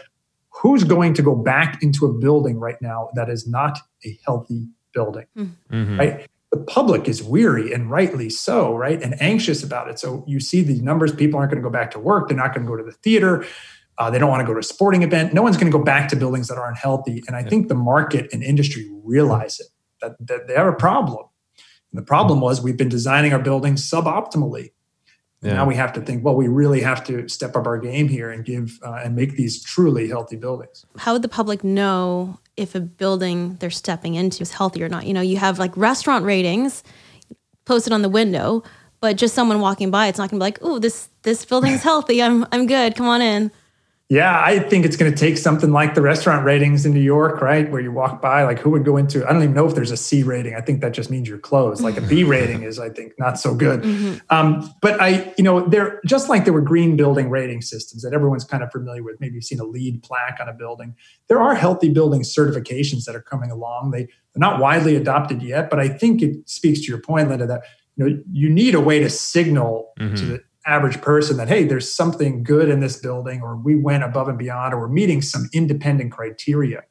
who's 0.50 0.84
going 0.84 1.14
to 1.16 1.22
go 1.22 1.36
back 1.36 1.82
into 1.82 2.06
a 2.06 2.14
building 2.14 2.60
right 2.60 2.82
now 2.82 3.10
that 3.16 3.30
is 3.30 3.48
not 3.48 3.80
a 4.06 4.20
healthy 4.26 4.68
building, 4.94 5.26
mm-hmm. 5.38 6.00
right? 6.00 6.28
the 6.52 6.58
public 6.58 7.08
is 7.08 7.22
weary 7.22 7.74
and 7.74 7.92
rightly 7.92 8.30
so, 8.30 8.76
right? 8.76 9.02
And 9.02 9.22
anxious 9.22 9.64
about 9.64 9.88
it. 9.90 10.00
So 10.00 10.24
you 10.28 10.40
see 10.40 10.62
the 10.62 10.82
numbers, 10.82 11.14
people 11.14 11.40
aren't 11.40 11.52
going 11.52 11.62
to 11.62 11.68
go 11.68 11.72
back 11.72 11.92
to 11.92 12.00
work. 12.00 12.28
They're 12.28 12.38
not 12.38 12.54
going 12.54 12.66
to 12.66 12.70
go 12.70 12.76
to 12.76 12.84
the 12.84 12.92
theater. 12.92 13.46
Uh, 13.98 14.10
they 14.10 14.18
don't 14.18 14.30
want 14.30 14.42
to 14.42 14.48
go 14.48 14.54
to 14.54 14.60
a 14.60 14.64
sporting 14.64 15.04
event. 15.04 15.34
No 15.34 15.44
one's 15.44 15.58
going 15.58 15.72
to 15.72 15.78
go 15.78 15.84
back 15.84 16.10
to 16.10 16.16
buildings 16.16 16.48
that 16.48 16.58
aren't 16.58 16.78
healthy. 16.78 17.22
And 17.28 17.36
I 17.36 17.44
think 17.44 17.68
the 17.68 17.76
market 17.76 18.30
and 18.34 18.42
industry 18.42 18.90
realize 19.04 19.60
it, 19.60 19.68
that, 20.02 20.16
that 20.28 20.48
they 20.48 20.56
have 20.56 20.68
a 20.68 20.74
problem. 20.74 21.26
And 21.92 22.02
the 22.02 22.06
problem 22.06 22.40
was 22.40 22.62
we've 22.62 22.78
been 22.78 22.90
designing 22.90 23.34
our 23.34 23.40
buildings 23.40 23.88
suboptimally. 23.88 24.72
Yeah. 25.42 25.54
Now 25.54 25.66
we 25.66 25.76
have 25.76 25.94
to 25.94 26.02
think, 26.02 26.24
well, 26.24 26.36
we 26.36 26.48
really 26.48 26.82
have 26.82 27.04
to 27.06 27.28
step 27.30 27.56
up 27.56 27.66
our 27.66 27.78
game 27.78 28.10
here 28.10 28.30
and 28.30 28.44
give 28.44 28.78
uh, 28.86 29.02
and 29.04 29.16
make 29.16 29.38
these 29.38 29.64
truly 29.64 30.08
healthy 30.10 30.36
buildings. 30.36 30.86
How 30.98 31.14
would 31.14 31.22
the 31.22 31.30
public 31.30 31.64
know 31.64 32.40
if 32.58 32.76
a 32.76 32.82
building 32.82 33.56
they're 33.56 33.70
stepping 33.70 34.16
into 34.16 34.42
is 34.42 34.52
healthy 34.52 34.84
or 34.84 34.90
not? 34.90 35.06
You 35.06 35.14
know, 35.14 35.22
you 35.22 35.38
have 35.38 35.58
like 35.58 35.76
restaurant 35.78 36.26
ratings 36.26 36.84
posted 37.64 37.94
on 37.94 38.02
the 38.02 38.10
window, 38.10 38.64
but 39.00 39.16
just 39.16 39.34
someone 39.34 39.62
walking 39.62 39.92
by, 39.92 40.08
it's 40.08 40.18
not 40.18 40.30
going 40.30 40.40
to 40.40 40.44
be 40.44 40.48
like, 40.48 40.60
"Oh, 40.62 40.78
this 40.78 41.08
this 41.22 41.46
building's 41.46 41.84
healthy. 41.90 42.22
I'm 42.22 42.46
I'm 42.52 42.66
good. 42.66 42.96
Come 42.96 43.08
on 43.08 43.22
in." 43.22 43.52
Yeah, 44.12 44.42
I 44.44 44.58
think 44.58 44.86
it's 44.86 44.98
going 44.98 45.12
to 45.12 45.18
take 45.18 45.38
something 45.38 45.72
like 45.72 45.94
the 45.94 46.02
restaurant 46.02 46.44
ratings 46.44 46.84
in 46.84 46.96
New 46.96 47.00
York, 47.00 47.44
right? 47.44 47.70
Where 47.72 47.80
you 47.80 47.92
walk 47.92 48.24
by, 48.24 48.42
like 48.42 48.58
who 48.58 48.72
would 48.72 48.84
go 48.84 48.98
into, 48.98 49.24
I 49.24 49.32
don't 49.32 49.44
even 49.44 49.54
know 49.54 49.68
if 49.68 49.76
there's 49.76 49.92
a 49.92 49.98
C 49.98 50.24
rating. 50.24 50.56
I 50.56 50.62
think 50.62 50.82
that 50.82 50.94
just 50.94 51.12
means 51.12 51.30
you're 51.30 51.38
closed. 51.38 51.84
Like 51.84 51.96
a 51.96 52.02
B 52.02 52.24
rating 52.24 52.64
is, 52.64 52.80
I 52.80 52.90
think, 52.90 53.14
not 53.20 53.38
so 53.38 53.54
good. 53.54 53.84
Mm-hmm. 53.84 54.18
Um, 54.32 54.74
but 54.82 55.00
I, 55.00 55.32
you 55.38 55.44
know, 55.44 55.62
they're 55.62 56.02
just 56.08 56.28
like 56.28 56.44
there 56.44 56.54
were 56.54 56.62
green 56.62 56.98
building 56.98 57.30
rating 57.30 57.62
systems 57.62 58.02
that 58.02 58.12
everyone's 58.12 58.46
kind 58.46 58.64
of 58.64 58.72
familiar 58.72 59.04
with. 59.04 59.20
Maybe 59.20 59.36
you've 59.36 59.44
seen 59.44 59.60
a 59.60 59.64
LEED 59.64 60.02
plaque 60.02 60.40
on 60.42 60.50
a 60.50 60.54
building. 60.54 60.96
There 61.28 61.40
are 61.40 61.54
healthy 61.54 61.90
building 61.90 62.22
certifications 62.22 63.06
that 63.06 63.16
are 63.16 63.22
coming 63.22 63.52
along. 63.52 63.92
They, 63.92 64.06
they're 64.06 64.40
not 64.40 64.60
widely 64.60 64.96
adopted 64.96 65.44
yet, 65.44 65.70
but 65.70 65.80
I 65.80 65.88
think 65.88 66.24
it 66.24 66.50
speaks 66.50 66.80
to 66.80 66.88
your 66.88 67.00
point, 67.00 67.30
Linda, 67.30 67.46
that 67.46 67.62
you 67.96 68.10
know 68.10 68.24
you 68.32 68.50
need 68.50 68.74
a 68.74 68.82
way 68.82 69.00
to 69.02 69.10
signal 69.10 69.94
mm-hmm. 70.00 70.16
to 70.16 70.26
the 70.26 70.44
average 70.70 71.02
person 71.02 71.38
that 71.38 71.48
hey 71.48 71.64
there's 71.64 71.92
something 71.92 72.44
good 72.44 72.70
in 72.70 72.80
this 72.80 72.98
building 72.98 73.42
or 73.42 73.56
we 73.56 73.76
went 73.76 74.04
above 74.04 74.28
and 74.28 74.38
beyond 74.38 74.74
or 74.74 74.82
we're 74.82 74.88
meeting 74.88 75.22
some 75.22 75.50
independent 75.52 76.12
criteria 76.12 76.84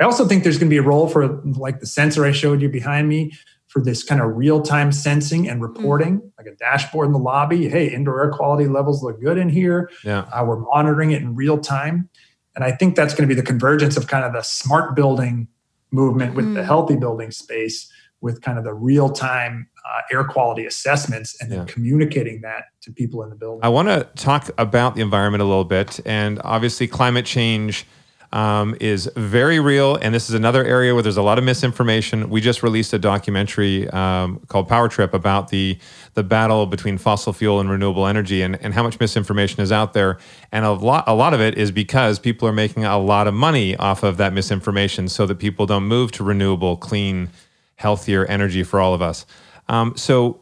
i 0.00 0.04
also 0.04 0.26
think 0.26 0.42
there's 0.42 0.56
going 0.56 0.70
to 0.70 0.74
be 0.74 0.78
a 0.78 0.82
role 0.82 1.06
for 1.06 1.42
like 1.44 1.78
the 1.80 1.86
sensor 1.86 2.24
i 2.24 2.32
showed 2.32 2.62
you 2.62 2.68
behind 2.68 3.06
me 3.08 3.30
for 3.68 3.82
this 3.82 4.02
kind 4.02 4.22
of 4.22 4.34
real-time 4.34 4.90
sensing 4.90 5.46
and 5.46 5.60
reporting 5.60 6.18
mm-hmm. 6.18 6.28
like 6.38 6.46
a 6.46 6.56
dashboard 6.56 7.06
in 7.06 7.12
the 7.12 7.18
lobby 7.18 7.68
hey 7.68 7.86
indoor 7.86 8.24
air 8.24 8.30
quality 8.30 8.66
levels 8.66 9.02
look 9.02 9.20
good 9.20 9.36
in 9.36 9.50
here 9.50 9.90
yeah. 10.02 10.20
Uh, 10.32 10.42
we're 10.46 10.60
monitoring 10.60 11.10
it 11.10 11.20
in 11.20 11.34
real 11.34 11.58
time 11.58 12.08
and 12.54 12.64
i 12.64 12.72
think 12.72 12.96
that's 12.96 13.12
going 13.12 13.28
to 13.28 13.32
be 13.32 13.38
the 13.38 13.46
convergence 13.46 13.98
of 13.98 14.06
kind 14.06 14.24
of 14.24 14.32
the 14.32 14.42
smart 14.42 14.96
building 14.96 15.46
movement 15.90 16.34
with 16.34 16.46
mm-hmm. 16.46 16.54
the 16.54 16.64
healthy 16.64 16.96
building 16.96 17.30
space 17.30 17.92
with 18.20 18.40
kind 18.40 18.58
of 18.58 18.64
the 18.64 18.74
real 18.74 19.10
time 19.10 19.68
uh, 19.86 20.00
air 20.10 20.24
quality 20.24 20.66
assessments 20.66 21.40
and 21.40 21.50
then 21.50 21.60
yeah. 21.60 21.64
communicating 21.66 22.40
that 22.40 22.64
to 22.82 22.92
people 22.92 23.22
in 23.22 23.30
the 23.30 23.36
building. 23.36 23.60
I 23.62 23.68
want 23.68 23.88
to 23.88 24.08
talk 24.16 24.50
about 24.58 24.94
the 24.94 25.02
environment 25.02 25.42
a 25.42 25.46
little 25.46 25.64
bit. 25.64 26.00
And 26.04 26.40
obviously, 26.44 26.86
climate 26.88 27.24
change 27.24 27.86
um, 28.32 28.76
is 28.80 29.10
very 29.16 29.60
real. 29.60 29.96
And 29.96 30.14
this 30.14 30.28
is 30.28 30.34
another 30.34 30.64
area 30.64 30.92
where 30.92 31.02
there's 31.02 31.16
a 31.16 31.22
lot 31.22 31.38
of 31.38 31.44
misinformation. 31.44 32.28
We 32.28 32.40
just 32.40 32.62
released 32.62 32.92
a 32.92 32.98
documentary 32.98 33.88
um, 33.90 34.40
called 34.48 34.68
Power 34.68 34.88
Trip 34.88 35.14
about 35.14 35.48
the, 35.48 35.78
the 36.14 36.22
battle 36.22 36.66
between 36.66 36.98
fossil 36.98 37.32
fuel 37.32 37.60
and 37.60 37.70
renewable 37.70 38.06
energy 38.06 38.42
and, 38.42 38.60
and 38.62 38.74
how 38.74 38.82
much 38.82 38.98
misinformation 38.98 39.62
is 39.62 39.70
out 39.70 39.92
there. 39.92 40.18
And 40.50 40.64
a 40.64 40.72
lot, 40.72 41.04
a 41.06 41.14
lot 41.14 41.34
of 41.34 41.40
it 41.40 41.56
is 41.56 41.70
because 41.70 42.18
people 42.18 42.48
are 42.48 42.52
making 42.52 42.84
a 42.84 42.98
lot 42.98 43.26
of 43.26 43.34
money 43.34 43.76
off 43.76 44.02
of 44.02 44.16
that 44.16 44.32
misinformation 44.32 45.08
so 45.08 45.26
that 45.26 45.36
people 45.36 45.66
don't 45.66 45.84
move 45.84 46.12
to 46.12 46.24
renewable, 46.24 46.76
clean, 46.76 47.30
healthier 47.76 48.24
energy 48.26 48.62
for 48.62 48.80
all 48.80 48.94
of 48.94 49.02
us. 49.02 49.24
Um, 49.68 49.96
so, 49.96 50.40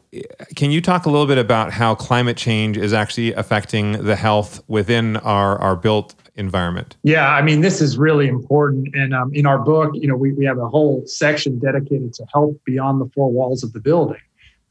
can 0.55 0.71
you 0.71 0.81
talk 0.81 1.05
a 1.05 1.09
little 1.09 1.25
bit 1.25 1.37
about 1.37 1.71
how 1.71 1.95
climate 1.95 2.37
change 2.37 2.77
is 2.77 2.93
actually 2.93 3.33
affecting 3.33 4.03
the 4.03 4.15
health 4.15 4.63
within 4.67 5.17
our, 5.17 5.57
our 5.59 5.75
built 5.75 6.13
environment? 6.35 6.95
Yeah, 7.03 7.29
I 7.29 7.41
mean, 7.41 7.61
this 7.61 7.81
is 7.81 7.97
really 7.97 8.27
important. 8.27 8.89
And 8.93 9.13
um, 9.13 9.33
in 9.33 9.45
our 9.45 9.57
book, 9.57 9.91
you 9.95 10.07
know, 10.07 10.15
we, 10.15 10.31
we 10.33 10.45
have 10.45 10.57
a 10.57 10.69
whole 10.69 11.05
section 11.05 11.59
dedicated 11.59 12.13
to 12.15 12.25
health 12.33 12.55
beyond 12.65 13.01
the 13.01 13.09
four 13.15 13.31
walls 13.31 13.63
of 13.63 13.73
the 13.73 13.79
building, 13.79 14.21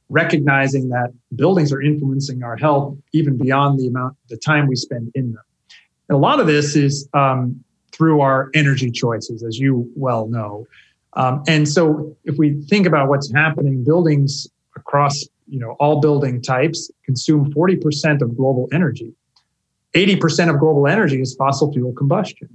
recognizing 0.08 0.88
that 0.90 1.12
buildings 1.34 1.72
are 1.72 1.82
influencing 1.82 2.42
our 2.42 2.56
health 2.56 2.96
even 3.12 3.36
beyond 3.36 3.80
the 3.80 3.88
amount, 3.88 4.16
the 4.28 4.36
time 4.36 4.66
we 4.66 4.76
spend 4.76 5.10
in 5.14 5.32
them. 5.32 5.42
And 6.08 6.16
a 6.16 6.18
lot 6.18 6.38
of 6.38 6.46
this 6.46 6.76
is 6.76 7.08
um, 7.14 7.64
through 7.92 8.20
our 8.20 8.50
energy 8.54 8.90
choices, 8.90 9.42
as 9.42 9.58
you 9.58 9.90
well 9.96 10.28
know. 10.28 10.66
Um, 11.16 11.42
and 11.46 11.68
so 11.68 12.16
if 12.24 12.36
we 12.38 12.60
think 12.62 12.86
about 12.86 13.08
what's 13.08 13.32
happening, 13.32 13.84
buildings 13.84 14.48
across 14.76 15.24
you 15.46 15.58
know 15.58 15.72
all 15.78 16.00
building 16.00 16.40
types 16.42 16.90
consume 17.04 17.52
40% 17.52 18.22
of 18.22 18.36
global 18.36 18.68
energy. 18.72 19.12
80% 19.94 20.52
of 20.52 20.58
global 20.58 20.88
energy 20.88 21.20
is 21.20 21.34
fossil 21.36 21.72
fuel 21.72 21.92
combustion. 21.92 22.48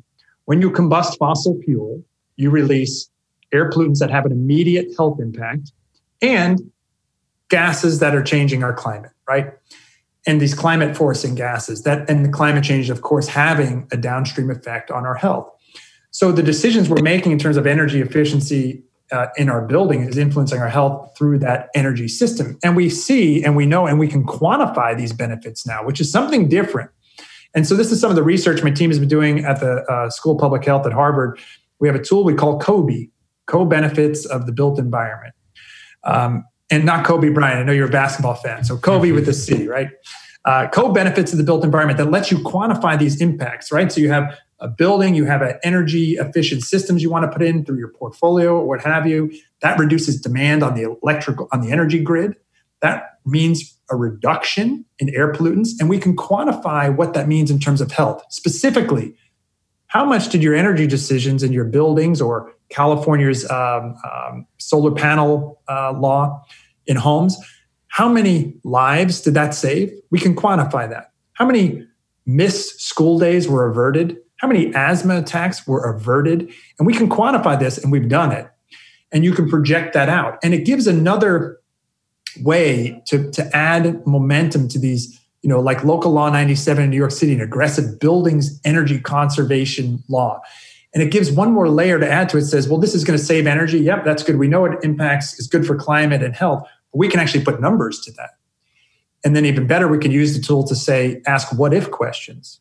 When 0.46 0.62
you 0.62 0.72
combust 0.72 1.18
fossil 1.18 1.58
fuel, 1.64 2.04
you 2.36 2.50
release 2.50 3.10
air 3.54 3.70
pollutants 3.70 4.00
that 4.00 4.10
have 4.10 4.26
an 4.26 4.32
immediate 4.32 4.88
health 4.98 5.20
impact 5.20 5.72
and 6.22 6.72
gases 7.50 8.00
that 8.00 8.14
are 8.14 8.24
changing 8.24 8.64
our 8.64 8.74
climate, 8.74 9.12
right? 9.28 9.54
And 10.28 10.42
these 10.42 10.54
climate 10.54 10.98
forcing 10.98 11.34
gases 11.36 11.84
that 11.84 12.10
and 12.10 12.26
the 12.26 12.30
climate 12.30 12.64
change, 12.64 12.90
of 12.90 13.02
course, 13.02 13.28
having 13.28 13.88
a 13.92 13.98
downstream 13.98 14.52
effect 14.52 14.92
on 14.92 15.06
our 15.06 15.16
health. 15.16 15.50
So 16.12 16.32
the 16.32 16.44
decisions 16.44 16.90
we're 16.90 17.02
making 17.02 17.32
in 17.32 17.40
terms 17.40 17.58
of 17.58 17.68
energy 17.68 18.02
efficiency 18.02 18.84
uh, 19.12 19.28
in 19.38 19.50
our 19.50 19.66
building 19.66 20.02
is 20.02 20.18
influencing 20.18 20.60
our 20.60 20.70
health 20.70 21.12
through 21.18 21.40
that 21.40 21.70
energy 21.74 22.08
system. 22.08 22.58
And 22.64 22.76
we 22.76 22.90
see 22.90 23.44
and 23.44 23.56
we 23.56 23.66
know 23.66 23.88
and 23.88 24.00
we 24.00 24.08
can 24.08 24.24
quantify 24.24 24.98
these 24.98 25.14
benefits 25.14 25.66
now, 25.66 25.84
which 25.84 26.00
is 26.00 26.12
something 26.12 26.48
different. 26.48 26.92
And 27.56 27.68
so 27.68 27.76
this 27.76 27.92
is 27.92 28.00
some 28.00 28.12
of 28.12 28.16
the 28.16 28.24
research 28.24 28.64
my 28.64 28.70
team 28.70 28.90
has 28.92 29.00
been 29.00 29.10
doing 29.10 29.44
at 29.44 29.60
the 29.60 29.84
uh, 29.92 30.10
School 30.10 30.34
of 30.34 30.40
Public 30.40 30.64
Health 30.64 30.86
at 30.86 30.94
Harvard. 30.94 31.40
We 31.80 31.88
have 31.88 31.96
a 31.96 32.04
tool 32.04 32.24
we 32.24 32.36
call 32.36 32.60
COBE, 32.60 33.10
co-benefits 33.48 34.26
of 34.26 34.46
the 34.46 34.52
built 34.52 34.78
environment. 34.78 35.34
Um, 36.04 36.46
and 36.70 36.86
not 36.86 37.06
Kobe 37.06 37.30
Bryant. 37.30 37.60
I 37.60 37.64
know 37.64 37.72
you're 37.72 37.88
a 37.88 37.92
basketball 37.92 38.36
fan. 38.36 38.64
So 38.64 38.78
Kobe 38.78 39.12
with 39.12 39.26
the 39.26 39.34
C, 39.34 39.68
right? 39.68 39.90
Uh, 40.46 40.68
co-benefits 40.68 41.32
of 41.32 41.40
the 41.40 41.44
built 41.44 41.64
environment 41.64 41.98
that 41.98 42.12
lets 42.12 42.32
you 42.32 42.38
quantify 42.38 42.98
these 42.98 43.20
impacts, 43.20 43.72
right? 43.72 43.92
So 43.92 44.00
you 44.00 44.10
have 44.10 44.38
a 44.62 44.68
building, 44.68 45.16
you 45.16 45.26
have 45.26 45.42
energy 45.64 46.14
efficient 46.14 46.64
systems 46.64 47.02
you 47.02 47.10
want 47.10 47.24
to 47.24 47.32
put 47.32 47.42
in 47.42 47.64
through 47.64 47.78
your 47.78 47.90
portfolio 47.90 48.58
or 48.58 48.68
what 48.68 48.82
have 48.82 49.08
you. 49.08 49.32
That 49.62 49.80
reduces 49.80 50.20
demand 50.20 50.64
on 50.64 50.76
the 50.76 50.98
electrical 51.02 51.48
on 51.52 51.62
the 51.62 51.72
energy 51.72 52.00
grid. 52.00 52.36
That 52.82 53.20
means 53.26 53.78
a 53.90 53.96
reduction 53.96 54.86
in 55.00 55.10
air 55.16 55.32
pollutants, 55.32 55.70
and 55.80 55.90
we 55.90 55.98
can 55.98 56.16
quantify 56.16 56.96
what 56.96 57.14
that 57.14 57.28
means 57.28 57.50
in 57.50 57.60
terms 57.60 57.82
of 57.82 57.92
health. 57.92 58.24
Specifically, 58.30 59.16
how 59.88 60.06
much 60.06 60.30
did 60.30 60.44
your 60.44 60.56
energy 60.56 60.86
decisions 60.88 61.42
in 61.42 61.52
your 61.52 61.66
buildings 61.66 62.22
or 62.22 62.54
California's 62.70 63.50
um, 63.50 63.96
um, 64.10 64.46
solar 64.58 64.92
panel 64.92 65.62
uh, 65.68 65.94
law 65.94 66.46
in 66.86 66.96
homes? 66.96 67.38
How 67.88 68.08
many 68.08 68.56
lives 68.64 69.22
did 69.22 69.34
that 69.34 69.56
save? 69.56 69.92
We 70.12 70.20
can 70.20 70.36
quantify 70.36 70.88
that. 70.90 71.12
How 71.34 71.46
many 71.46 71.88
missed 72.26 72.82
school 72.82 73.18
days 73.18 73.48
were 73.48 73.68
averted? 73.68 74.18
How 74.40 74.48
many 74.48 74.74
asthma 74.74 75.18
attacks 75.18 75.68
were 75.68 75.84
averted. 75.84 76.52
And 76.78 76.86
we 76.86 76.94
can 76.94 77.10
quantify 77.10 77.60
this, 77.60 77.78
and 77.78 77.92
we've 77.92 78.10
done 78.10 78.32
it. 78.32 78.48
And 79.12 79.24
you 79.24 79.34
can 79.34 79.50
project 79.50 79.94
that 79.94 80.10
out. 80.10 80.38
And 80.44 80.54
it 80.54 80.66
gives 80.66 80.88
another 80.88 81.60
way 82.42 83.02
to, 83.08 83.32
to 83.32 83.56
add 83.56 84.06
momentum 84.06 84.68
to 84.70 84.80
these 84.80 85.20
you 85.42 85.50
know, 85.50 85.60
like 85.60 85.84
local 85.84 86.12
law 86.12 86.30
97 86.30 86.84
in 86.84 86.90
New 86.90 86.98
York 86.98 87.12
City, 87.12 87.34
an 87.34 87.42
aggressive 87.42 88.00
buildings 88.00 88.60
energy 88.66 89.00
conservation 89.00 90.04
law. 90.10 90.42
And 90.94 91.04
it 91.04 91.12
gives 91.12 91.32
one 91.32 91.52
more 91.52 91.70
layer 91.70 92.00
to 92.00 92.10
add 92.10 92.30
to 92.30 92.38
it. 92.38 92.46
says, 92.46 92.68
well, 92.68 92.80
this 92.80 92.96
is 92.96 93.04
going 93.04 93.18
to 93.18 93.24
save 93.24 93.48
energy. 93.48 93.80
Yep, 93.80 94.04
that's 94.06 94.24
good. 94.24 94.38
We 94.38 94.48
know 94.48 94.66
it 94.66 94.80
impacts 94.84 95.40
is 95.40 95.48
good 95.48 95.66
for 95.66 95.76
climate 95.76 96.24
and 96.24 96.36
health. 96.36 96.68
But 96.92 96.98
we 96.98 97.08
can 97.08 97.20
actually 97.20 97.44
put 97.44 97.62
numbers 97.62 98.02
to 98.02 98.12
that. 98.14 98.32
And 99.24 99.36
then 99.36 99.46
even 99.46 99.68
better, 99.68 99.88
we 99.88 100.00
can 100.00 100.12
use 100.12 100.36
the 100.36 100.42
tool 100.42 100.66
to 100.68 100.76
say, 100.76 101.22
ask 101.28 101.58
what 101.58 101.74
if 101.74 101.92
questions. 101.92 102.60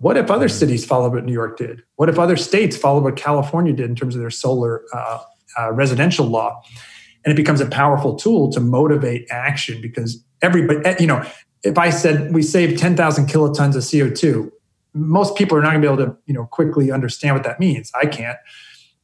What 0.00 0.16
if 0.16 0.30
other 0.30 0.48
cities 0.48 0.84
followed 0.84 1.12
what 1.12 1.24
New 1.24 1.32
York 1.32 1.58
did? 1.58 1.82
What 1.96 2.08
if 2.08 2.18
other 2.18 2.36
states 2.36 2.74
followed 2.74 3.04
what 3.04 3.16
California 3.16 3.74
did 3.74 3.88
in 3.88 3.94
terms 3.94 4.14
of 4.14 4.22
their 4.22 4.30
solar 4.30 4.82
uh, 4.94 5.18
uh, 5.58 5.72
residential 5.72 6.26
law? 6.26 6.62
And 7.22 7.32
it 7.32 7.36
becomes 7.36 7.60
a 7.60 7.66
powerful 7.66 8.16
tool 8.16 8.50
to 8.52 8.60
motivate 8.60 9.26
action 9.30 9.82
because 9.82 10.24
everybody, 10.40 10.80
eh, 10.86 10.96
you 10.98 11.06
know, 11.06 11.22
if 11.62 11.76
I 11.76 11.90
said 11.90 12.32
we 12.32 12.42
saved 12.42 12.78
10,000 12.78 13.26
kilotons 13.26 13.76
of 13.76 13.82
CO2, 13.82 14.50
most 14.94 15.36
people 15.36 15.58
are 15.58 15.60
not 15.60 15.72
going 15.72 15.82
to 15.82 15.88
be 15.88 15.92
able 15.92 16.12
to, 16.12 16.16
you 16.24 16.32
know, 16.32 16.46
quickly 16.46 16.90
understand 16.90 17.36
what 17.36 17.44
that 17.44 17.60
means. 17.60 17.92
I 17.94 18.06
can't. 18.06 18.38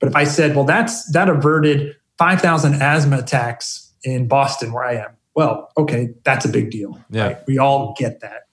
But 0.00 0.08
if 0.08 0.16
I 0.16 0.24
said, 0.24 0.56
well, 0.56 0.64
that's 0.64 1.10
that 1.12 1.28
averted 1.28 1.94
5,000 2.16 2.80
asthma 2.80 3.18
attacks 3.18 3.92
in 4.02 4.28
Boston, 4.28 4.72
where 4.72 4.84
I 4.84 4.94
am. 4.94 5.10
Well, 5.34 5.70
okay, 5.76 6.14
that's 6.24 6.46
a 6.46 6.48
big 6.48 6.70
deal. 6.70 6.98
Yeah. 7.10 7.26
Right? 7.26 7.38
We 7.46 7.58
all 7.58 7.94
get 7.98 8.20
that. 8.20 8.45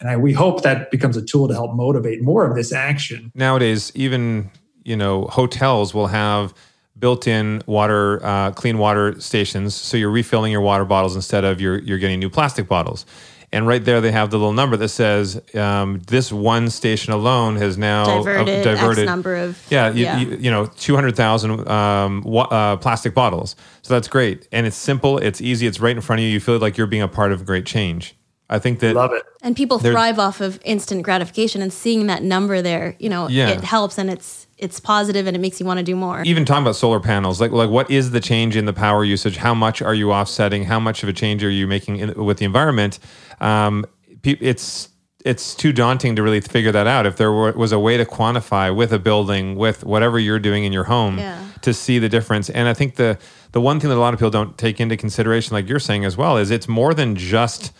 And 0.00 0.10
I, 0.10 0.16
we 0.16 0.32
hope 0.32 0.62
that 0.62 0.90
becomes 0.90 1.16
a 1.16 1.22
tool 1.22 1.48
to 1.48 1.54
help 1.54 1.74
motivate 1.74 2.22
more 2.22 2.48
of 2.48 2.56
this 2.56 2.72
action. 2.72 3.30
Nowadays, 3.34 3.92
even 3.94 4.50
you 4.84 4.96
know, 4.96 5.24
hotels 5.24 5.94
will 5.94 6.08
have 6.08 6.52
built-in 6.98 7.62
water, 7.66 8.24
uh, 8.24 8.50
clean 8.52 8.78
water 8.78 9.18
stations, 9.20 9.74
so 9.74 9.96
you're 9.96 10.10
refilling 10.10 10.52
your 10.52 10.60
water 10.60 10.84
bottles 10.84 11.16
instead 11.16 11.44
of 11.44 11.60
you're 11.60 11.78
you're 11.78 11.98
getting 11.98 12.20
new 12.20 12.30
plastic 12.30 12.68
bottles. 12.68 13.06
And 13.52 13.68
right 13.68 13.84
there, 13.84 14.00
they 14.00 14.10
have 14.10 14.30
the 14.30 14.36
little 14.36 14.52
number 14.52 14.76
that 14.76 14.88
says 14.88 15.40
um, 15.54 16.00
this 16.08 16.32
one 16.32 16.70
station 16.70 17.12
alone 17.12 17.54
has 17.56 17.78
now 17.78 18.04
diverted, 18.04 18.58
uh, 18.58 18.62
diverted 18.64 19.02
X 19.02 19.06
number 19.06 19.36
of 19.36 19.64
yeah, 19.70 19.92
you, 19.92 20.04
You, 20.18 20.36
you 20.38 20.50
know, 20.50 20.66
200,000 20.66 21.68
um, 21.68 22.22
wa- 22.22 22.48
uh, 22.50 22.76
plastic 22.78 23.14
bottles. 23.14 23.54
So 23.82 23.94
that's 23.94 24.08
great. 24.08 24.48
And 24.50 24.66
it's 24.66 24.76
simple, 24.76 25.18
it's 25.18 25.40
easy, 25.40 25.68
it's 25.68 25.78
right 25.78 25.94
in 25.94 26.02
front 26.02 26.18
of 26.18 26.24
you. 26.24 26.30
You 26.30 26.40
feel 26.40 26.58
like 26.58 26.76
you're 26.76 26.88
being 26.88 27.02
a 27.02 27.06
part 27.06 27.30
of 27.30 27.46
great 27.46 27.64
change. 27.64 28.16
I 28.50 28.58
think 28.58 28.80
that 28.80 28.94
Love 28.94 29.12
it. 29.12 29.22
and 29.42 29.56
people 29.56 29.78
thrive 29.78 30.18
off 30.18 30.40
of 30.42 30.60
instant 30.64 31.02
gratification 31.02 31.62
and 31.62 31.72
seeing 31.72 32.06
that 32.08 32.22
number 32.22 32.60
there 32.60 32.94
you 32.98 33.08
know 33.08 33.26
Yeah. 33.28 33.48
it 33.48 33.64
helps 33.64 33.96
and 33.98 34.10
it's 34.10 34.46
it's 34.58 34.78
positive 34.80 35.26
and 35.26 35.34
it 35.36 35.40
makes 35.40 35.58
you 35.60 35.66
want 35.66 35.78
to 35.78 35.82
do 35.84 35.96
more 35.96 36.22
even 36.24 36.44
talking 36.44 36.62
about 36.62 36.76
solar 36.76 37.00
panels, 37.00 37.40
like 37.40 37.50
like 37.52 37.70
what 37.70 37.90
is 37.90 38.10
the 38.12 38.20
change 38.20 38.54
in 38.56 38.66
the 38.66 38.72
power 38.72 39.04
usage? 39.04 39.36
How 39.38 39.54
much 39.54 39.82
are 39.82 39.94
you 39.94 40.12
offsetting? 40.12 40.64
How 40.64 40.78
much 40.78 41.02
of 41.02 41.08
a 41.08 41.12
change 41.12 41.42
are 41.42 41.50
you 41.50 41.66
making 41.66 41.96
in, 41.96 42.14
with 42.24 42.38
the 42.38 42.44
environment? 42.44 42.98
Um, 43.40 43.84
pe- 44.22 44.38
it's 44.40 44.88
it's 45.24 45.54
too 45.54 45.72
daunting 45.72 46.14
to 46.16 46.22
really 46.22 46.40
figure 46.40 46.70
that 46.72 46.86
out. 46.86 47.06
If 47.06 47.16
there 47.16 47.32
were, 47.32 47.52
was 47.52 47.72
a 47.72 47.78
way 47.78 47.96
to 47.96 48.04
quantify 48.04 48.74
with 48.76 48.92
a 48.92 48.98
building, 48.98 49.56
with 49.56 49.82
whatever 49.82 50.18
you're 50.18 50.38
doing 50.38 50.64
in 50.64 50.72
your 50.72 50.84
home, 50.84 51.18
Yeah. 51.18 51.38
to 51.62 51.72
see 51.72 51.98
the 51.98 52.10
difference. 52.10 52.50
And 52.50 52.68
I 52.68 52.74
think 52.74 52.96
the 52.96 53.18
the 53.52 53.60
one 53.60 53.80
thing 53.80 53.88
that 53.90 53.96
a 53.96 54.04
lot 54.06 54.12
of 54.14 54.20
people 54.20 54.30
don't 54.30 54.56
take 54.58 54.80
into 54.80 54.96
consideration, 54.96 55.54
like 55.54 55.66
you're 55.68 55.80
saying 55.80 56.04
as 56.04 56.16
well, 56.16 56.36
is 56.36 56.50
it's 56.50 56.68
more 56.68 56.92
than 56.94 57.16
just 57.16 57.72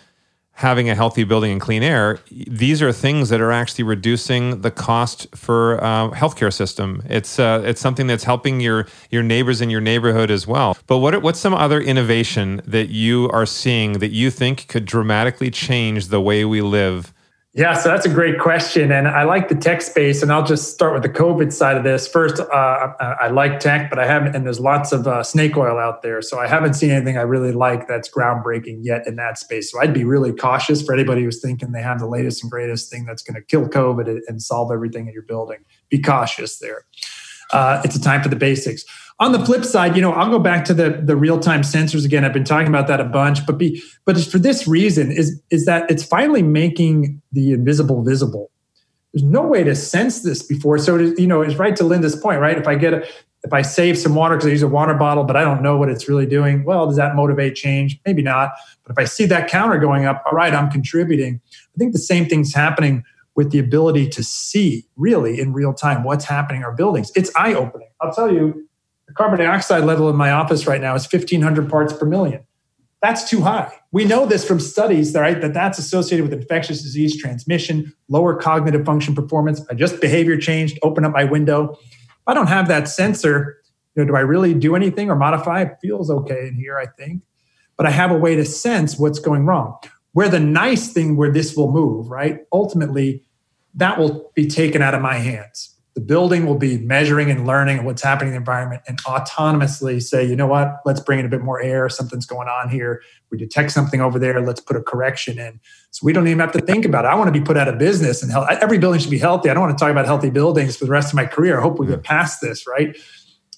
having 0.55 0.89
a 0.89 0.95
healthy 0.95 1.25
building 1.25 1.53
and 1.53 1.61
clean 1.61 1.83
air, 1.83 2.21
these 2.31 2.81
are 2.83 2.93
things 2.93 3.29
that 3.29 3.41
are 3.41 3.53
actually 3.53 3.85
reducing 3.85 4.61
the 4.61 4.71
cost 4.71 5.27
for 5.35 5.83
uh, 5.83 6.11
healthcare 6.11 6.53
system. 6.53 7.03
It's 7.09 7.39
uh, 7.39 7.63
it's 7.65 7.81
something 7.81 8.07
that's 8.07 8.25
helping 8.25 8.61
your 8.61 8.87
your 9.11 9.23
neighbors 9.23 9.61
in 9.61 9.71
your 9.71 9.81
neighborhood 9.81 10.31
as 10.31 10.47
well. 10.47 10.77
But 10.87 10.99
what 10.99 11.23
what's 11.23 11.41
some 11.41 11.55
other 11.55 11.81
innovation 11.81 12.63
that 12.67 12.89
you 12.89 13.29
are 13.31 13.47
seeing 13.47 13.95
that 13.95 14.11
you 14.11 14.31
think 14.31 14.69
could 14.69 14.85
dramatically 14.85 15.51
change 15.51 16.09
the 16.09 16.21
way 16.21 16.45
we 16.45 16.61
live? 16.61 17.14
Yeah, 17.57 17.75
so 17.75 17.89
that's 17.89 18.05
a 18.05 18.09
great 18.09 18.41
question. 18.41 18.91
And 18.91 19.07
I 19.07 19.23
like 19.23 19.49
the 19.49 19.55
tech 19.55 19.81
space. 19.81 20.25
And 20.25 20.33
I'll 20.33 20.43
just 20.45 20.73
start 20.73 20.93
with 20.93 21.05
the 21.05 21.09
COVID 21.09 21.53
side 21.53 21.77
of 21.77 21.85
this. 21.85 22.09
First, 22.09 22.41
uh, 22.41 22.47
I 22.99 23.29
like 23.29 23.61
tech, 23.61 23.91
but 23.91 24.01
I 24.01 24.07
haven't, 24.09 24.35
and 24.35 24.45
there's 24.45 24.59
lots 24.59 24.91
of 24.91 25.07
uh, 25.07 25.23
snake 25.23 25.57
oil 25.57 25.79
out 25.79 26.03
there. 26.03 26.21
So 26.21 26.41
I 26.41 26.49
haven't 26.49 26.75
seen 26.75 26.91
anything 26.91 27.17
I 27.17 27.23
really 27.23 27.53
like 27.53 27.87
that's 27.87 28.09
groundbreaking 28.11 28.81
yet 28.83 29.07
in 29.07 29.15
that 29.17 29.39
space. 29.39 29.71
So 29.71 29.81
I'd 29.81 29.95
be 29.95 30.03
really 30.03 30.33
cautious 30.33 30.83
for 30.83 30.95
anybody 30.95 31.23
who's 31.23 31.41
thinking 31.41 31.71
they 31.71 31.81
have 31.83 32.01
the 32.01 32.09
latest 32.09 32.43
and 32.43 32.51
greatest 32.51 32.91
thing 32.91 33.05
that's 33.05 33.23
going 33.23 33.37
to 33.37 33.43
kill 33.43 33.69
COVID 33.69 34.09
and- 34.09 34.23
and 34.27 34.43
solve 34.43 34.73
everything 34.73 35.07
in 35.07 35.13
your 35.13 35.23
building. 35.23 35.59
Be 35.91 36.03
cautious 36.03 36.59
there. 36.59 36.83
Uh, 37.53 37.81
it's 37.85 37.95
a 37.95 38.01
time 38.01 38.21
for 38.21 38.29
the 38.29 38.37
basics. 38.37 38.85
On 39.21 39.31
the 39.31 39.45
flip 39.45 39.65
side, 39.65 39.95
you 39.95 40.03
know, 40.03 40.13
I'll 40.13 40.31
go 40.31 40.41
back 40.41 40.65
to 40.67 40.75
the 40.75 41.01
the 41.03 41.17
real 41.17 41.39
time 41.39 41.63
sensors 41.63 42.05
again. 42.05 42.25
I've 42.25 42.33
been 42.33 42.45
talking 42.45 42.69
about 42.69 42.89
that 42.89 43.01
a 43.01 43.05
bunch, 43.05 43.47
but 43.47 43.59
be 43.59 43.81
but 44.05 44.17
it's 44.17 44.31
for 44.31 44.39
this 44.39 44.67
reason 44.67 45.13
is 45.13 45.41
is 45.51 45.67
that 45.67 45.89
it's 45.91 46.05
finally 46.05 46.43
making 46.43 47.23
the 47.33 47.53
invisible 47.53 48.03
visible. 48.03 48.51
There's 49.13 49.23
no 49.23 49.43
way 49.43 49.63
to 49.63 49.77
sense 49.77 50.23
this 50.23 50.43
before, 50.43 50.79
so 50.79 50.99
it 50.99 51.19
you 51.19 51.29
know, 51.29 51.43
it's 51.43 51.55
right 51.55 51.77
to 51.77 51.85
Linda's 51.85 52.17
point, 52.17 52.41
right? 52.41 52.59
If 52.59 52.67
I 52.67 52.75
get 52.75 52.95
a 52.95 53.07
if 53.45 53.53
I 53.53 53.63
save 53.63 53.99
some 53.99 54.15
water 54.15 54.37
because 54.37 54.49
I 54.49 54.51
use 54.51 54.63
a 54.63 54.69
water 54.69 54.95
bottle, 54.95 55.23
but 55.23 55.37
I 55.37 55.43
don't 55.43 55.63
know 55.63 55.77
what 55.77 55.91
it's 55.91 56.09
really 56.09 56.27
doing, 56.27 56.65
well, 56.65 56.87
does 56.87 56.97
that 56.97 57.15
motivate 57.15 57.55
change? 57.55 58.01
Maybe 58.07 58.23
not. 58.23 58.53
But 58.85 58.93
if 58.93 58.99
I 58.99 59.05
see 59.05 59.27
that 59.27 59.49
counter 59.49 59.79
going 59.79 60.07
up, 60.07 60.23
all 60.27 60.33
right, 60.33 60.53
I'm 60.53 60.71
contributing. 60.71 61.41
I 61.53 61.79
think 61.79 61.93
the 61.93 61.99
same 61.99 62.27
thing's 62.27 62.55
happening 62.55 63.05
with 63.37 63.51
the 63.51 63.59
ability 63.59 64.09
to 64.09 64.23
see 64.23 64.87
really 64.97 65.39
in 65.41 65.53
real 65.53 65.75
time 65.75 66.05
what's 66.05 66.25
happening 66.25 66.63
in 66.63 66.65
our 66.65 66.75
buildings. 66.75 67.13
It's 67.15 67.31
eye 67.37 67.53
opening. 67.53 67.89
I'll 68.01 68.15
tell 68.15 68.33
you, 68.33 68.67
carbon 69.15 69.39
dioxide 69.39 69.85
level 69.85 70.09
in 70.11 70.17
my 70.17 70.31
office 70.31 70.67
right 70.67 70.81
now 70.81 70.95
is 70.95 71.11
1500 71.11 71.69
parts 71.69 71.93
per 71.93 72.07
million. 72.07 72.45
That's 73.03 73.29
too 73.29 73.43
high. 73.43 73.71
We 73.93 74.07
know 74.07 74.25
this 74.25 74.47
from 74.47 74.59
studies, 74.59 75.15
right? 75.15 75.39
That 75.41 75.53
that's 75.53 75.79
associated 75.79 76.25
with 76.25 76.33
infectious 76.33 76.83
disease 76.83 77.21
transmission, 77.21 77.93
lower 78.09 78.35
cognitive 78.35 78.87
function 78.87 79.15
performance. 79.15 79.61
I 79.71 79.75
just 79.75 80.01
behavior 80.01 80.39
changed, 80.39 80.79
open 80.83 81.05
up 81.05 81.13
my 81.13 81.25
window. 81.25 81.73
If 81.73 82.27
I 82.27 82.33
don't 82.33 82.47
have 82.47 82.67
that 82.69 82.89
sensor, 82.89 83.59
you 83.95 84.03
know, 84.03 84.09
do 84.09 84.17
I 84.17 84.21
really 84.21 84.55
do 84.55 84.75
anything 84.75 85.11
or 85.11 85.17
modify? 85.17 85.63
It 85.63 85.77
feels 85.83 86.11
okay 86.11 86.49
in 86.49 86.55
here, 86.55 86.79
I 86.79 86.87
think. 86.87 87.23
But 87.77 87.87
I 87.87 87.91
have 87.91 88.11
a 88.11 88.17
way 88.17 88.37
to 88.37 88.45
sense 88.45 88.99
what's 88.99 89.19
going 89.19 89.45
wrong. 89.45 89.77
Where 90.13 90.29
the 90.29 90.41
nice 90.41 90.93
thing 90.93 91.17
where 91.17 91.31
this 91.31 91.55
will 91.57 91.71
move, 91.71 92.09
right? 92.09 92.41
Ultimately, 92.53 93.23
that 93.75 93.99
will 93.99 94.31
be 94.35 94.47
taken 94.47 94.81
out 94.81 94.95
of 94.95 95.03
my 95.03 95.17
hands. 95.17 95.74
The 95.95 96.01
building 96.01 96.45
will 96.45 96.59
be 96.59 96.79
measuring 96.79 97.31
and 97.31 97.47
learning 97.47 97.85
what's 97.85 98.03
happening 98.03 98.29
in 98.29 98.33
the 98.33 98.39
environment 98.39 98.83
and 98.89 99.01
autonomously 99.05 100.03
say, 100.03 100.25
you 100.25 100.35
know 100.35 100.47
what, 100.47 100.81
let's 100.85 100.99
bring 100.99 101.21
in 101.21 101.25
a 101.25 101.29
bit 101.29 101.43
more 101.43 101.63
air. 101.63 101.89
Something's 101.89 102.27
going 102.27 102.49
on 102.49 102.69
here. 102.69 103.01
We 103.31 103.39
detect 103.39 103.71
something 103.71 104.01
over 104.01 104.19
there. 104.19 104.41
Let's 104.41 104.61
put 104.61 104.77
a 104.77 104.83
correction 104.83 105.39
in. 105.39 105.61
So 105.93 106.05
we 106.05 106.13
don't 106.13 106.27
even 106.27 106.41
have 106.41 106.51
to 106.53 106.61
think 106.61 106.85
about 106.85 107.05
it. 107.05 107.09
I 107.09 107.15
want 107.15 107.33
to 107.33 107.39
be 107.39 107.45
put 107.45 107.57
out 107.57 107.69
of 107.69 107.79
business 107.79 108.23
and 108.25 108.33
health. 108.33 108.49
Every 108.61 108.79
building 108.79 109.01
should 109.01 109.11
be 109.11 109.19
healthy. 109.19 109.51
I 109.51 109.55
don't 109.55 109.63
want 109.63 109.79
to 109.79 109.83
talk 109.83 109.93
about 109.93 110.07
healthy 110.07 110.31
buildings 110.31 110.77
for 110.77 110.85
the 110.85 110.91
rest 110.91 111.11
of 111.11 111.15
my 111.15 111.27
career. 111.27 111.59
I 111.59 111.63
hope 111.63 111.79
we 111.79 111.87
get 111.87 111.95
mm-hmm. 111.95 112.03
past 112.03 112.41
this, 112.41 112.67
right? 112.67 112.97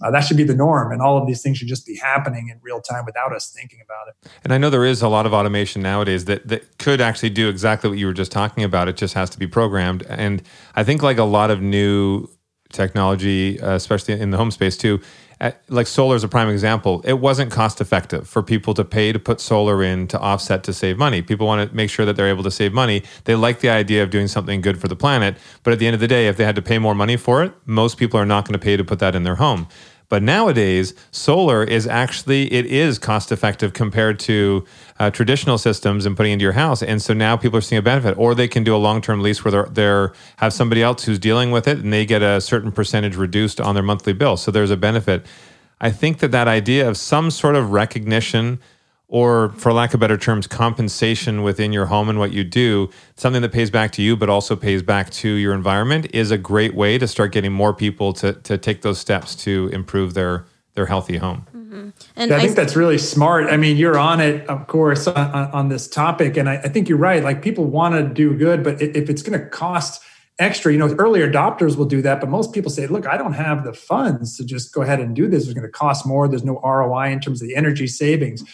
Uh, 0.03 0.11
that 0.11 0.21
should 0.21 0.37
be 0.37 0.45
the 0.45 0.55
norm. 0.55 0.93
And 0.93 1.01
all 1.01 1.17
of 1.17 1.27
these 1.27 1.43
things 1.43 1.59
should 1.59 1.69
just 1.69 1.87
be 1.87 1.97
happening 1.97 2.49
in 2.49 2.59
real 2.63 2.81
time 2.81 3.05
without 3.05 3.35
us 3.35 3.51
thinking 3.51 3.81
about 3.85 4.09
it. 4.09 4.31
And 4.45 4.53
I 4.53 4.59
know 4.59 4.71
there 4.71 4.85
is 4.85 5.03
a 5.03 5.09
lot 5.09 5.27
of 5.27 5.33
automation 5.33 5.83
nowadays 5.83 6.25
that, 6.27 6.47
that 6.49 6.79
could 6.79 7.01
actually 7.01 7.31
do 7.31 7.49
exactly 7.49 7.89
what 7.91 7.99
you 7.99 8.07
were 8.07 8.13
just 8.13 8.33
talking 8.33 8.65
about. 8.65 8.89
It 8.89 8.97
just 8.97 9.15
has 9.15 9.31
to 9.31 9.39
be 9.39 9.47
programmed. 9.47 10.05
And 10.09 10.43
I 10.75 10.85
think, 10.85 11.03
like 11.03 11.19
a 11.19 11.25
lot 11.25 11.51
of 11.51 11.61
new 11.61 12.29
technology, 12.73 13.61
uh, 13.61 13.75
especially 13.75 14.21
in 14.21 14.31
the 14.31 14.37
home 14.37 14.51
space 14.51 14.77
too, 14.77 15.01
Uh, 15.39 15.51
like 15.69 15.87
solar 15.87 16.17
is 16.17 16.25
a 16.25 16.29
prime 16.29 16.49
example. 16.49 17.03
It 17.05 17.21
wasn't 17.21 17.51
cost 17.51 17.81
effective 17.81 18.27
for 18.27 18.43
people 18.43 18.73
to 18.75 18.85
pay 18.85 19.13
to 19.13 19.19
put 19.19 19.41
solar 19.41 19.83
in 19.83 20.07
to 20.09 20.19
offset 20.19 20.65
to 20.65 20.73
save 20.73 20.97
money. 20.97 21.21
People 21.21 21.47
want 21.47 21.69
to 21.69 21.77
make 21.77 21.91
sure 21.91 22.07
that 22.07 22.17
they're 22.17 22.29
able 22.29 22.45
to 22.45 22.51
save 22.51 22.73
money. 22.73 23.03
They 23.25 23.35
like 23.35 23.61
the 23.61 23.69
idea 23.69 24.03
of 24.03 24.09
doing 24.09 24.29
something 24.29 24.63
good 24.63 24.81
for 24.81 24.89
the 24.89 24.97
planet. 24.97 25.37
But 25.63 25.75
at 25.75 25.79
the 25.79 25.87
end 25.87 25.95
of 25.95 26.01
the 26.01 26.09
day, 26.09 26.29
if 26.29 26.39
they 26.39 26.45
had 26.45 26.57
to 26.57 26.63
pay 26.63 26.79
more 26.79 26.95
money 26.95 27.19
for 27.19 27.43
it, 27.43 27.53
most 27.67 27.99
people 27.99 28.19
are 28.19 28.25
not 28.25 28.47
going 28.47 28.59
to 28.59 28.65
pay 28.65 28.79
to 28.79 28.85
put 28.85 28.99
that 29.01 29.15
in 29.15 29.25
their 29.25 29.35
home. 29.35 29.69
But 30.09 30.23
nowadays, 30.23 30.95
solar 31.11 31.65
is 31.65 31.87
actually 31.87 32.53
it 32.53 32.67
is 32.67 32.99
cost 32.99 33.33
effective 33.33 33.73
compared 33.73 34.19
to 34.21 34.65
uh, 34.99 35.11
traditional 35.11 35.59
systems 35.59 36.07
and 36.07 36.17
putting 36.17 36.33
into 36.33 36.45
your 36.45 36.53
house. 36.53 36.83
And 36.83 37.03
so 37.03 37.13
now 37.13 37.37
people 37.37 37.59
are 37.59 37.63
seeing 37.63 37.79
a 37.79 37.83
benefit, 37.83 38.17
or 38.17 38.35
they 38.35 38.49
can 38.49 38.63
do 38.63 38.75
a 38.75 38.79
long 38.79 39.01
term 39.01 39.21
lease 39.23 39.45
where 39.45 39.53
they're, 39.53 39.67
they're 39.67 40.13
have 40.37 40.53
somebody 40.53 40.83
else 40.83 41.05
who's 41.05 41.19
dealing 41.19 41.51
with 41.51 41.67
it, 41.67 41.79
and 41.79 41.93
they 41.93 42.07
get 42.07 42.23
a 42.23 42.41
certain 42.41 42.71
percentage 42.71 43.17
reduced 43.17 43.61
on 43.61 43.75
their 43.75 43.83
monthly 43.83 44.13
bill. 44.13 44.37
So 44.37 44.51
there's 44.51 44.71
a 44.71 44.77
benefit. 44.77 45.27
I 45.81 45.91
think 45.91 46.19
that 46.19 46.31
that 46.31 46.49
idea 46.49 46.89
of 46.89 46.97
some 46.97 47.31
sort 47.31 47.57
of 47.57 47.73
recognition 47.73 48.61
or 49.09 49.51
for 49.51 49.73
lack 49.73 49.95
of 49.95 50.01
better 50.01 50.17
terms 50.17 50.47
compensation 50.47 51.43
within 51.43 51.73
your 51.73 51.87
home 51.87 52.09
and 52.09 52.19
what 52.19 52.33
you 52.33 52.43
do 52.43 52.91
something 53.17 53.43
that 53.43 53.53
pays 53.53 53.71
back 53.71 53.93
to 53.93 54.03
you 54.03 54.17
but 54.17 54.29
also 54.29 54.57
pays 54.57 54.83
back 54.83 55.11
to 55.11 55.29
your 55.29 55.55
environment 55.55 56.07
is 56.13 56.31
a 56.31 56.39
great 56.39 56.75
way 56.75 56.99
to 56.99 57.07
start 57.07 57.33
getting 57.33 57.53
more 57.53 57.73
people 57.73 58.13
to, 58.13 58.33
to 58.33 58.59
take 58.59 58.83
those 58.83 58.99
steps 58.99 59.35
to 59.35 59.71
improve 59.73 60.15
their 60.15 60.45
their 60.75 60.87
healthy 60.87 61.17
home 61.17 61.47
mm-hmm. 61.55 61.89
and 62.17 62.31
Yeah, 62.31 62.37
I 62.37 62.39
I, 62.39 62.43
think 62.43 62.57
that's 62.57 62.77
really 62.77 62.99
smart. 62.99 63.51
I 63.51 63.57
mean, 63.57 63.77
you're 63.77 63.99
on 63.99 64.21
it, 64.21 64.47
of 64.49 64.67
course, 64.67 65.07
on, 65.07 65.17
on 65.17 65.51
on 65.53 65.69
this 65.69 65.89
topic, 65.89 66.37
and 66.37 66.51
I, 66.51 66.57
I 66.57 66.69
think 66.69 66.89
you're 66.89 66.99
right. 66.99 67.23
Like 67.23 67.41
people 67.43 67.65
want 67.65 67.95
to 67.95 68.03
do 68.03 68.37
good, 68.37 68.63
but 68.63 68.83
if 68.83 69.09
it's 69.09 69.23
going 69.23 69.41
to 69.41 69.47
cost 69.47 70.03
extra, 70.39 70.71
you 70.71 70.79
know, 70.79 70.95
early 70.99 71.21
adopters 71.21 71.79
will 71.79 71.87
do 71.87 72.03
that, 72.03 72.21
but 72.21 72.29
most 72.29 72.53
people 72.53 72.71
say, 72.71 72.87
"Look, 72.87 73.07
I 73.07 73.17
don't 73.17 73.33
have 73.33 73.65
the 73.65 73.73
funds 73.73 74.37
to 74.37 74.45
just 74.45 74.75
go 74.75 74.83
ahead 74.83 75.01
and 75.01 75.17
do 75.17 75.29
this. 75.29 75.45
It's 75.45 75.55
going 75.55 75.67
to 75.67 75.73
cost 75.73 76.05
more. 76.05 76.29
There's 76.29 76.45
no 76.45 76.61
ROI 76.63 77.11
in 77.11 77.21
terms 77.21 77.41
of 77.41 77.49
the 77.49 77.57
energy 77.57 77.87
savings." 77.87 78.45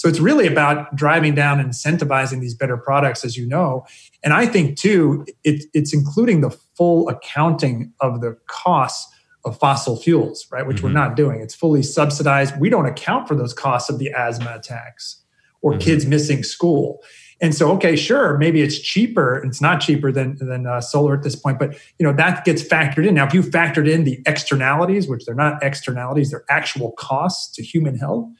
So 0.00 0.08
it's 0.08 0.18
really 0.18 0.46
about 0.46 0.96
driving 0.96 1.34
down 1.34 1.60
and 1.60 1.68
incentivizing 1.68 2.40
these 2.40 2.54
better 2.54 2.78
products, 2.78 3.22
as 3.22 3.36
you 3.36 3.46
know. 3.46 3.84
And 4.24 4.32
I 4.32 4.46
think 4.46 4.78
too, 4.78 5.26
it, 5.44 5.66
it's 5.74 5.92
including 5.92 6.40
the 6.40 6.48
full 6.74 7.06
accounting 7.10 7.92
of 8.00 8.22
the 8.22 8.34
costs 8.46 9.14
of 9.44 9.58
fossil 9.58 10.00
fuels, 10.00 10.46
right? 10.50 10.66
Which 10.66 10.78
mm-hmm. 10.78 10.86
we're 10.86 10.92
not 10.92 11.16
doing. 11.16 11.42
It's 11.42 11.54
fully 11.54 11.82
subsidized. 11.82 12.58
We 12.58 12.70
don't 12.70 12.86
account 12.86 13.28
for 13.28 13.34
those 13.34 13.52
costs 13.52 13.90
of 13.90 13.98
the 13.98 14.10
asthma 14.10 14.54
attacks 14.54 15.22
or 15.60 15.72
mm-hmm. 15.72 15.80
kids 15.80 16.06
missing 16.06 16.44
school. 16.44 17.02
And 17.42 17.54
so, 17.54 17.70
okay, 17.72 17.94
sure, 17.94 18.38
maybe 18.38 18.62
it's 18.62 18.78
cheaper. 18.78 19.42
It's 19.44 19.60
not 19.60 19.82
cheaper 19.82 20.10
than 20.10 20.38
than 20.38 20.66
uh, 20.66 20.80
solar 20.80 21.14
at 21.14 21.24
this 21.24 21.36
point, 21.36 21.58
but 21.58 21.74
you 21.98 22.06
know 22.06 22.14
that 22.14 22.46
gets 22.46 22.62
factored 22.62 23.06
in. 23.06 23.14
Now, 23.14 23.26
if 23.26 23.34
you 23.34 23.42
factored 23.42 23.88
in 23.88 24.04
the 24.04 24.18
externalities, 24.26 25.08
which 25.08 25.26
they're 25.26 25.34
not 25.34 25.62
externalities, 25.62 26.30
they're 26.30 26.44
actual 26.48 26.92
costs 26.92 27.54
to 27.56 27.62
human 27.62 27.98
health, 27.98 28.30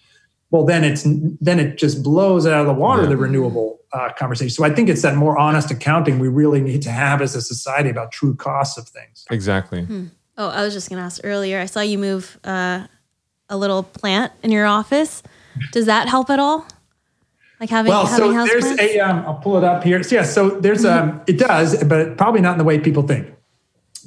well, 0.50 0.64
then 0.64 0.84
it's 0.84 1.04
then 1.40 1.60
it 1.60 1.78
just 1.78 2.02
blows 2.02 2.46
out 2.46 2.60
of 2.60 2.66
the 2.66 2.72
water 2.72 3.02
yeah. 3.02 3.10
the 3.10 3.16
renewable 3.16 3.80
uh, 3.92 4.10
conversation. 4.16 4.50
So 4.50 4.64
I 4.64 4.70
think 4.70 4.88
it's 4.88 5.02
that 5.02 5.16
more 5.16 5.38
honest 5.38 5.70
accounting 5.70 6.18
we 6.18 6.28
really 6.28 6.60
need 6.60 6.82
to 6.82 6.90
have 6.90 7.22
as 7.22 7.34
a 7.34 7.42
society 7.42 7.88
about 7.88 8.12
true 8.12 8.34
costs 8.34 8.76
of 8.76 8.88
things. 8.88 9.24
Exactly. 9.30 9.84
Hmm. 9.84 10.06
Oh, 10.36 10.48
I 10.48 10.62
was 10.62 10.72
just 10.72 10.88
going 10.88 10.98
to 10.98 11.04
ask 11.04 11.20
earlier. 11.22 11.60
I 11.60 11.66
saw 11.66 11.80
you 11.80 11.98
move 11.98 12.38
uh, 12.44 12.86
a 13.48 13.56
little 13.56 13.82
plant 13.82 14.32
in 14.42 14.50
your 14.50 14.66
office. 14.66 15.22
Does 15.72 15.86
that 15.86 16.08
help 16.08 16.30
at 16.30 16.38
all? 16.38 16.66
Like 17.60 17.68
having 17.68 17.90
well, 17.90 18.06
having 18.06 18.32
so 18.32 18.46
there's 18.46 18.64
plants? 18.64 18.82
a. 18.82 19.00
Um, 19.00 19.18
I'll 19.26 19.34
pull 19.34 19.58
it 19.58 19.64
up 19.64 19.84
here. 19.84 20.02
So 20.02 20.14
yeah, 20.16 20.22
so 20.22 20.48
there's 20.48 20.84
mm-hmm. 20.84 21.10
um, 21.10 21.20
it 21.26 21.38
does, 21.38 21.84
but 21.84 22.16
probably 22.16 22.40
not 22.40 22.52
in 22.52 22.58
the 22.58 22.64
way 22.64 22.78
people 22.78 23.02
think. 23.02 23.30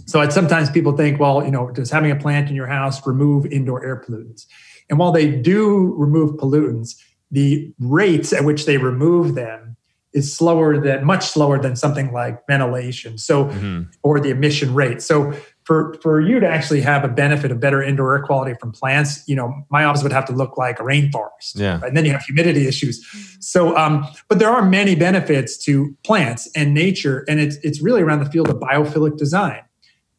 So 0.06 0.22
it's 0.22 0.34
sometimes 0.34 0.72
people 0.72 0.98
think, 0.98 1.20
well, 1.20 1.46
you 1.46 1.52
know, 1.52 1.70
does 1.70 1.92
having 1.92 2.10
a 2.10 2.16
plant 2.16 2.50
in 2.50 2.56
your 2.56 2.68
house 2.68 3.06
remove 3.06 3.46
indoor 3.46 3.86
air 3.86 4.04
pollutants? 4.04 4.48
And 4.90 5.00
while 5.00 5.12
they 5.12 5.30
do 5.30 5.94
remove 5.98 6.38
pollutants, 6.38 6.96
the 7.32 7.74
rates 7.80 8.32
at 8.34 8.44
which 8.44 8.66
they 8.66 8.78
remove 8.78 9.36
them 9.36 9.76
is 10.14 10.36
slower 10.36 10.80
than 10.80 11.04
much 11.04 11.26
slower 11.26 11.60
than 11.60 11.76
something 11.76 12.14
like 12.14 12.46
ventilation. 12.48 13.18
So 13.18 13.46
mm-hmm. 13.46 13.84
or 14.04 14.20
the 14.20 14.30
emission 14.30 14.74
rate. 14.74 15.02
So 15.02 15.34
for 15.64 15.96
for 16.02 16.22
you 16.22 16.40
to 16.40 16.48
actually 16.48 16.82
have 16.82 17.04
a 17.04 17.08
benefit 17.08 17.52
of 17.52 17.60
better 17.60 17.82
indoor 17.82 18.16
air 18.16 18.24
quality 18.24 18.54
from 18.60 18.72
plants, 18.72 19.28
you 19.28 19.36
know, 19.36 19.66
my 19.70 19.84
office 19.86 20.04
would 20.04 20.12
have 20.12 20.26
to 20.26 20.34
look 20.34 20.58
like 20.58 20.80
a 20.80 20.84
rainforest. 20.84 21.56
Yeah. 21.56 21.80
Right? 21.80 21.88
And 21.88 21.98
then 21.98 22.06
you 22.06 22.12
have 22.12 22.24
humidity 22.24 22.68
issues. 22.68 23.04
So, 23.40 23.76
um, 23.76 24.06
but 24.30 24.40
there 24.40 24.50
are 24.50 24.64
many 24.64 24.96
benefits 24.96 25.58
to 25.66 25.96
plants 26.04 26.50
and 26.56 26.74
nature, 26.74 27.26
and 27.28 27.40
it's 27.40 27.56
it's 27.64 27.82
really 27.82 28.02
around 28.02 28.20
the 28.20 28.30
field 28.30 28.50
of 28.50 28.58
biophilic 28.58 29.18
design. 29.18 29.62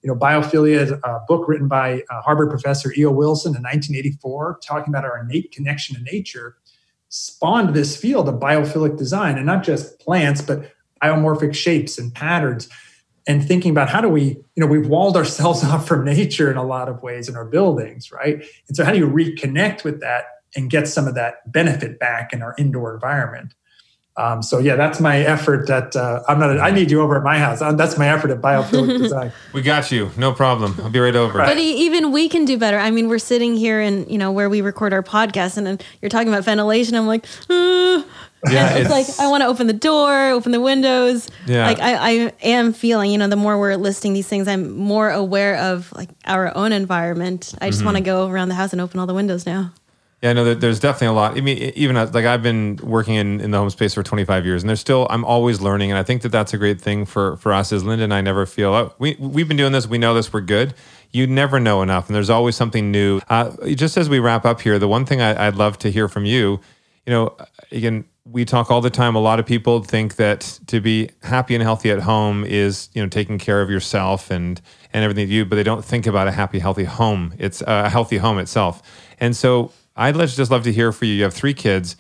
You 0.05 0.11
know, 0.11 0.17
biophilia 0.17 0.77
is 0.77 0.91
a 0.91 1.21
book 1.27 1.49
written 1.49 1.67
by 1.67 2.03
uh, 2.11 2.21
Harvard 2.21 2.51
professor 2.51 2.93
E.O. 2.95 3.11
Wilson 3.11 3.57
in 3.57 3.63
1984, 3.63 4.61
talking 4.63 4.93
about 4.93 5.03
our 5.03 5.19
innate 5.19 5.51
connection 5.51 5.97
to 5.97 6.03
nature, 6.03 6.59
spawned 7.09 7.75
this 7.75 7.97
field 7.97 8.29
of 8.29 8.35
biophilic 8.35 8.99
design, 8.99 9.39
and 9.39 9.47
not 9.47 9.65
just 9.65 9.99
plants, 10.01 10.43
but 10.43 10.71
biomorphic 11.03 11.55
shapes 11.55 11.99
and 11.99 12.15
patterns 12.15 12.69
and 13.27 13.47
thinking 13.47 13.71
about 13.71 13.89
how 13.89 14.03
do 14.03 14.09
we, 14.11 14.23
you 14.25 14.59
know, 14.59 14.67
we've 14.67 14.89
walled 14.89 15.17
ourselves 15.17 15.65
off 15.65 15.89
from 15.89 16.05
nature 16.05 16.51
in 16.51 16.59
a 16.59 16.65
lot 16.65 16.91
of 16.91 17.03
ways 17.03 17.27
in 17.27 17.35
our 17.35 17.47
buildings, 17.47 18.13
right? 18.13 18.45
And 18.69 18.77
so 18.77 18.85
how 18.85 18.93
do 18.93 18.99
you 18.99 19.09
reconnect 19.09 19.85
with 19.85 20.01
that 20.01 20.25
and 20.55 20.71
get 20.71 20.87
some 20.87 21.09
of 21.09 21.15
that 21.15 21.51
benefit 21.51 21.99
back 21.99 22.35
in 22.35 22.43
our 22.43 22.55
indoor 22.59 22.93
environment? 22.93 23.55
Um, 24.17 24.43
so 24.43 24.59
yeah, 24.59 24.77
that's 24.77 25.01
my 25.01 25.19
effort. 25.19 25.67
That 25.67 25.97
uh, 25.97 26.23
I'm 26.29 26.39
not. 26.39 26.59
I 26.61 26.71
need 26.71 26.91
you 26.91 27.01
over 27.01 27.17
at 27.17 27.25
my 27.25 27.39
house. 27.39 27.59
That's 27.59 27.99
my 27.99 28.09
effort 28.09 28.31
at 28.31 28.41
biophilic 28.41 28.99
design. 29.03 29.33
we 29.53 29.61
got 29.61 29.91
you. 29.91 30.11
No 30.17 30.33
problem. 30.33 30.77
I'll 30.79 30.91
be 30.91 31.01
right 31.01 31.17
over. 31.17 31.39
Right. 31.39 31.49
But 31.49 31.59
even 31.59 32.13
we 32.13 32.29
can 32.29 32.45
do 32.45 32.57
better. 32.57 32.79
I 32.79 32.93
mean, 32.93 33.09
we're 33.09 33.19
sitting 33.19 33.57
here 33.57 33.81
and 33.81 34.09
you 34.09 34.19
know 34.19 34.31
where 34.31 34.49
we 34.49 34.61
record 34.61 34.93
our 34.93 35.03
podcast, 35.03 35.57
and, 35.57 35.67
and 35.67 35.85
you're 36.01 36.11
talking 36.11 36.29
about 36.29 36.45
ventilation. 36.45 36.95
I'm 36.95 37.09
like, 37.09 37.25
uh, 37.51 38.05
yeah, 38.49 38.77
it's, 38.77 38.89
it's, 38.89 38.91
like 38.91 39.27
I 39.27 39.29
want 39.29 39.43
to 39.43 39.49
open 39.49 39.67
the 39.67 39.73
door, 39.73 40.31
open 40.31 40.53
the 40.53 40.61
windows. 40.61 41.29
Yeah, 41.47 41.67
like 41.67 41.81
I, 41.81 41.95
I 41.97 42.33
am 42.41 42.73
feeling. 42.73 43.11
You 43.11 43.19
know, 43.19 43.27
the 43.27 43.35
more 43.35 43.59
we're 43.59 43.75
listing 43.75 44.13
these 44.13 44.29
things, 44.29 44.47
I'm 44.47 44.71
more 44.77 45.11
aware 45.11 45.57
of 45.57 45.93
like 45.93 46.11
our 46.25 46.57
own 46.57 46.71
environment. 46.71 47.53
I 47.61 47.67
just 47.67 47.79
mm-hmm. 47.79 47.87
want 47.87 47.97
to 47.97 48.05
go 48.05 48.29
around 48.29 48.49
the 48.49 48.55
house 48.55 48.71
and 48.71 48.81
open 48.81 49.01
all 49.01 49.09
the 49.09 49.15
windows 49.15 49.45
now. 49.45 49.73
Yeah, 50.25 50.33
no, 50.33 50.55
there's 50.55 50.81
definitely 50.81 51.09
a 51.09 51.13
lot. 51.13 51.37
I 51.37 51.43
mean, 51.43 51.59
even 51.77 51.99
uh, 51.99 52.11
like 52.11 52.25
I've 52.25 52.43
been 52.43 52.79
working 52.83 53.17
in, 53.17 53.43
in 53.43 53.51
the 53.51 53.59
home 53.59 53.69
space 53.69 53.93
for 53.93 54.03
25 54.03 54.47
years, 54.47 54.63
and 54.63 54.71
there's 54.71 54.81
still 54.81 55.07
I'm 55.11 55.23
always 55.23 55.61
learning, 55.61 55.91
and 55.91 55.99
I 55.99 56.03
think 56.03 56.23
that 56.23 56.31
that's 56.31 56.55
a 56.55 56.57
great 56.57 56.81
thing 56.81 57.05
for 57.05 57.37
for 57.37 57.53
us. 57.53 57.73
Is 57.73 57.85
Linda 57.85 58.05
and 58.05 58.15
I 58.15 58.23
never 58.23 58.47
feel 58.47 58.73
oh, 58.73 58.95
we 58.99 59.17
we've 59.19 59.47
been 59.47 59.59
doing 59.59 59.73
this, 59.73 59.87
we 59.87 59.99
know 59.99 60.15
this, 60.15 60.33
we're 60.33 60.41
good. 60.41 60.73
You 61.11 61.27
never 61.27 61.61
know 61.61 61.83
enough, 61.83 62.07
and 62.07 62.17
there's 62.17 62.31
always 62.31 62.57
something 62.57 62.91
new. 62.91 63.21
Uh, 63.29 63.51
just 63.75 63.99
as 63.99 64.09
we 64.09 64.19
wrap 64.19 64.47
up 64.47 64.63
here, 64.63 64.79
the 64.79 64.89
one 64.89 65.05
thing 65.05 65.21
I, 65.21 65.47
I'd 65.47 65.57
love 65.57 65.79
to 65.81 65.91
hear 65.91 66.09
from 66.09 66.25
you, 66.25 66.59
you 67.05 67.13
know, 67.13 67.37
again, 67.71 68.07
we 68.25 68.47
talk 68.47 68.71
all 68.71 68.81
the 68.81 68.89
time. 68.89 69.17
A 69.17 69.21
lot 69.21 69.39
of 69.39 69.45
people 69.45 69.83
think 69.83 70.17
that 70.17 70.59
to 70.69 70.81
be 70.81 71.11
happy 71.23 71.55
and 71.55 71.63
healthy 71.63 71.91
at 71.91 72.01
home 72.01 72.47
is 72.47 72.89
you 72.95 73.03
know 73.03 73.11
taking 73.11 73.39
care 73.39 73.61
of 73.61 73.69
yourself 73.69 74.31
and 74.31 74.59
and 74.91 75.05
everything 75.05 75.29
you, 75.29 75.45
but 75.45 75.57
they 75.57 75.63
don't 75.63 75.85
think 75.85 76.07
about 76.07 76.29
a 76.29 76.33
happy, 76.33 76.61
healthy 76.61 76.85
home. 76.85 77.35
It's 77.39 77.61
a 77.67 77.91
healthy 77.91 78.17
home 78.17 78.39
itself, 78.39 78.81
and 79.21 79.37
so 79.37 79.71
I'd 79.97 80.15
just 80.15 80.51
love 80.51 80.65
to 80.65 80.73
hear 80.73 80.93
for 80.93 81.05
you. 81.05 81.15
You 81.15 81.23
have 81.25 81.35
three 81.35 81.55
kids. 81.55 81.97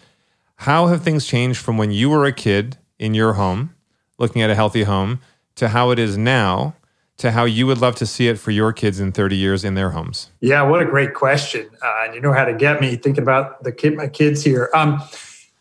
How 0.56 0.86
have 0.86 1.02
things 1.02 1.26
changed 1.26 1.60
from 1.60 1.76
when 1.76 1.90
you 1.90 2.10
were 2.10 2.24
a 2.24 2.32
kid 2.32 2.78
in 2.98 3.14
your 3.14 3.34
home, 3.34 3.74
looking 4.18 4.42
at 4.42 4.50
a 4.50 4.54
healthy 4.54 4.84
home, 4.84 5.20
to 5.56 5.68
how 5.68 5.90
it 5.90 5.98
is 5.98 6.16
now, 6.16 6.74
to 7.18 7.30
how 7.30 7.44
you 7.44 7.66
would 7.66 7.78
love 7.78 7.94
to 7.96 8.06
see 8.06 8.28
it 8.28 8.38
for 8.38 8.50
your 8.50 8.72
kids 8.72 8.98
in 8.98 9.12
30 9.12 9.36
years 9.36 9.64
in 9.64 9.74
their 9.74 9.90
homes? 9.90 10.30
Yeah, 10.40 10.62
what 10.62 10.82
a 10.82 10.84
great 10.84 11.14
question. 11.14 11.70
Uh, 11.82 12.04
and 12.04 12.14
you 12.14 12.20
know 12.20 12.32
how 12.32 12.44
to 12.44 12.54
get 12.54 12.80
me 12.80 12.96
thinking 12.96 13.22
about 13.22 13.62
the 13.62 13.72
kid, 13.72 13.96
my 13.96 14.08
kids 14.08 14.42
here. 14.42 14.70
Um, 14.74 15.00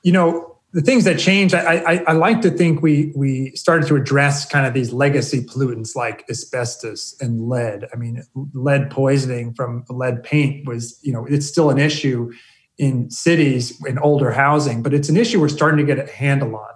you 0.02 0.12
know, 0.12 0.53
the 0.74 0.82
things 0.82 1.04
that 1.04 1.20
changed, 1.20 1.54
I, 1.54 1.76
I, 1.76 2.04
I, 2.08 2.12
like 2.14 2.42
to 2.42 2.50
think 2.50 2.82
we 2.82 3.14
we 3.16 3.52
started 3.52 3.88
to 3.88 3.96
address 3.96 4.44
kind 4.44 4.66
of 4.66 4.74
these 4.74 4.92
legacy 4.92 5.46
pollutants 5.46 5.96
like 5.96 6.26
asbestos 6.32 7.16
and 7.22 7.48
lead. 7.48 7.88
I 7.94 7.96
mean, 7.96 8.24
lead 8.54 8.90
poisoning 8.90 9.54
from 9.54 9.86
lead 9.90 10.24
paint 10.24 10.68
was, 10.68 11.00
you 11.04 11.14
know, 11.14 11.26
it's 11.28 11.46
still 11.46 11.70
an 11.70 11.78
issue 11.78 12.32
in 12.80 13.12
cities 13.12 13.80
in 13.86 14.00
older 14.00 14.32
housing, 14.32 14.82
but 14.82 14.96
it's 14.96 15.10
an 15.10 15.18
issue 15.18 15.40
we're 15.40 15.48
starting 15.48 15.86
to 15.86 15.96
get 15.96 16.04
a 16.04 16.12
handle 16.12 16.56
on, 16.56 16.72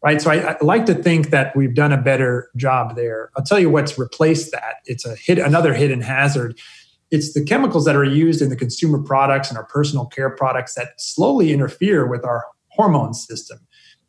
right? 0.00 0.22
So 0.22 0.30
I, 0.30 0.52
I 0.52 0.56
like 0.60 0.86
to 0.86 0.94
think 0.94 1.30
that 1.30 1.56
we've 1.56 1.74
done 1.74 1.92
a 1.92 2.00
better 2.00 2.50
job 2.54 2.94
there. 2.94 3.30
I'll 3.36 3.42
tell 3.42 3.58
you 3.58 3.68
what's 3.68 3.98
replaced 3.98 4.52
that. 4.52 4.76
It's 4.84 5.04
a 5.04 5.16
hit 5.16 5.40
another 5.40 5.74
hidden 5.74 6.02
hazard. 6.02 6.56
It's 7.10 7.34
the 7.34 7.44
chemicals 7.44 7.84
that 7.86 7.96
are 7.96 8.04
used 8.04 8.40
in 8.42 8.48
the 8.48 8.56
consumer 8.56 9.02
products 9.02 9.48
and 9.48 9.58
our 9.58 9.64
personal 9.64 10.06
care 10.06 10.30
products 10.30 10.74
that 10.74 11.00
slowly 11.00 11.52
interfere 11.52 12.06
with 12.06 12.24
our 12.24 12.44
hormone 12.80 13.12
system 13.12 13.58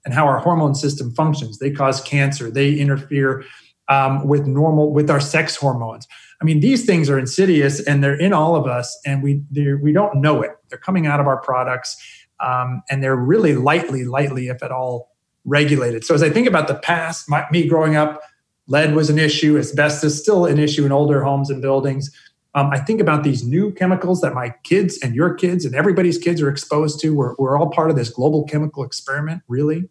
and 0.06 0.14
how 0.14 0.26
our 0.26 0.40
hormone 0.40 0.76
system 0.76 1.12
functions. 1.12 1.60
They 1.60 1.72
cause 1.72 2.00
cancer. 2.02 2.50
They 2.50 2.76
interfere 2.76 3.44
um, 3.90 4.26
with 4.28 4.48
normal 4.48 4.94
with 4.94 5.10
our 5.10 5.20
sex 5.20 5.58
hormones. 5.58 6.08
I 6.42 6.46
mean, 6.46 6.62
these 6.62 6.86
things 6.86 7.10
are 7.10 7.20
insidious 7.20 7.86
and 7.86 8.02
they're 8.02 8.20
in 8.28 8.34
all 8.34 8.56
of 8.56 8.66
us, 8.66 8.88
and 9.06 9.22
we 9.22 9.44
we 9.84 9.92
don't 9.92 10.22
know 10.22 10.42
it. 10.42 10.52
They're 10.70 10.80
coming 10.80 11.06
out 11.06 11.20
of 11.20 11.28
our 11.28 11.42
products, 11.42 11.98
um, 12.40 12.82
and 12.90 13.04
they're 13.04 13.22
really 13.34 13.56
lightly, 13.56 14.06
lightly, 14.06 14.48
if 14.48 14.64
at 14.64 14.72
all, 14.72 15.12
regulated. 15.44 16.06
So 16.06 16.16
as 16.16 16.24
I 16.24 16.30
think 16.30 16.48
about 16.48 16.68
the 16.68 16.76
past, 16.76 17.30
my, 17.30 17.46
me 17.52 17.68
growing 17.68 17.96
up, 17.98 18.22
lead 18.68 18.96
was 18.96 19.10
an 19.10 19.20
issue. 19.20 19.58
Asbestos 19.58 20.18
still 20.18 20.46
an 20.46 20.58
issue 20.58 20.86
in 20.86 20.92
older 20.92 21.24
homes 21.24 21.50
and 21.50 21.62
buildings. 21.62 22.10
Um, 22.54 22.70
I 22.72 22.80
think 22.80 23.00
about 23.00 23.24
these 23.24 23.46
new 23.46 23.72
chemicals 23.72 24.22
that 24.22 24.34
my 24.34 24.54
kids 24.64 25.00
and 25.02 25.16
your 25.16 25.34
kids 25.34 25.64
and 25.64 25.74
everybody's 25.74 26.18
kids 26.18 26.42
are 26.42 26.50
exposed 26.50 27.00
to. 27.02 27.16
We're, 27.16 27.34
we're 27.38 27.58
all 27.58 27.70
part 27.70 27.90
of 27.90 27.96
this 27.96 28.10
global 28.10 28.44
chemical 28.44 28.84
experiment, 28.84 29.42
really. 29.48 29.90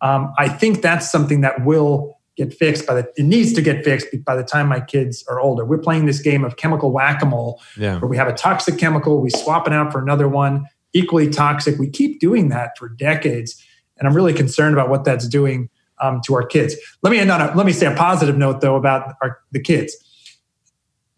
Um, 0.00 0.32
I 0.36 0.48
think 0.48 0.82
that's 0.82 1.10
something 1.10 1.42
that 1.42 1.64
will 1.64 2.18
get 2.36 2.52
fixed 2.52 2.84
by 2.84 2.94
the 2.94 3.12
it 3.16 3.22
needs 3.22 3.52
to 3.52 3.62
get 3.62 3.84
fixed 3.84 4.08
by 4.24 4.34
the 4.34 4.42
time 4.42 4.68
my 4.68 4.80
kids 4.80 5.24
are 5.28 5.38
older. 5.40 5.64
We're 5.64 5.78
playing 5.78 6.06
this 6.06 6.20
game 6.20 6.44
of 6.44 6.56
chemical 6.56 6.90
whack-a-mole 6.90 7.62
yeah. 7.76 8.00
where 8.00 8.08
we 8.08 8.16
have 8.16 8.26
a 8.26 8.32
toxic 8.32 8.76
chemical, 8.76 9.20
we 9.20 9.30
swap 9.30 9.68
it 9.68 9.72
out 9.72 9.92
for 9.92 10.02
another 10.02 10.28
one, 10.28 10.66
equally 10.92 11.30
toxic. 11.30 11.78
We 11.78 11.88
keep 11.88 12.18
doing 12.18 12.48
that 12.48 12.76
for 12.76 12.88
decades. 12.88 13.62
And 13.98 14.08
I'm 14.08 14.14
really 14.14 14.32
concerned 14.32 14.74
about 14.74 14.88
what 14.88 15.04
that's 15.04 15.28
doing 15.28 15.70
um, 16.00 16.20
to 16.26 16.34
our 16.34 16.44
kids. 16.44 16.74
Let 17.02 17.12
me 17.12 17.20
end 17.20 17.30
on 17.30 17.40
a, 17.40 17.54
let 17.54 17.66
me 17.66 17.72
say 17.72 17.86
a 17.86 17.94
positive 17.94 18.36
note 18.36 18.60
though 18.60 18.74
about 18.74 19.14
our, 19.22 19.38
the 19.52 19.60
kids 19.60 19.96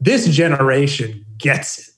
this 0.01 0.29
generation 0.29 1.25
gets 1.39 1.79
it. 1.79 1.95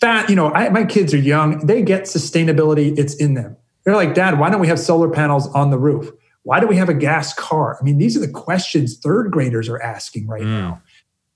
That, 0.00 0.28
you 0.28 0.36
know, 0.36 0.52
I, 0.52 0.68
my 0.70 0.84
kids 0.84 1.14
are 1.14 1.18
young. 1.18 1.66
They 1.66 1.82
get 1.82 2.04
sustainability. 2.04 2.98
It's 2.98 3.14
in 3.14 3.34
them. 3.34 3.56
They're 3.84 3.94
like, 3.94 4.14
Dad, 4.14 4.38
why 4.38 4.50
don't 4.50 4.60
we 4.60 4.66
have 4.66 4.80
solar 4.80 5.08
panels 5.08 5.46
on 5.54 5.70
the 5.70 5.78
roof? 5.78 6.10
Why 6.42 6.60
do 6.60 6.66
we 6.66 6.76
have 6.76 6.88
a 6.88 6.94
gas 6.94 7.32
car? 7.34 7.78
I 7.80 7.84
mean, 7.84 7.98
these 7.98 8.16
are 8.16 8.20
the 8.20 8.28
questions 8.28 8.98
third 8.98 9.30
graders 9.30 9.68
are 9.68 9.80
asking 9.80 10.26
right 10.26 10.42
mm. 10.42 10.46
now. 10.46 10.82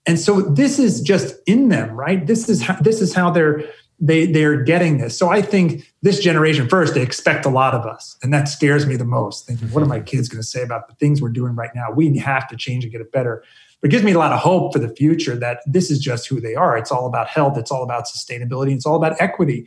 And 0.07 0.19
so 0.19 0.41
this 0.41 0.79
is 0.79 1.01
just 1.01 1.37
in 1.47 1.69
them, 1.69 1.91
right? 1.93 2.27
This 2.27 2.49
is 2.49 2.63
how, 2.63 2.75
this 2.75 3.01
is 3.01 3.15
how 3.15 3.31
they're 3.31 3.65
they 4.01 4.27
they're 4.27 4.63
getting 4.63 4.99
this. 4.99 5.17
So 5.19 5.29
I 5.29 5.43
think 5.43 5.93
this 6.03 6.21
generation 6.21 6.69
first 6.69 6.95
they 6.95 7.03
expect 7.03 7.45
a 7.45 7.51
lot 7.51 7.75
of 7.75 7.85
us, 7.85 8.17
and 8.23 8.33
that 8.33 8.49
scares 8.49 8.87
me 8.87 8.97
the 8.97 9.05
most. 9.05 9.47
Thinking, 9.47 9.69
what 9.69 9.83
are 9.83 9.87
my 9.87 10.01
kids 10.01 10.29
going 10.29 10.41
to 10.41 10.47
say 10.47 10.63
about 10.63 10.89
the 10.89 10.95
things 10.95 11.21
we're 11.21 11.29
doing 11.29 11.55
right 11.55 11.71
now? 11.75 11.93
We 11.93 12.17
have 12.19 12.49
to 12.49 12.57
change 12.57 12.85
and 12.85 12.93
get 12.93 13.03
it 13.03 13.13
better. 13.13 13.45
But 13.81 13.89
it 13.89 13.91
gives 13.93 14.05
me 14.05 14.13
a 14.13 14.19
lot 14.19 14.33
of 14.33 14.41
hope 14.41 14.73
for 14.73 14.79
the 14.79 14.89
future 14.89 15.37
that 15.37 15.61
this 15.67 15.91
is 15.91 15.99
just 15.99 16.29
who 16.29 16.41
they 16.41 16.55
are. 16.55 16.77
It's 16.77 16.93
all 16.93 17.07
about 17.07 17.29
health. 17.29 17.57
It's 17.57 17.71
all 17.71 17.83
about 17.83 18.05
sustainability. 18.07 18.75
It's 18.75 18.87
all 18.87 18.97
about 18.97 19.21
equity. 19.21 19.67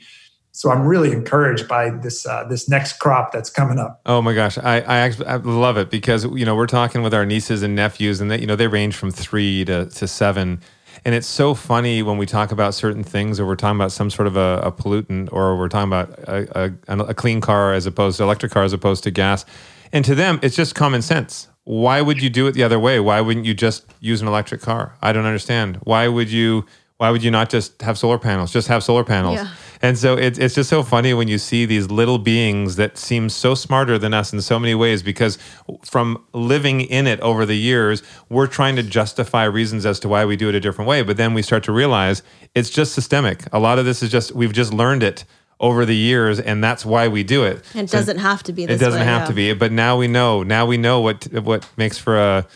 So 0.56 0.70
I'm 0.70 0.86
really 0.86 1.12
encouraged 1.12 1.68
by 1.68 1.90
this 1.90 2.28
uh, 2.28 2.44
this 2.44 2.70
next 2.70 3.00
crop 3.00 3.32
that's 3.32 3.50
coming 3.50 3.80
up. 3.80 4.02
Oh 4.06 4.22
my 4.22 4.36
gosh, 4.36 4.60
I 4.60 4.82
I, 4.82 4.98
actually, 4.98 5.26
I 5.26 5.38
love 5.38 5.78
it 5.78 5.90
because 5.90 6.26
you 6.26 6.46
know 6.46 6.56
we're 6.56 6.68
talking 6.68 7.02
with 7.02 7.12
our 7.12 7.26
nieces 7.26 7.64
and 7.64 7.76
nephews, 7.76 8.22
and 8.22 8.30
they 8.30 8.40
you 8.40 8.46
know 8.46 8.56
they 8.56 8.68
range 8.68 8.96
from 8.96 9.10
three 9.10 9.66
to 9.66 9.88
to 9.88 10.08
seven, 10.08 10.62
and 11.04 11.16
it's 11.16 11.26
so 11.26 11.56
funny 11.56 12.04
when 12.04 12.20
we 12.20 12.28
talk 12.28 12.52
about 12.52 12.76
certain 12.76 13.04
things, 13.04 13.40
or 13.40 13.48
we're 13.48 13.56
talking 13.56 13.78
about 13.78 13.92
some 13.92 14.12
sort 14.12 14.28
of 14.28 14.38
a, 14.38 14.62
a 14.64 14.72
pollutant, 14.72 15.30
or 15.32 15.58
we're 15.58 15.70
talking 15.70 15.90
about 15.90 16.12
a, 16.20 16.72
a, 16.88 17.00
a 17.00 17.14
clean 17.16 17.42
car 17.42 17.74
as 17.74 17.88
opposed 17.88 18.18
to 18.18 18.24
electric 18.24 18.52
car 18.52 18.64
as 18.64 18.74
opposed 18.74 19.04
to 19.06 19.10
gas, 19.10 19.46
and 19.92 20.06
to 20.06 20.14
them 20.14 20.40
it's 20.44 20.56
just 20.56 20.76
common 20.76 21.02
sense. 21.02 21.48
Why 21.66 22.02
would 22.02 22.22
you 22.22 22.30
do 22.30 22.48
it 22.48 22.54
the 22.54 22.64
other 22.64 22.80
way? 22.80 23.00
Why 23.00 23.22
wouldn't 23.22 23.46
you 23.46 23.54
just 23.54 23.86
use 24.00 24.22
an 24.22 24.28
electric 24.28 24.62
car? 24.62 24.96
I 25.02 25.14
don't 25.14 25.26
understand. 25.26 25.78
Why 25.84 26.08
would 26.08 26.30
you? 26.30 26.66
Why 26.98 27.10
would 27.10 27.24
you 27.24 27.32
not 27.32 27.50
just 27.50 27.82
have 27.82 27.98
solar 27.98 28.18
panels? 28.18 28.52
Just 28.52 28.68
have 28.68 28.84
solar 28.84 29.04
panels. 29.04 29.36
Yeah. 29.36 29.50
And 29.82 29.98
so 29.98 30.16
it's 30.16 30.40
it's 30.40 30.56
just 30.56 30.70
so 30.70 30.82
funny 30.84 31.14
when 31.14 31.28
you 31.28 31.38
see 31.38 31.66
these 31.66 31.92
little 31.92 32.18
beings 32.18 32.78
that 32.78 32.98
seem 32.98 33.28
so 33.28 33.54
smarter 33.56 33.98
than 33.98 34.14
us 34.14 34.32
in 34.32 34.42
so 34.42 34.58
many 34.58 34.74
ways 34.74 35.04
because 35.04 35.38
from 35.84 36.24
living 36.32 36.80
in 36.80 37.06
it 37.08 37.20
over 37.20 37.46
the 37.46 37.58
years, 37.58 38.02
we're 38.30 38.48
trying 38.48 38.78
to 38.78 38.84
justify 38.84 39.44
reasons 39.44 39.86
as 39.86 40.00
to 40.02 40.08
why 40.08 40.24
we 40.24 40.38
do 40.38 40.48
it 40.48 40.56
a 40.56 40.62
different 40.62 40.88
way. 40.88 41.02
But 41.02 41.18
then 41.18 41.34
we 41.34 41.42
start 41.42 41.64
to 41.64 41.74
realize 41.74 42.24
it's 42.56 42.70
just 42.70 42.94
systemic. 42.94 43.44
A 43.52 43.60
lot 43.60 43.78
of 43.78 43.84
this 43.84 44.02
is 44.02 44.10
just 44.10 44.34
we've 44.34 44.54
just 44.54 44.74
learned 44.74 45.04
it 45.04 45.26
over 45.64 45.86
the 45.86 45.96
years, 45.96 46.40
and 46.40 46.64
that's 46.64 46.86
why 46.86 47.08
we 47.10 47.24
do 47.24 47.46
it. 47.46 47.64
And 47.74 47.86
it 47.86 47.92
So 47.92 47.98
doesn't 48.00 48.20
have 48.20 48.44
to 48.44 48.54
be 48.54 48.68
this 48.68 48.82
it 48.82 48.86
doesn't 48.86 49.02
way, 49.02 49.08
have 49.08 49.24
yeah. 49.24 49.28
to 49.28 49.34
be, 49.34 49.54
but 49.56 49.72
now 49.72 49.98
we 49.98 50.08
know. 50.10 50.44
Now 50.44 50.68
we 50.68 50.78
know 50.78 51.02
what 51.02 51.26
what 51.44 51.68
makes 51.78 51.98
for 51.98 52.18
a 52.20 52.48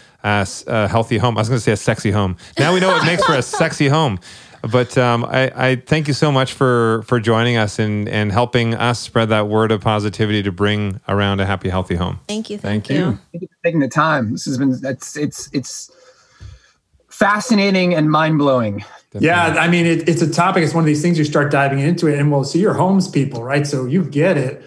healthy 0.90 1.18
home. 1.20 1.38
I 1.38 1.42
was 1.42 1.50
going 1.50 1.58
to 1.58 1.64
say 1.64 1.74
a 1.74 1.78
sexy 1.78 2.12
home. 2.12 2.38
Now 2.60 2.74
we 2.74 2.82
know 2.82 2.90
what 2.90 3.06
makes 3.06 3.26
for 3.26 3.36
a 3.36 3.42
sexy 3.62 3.90
home. 3.90 4.20
But 4.72 4.98
um, 4.98 5.26
I, 5.26 5.52
I 5.56 5.76
thank 5.78 6.08
you 6.10 6.16
so 6.16 6.32
much 6.32 6.54
for 6.54 7.04
for 7.04 7.20
joining 7.20 7.58
us 7.58 7.80
and 7.80 8.10
and 8.10 8.32
helping 8.32 8.76
us 8.76 9.00
spread 9.00 9.30
that 9.30 9.48
word 9.48 9.72
of 9.72 9.82
positivity 9.82 10.44
to 10.44 10.52
bring 10.52 11.02
around 11.08 11.40
a 11.42 11.46
happy, 11.48 11.70
healthy 11.70 11.96
home. 11.96 12.20
Thank 12.28 12.50
you. 12.50 12.58
Thank 12.58 12.88
Thank, 12.88 13.00
you. 13.00 13.06
you. 13.06 13.20
Thank 13.32 13.42
you 13.44 13.48
for 13.48 13.58
taking 13.66 13.82
the 13.82 13.90
time. 13.90 14.34
This 14.34 14.46
has 14.46 14.58
been 14.58 14.78
it's 14.84 15.18
it's 15.18 15.50
it's 15.54 15.92
fascinating 17.10 17.96
and 17.96 18.12
mind 18.12 18.40
blowing. 18.40 18.84
Yeah, 19.20 19.56
I 19.58 19.68
mean, 19.68 19.86
it, 19.86 20.08
it's 20.10 20.22
a 20.22 20.30
topic. 20.30 20.64
It's 20.64 20.74
one 20.74 20.84
of 20.84 20.86
these 20.86 21.02
things 21.02 21.18
you 21.18 21.24
start 21.24 21.52
diving 21.52 21.80
into 21.80 22.08
it, 22.08 22.20
and 22.20 22.32
we'll 22.32 22.44
see 22.44 22.60
your 22.60 22.74
homes 22.74 23.08
people, 23.08 23.44
right? 23.44 23.66
So 23.66 23.86
you 23.86 24.04
get 24.04 24.38
it. 24.38 24.62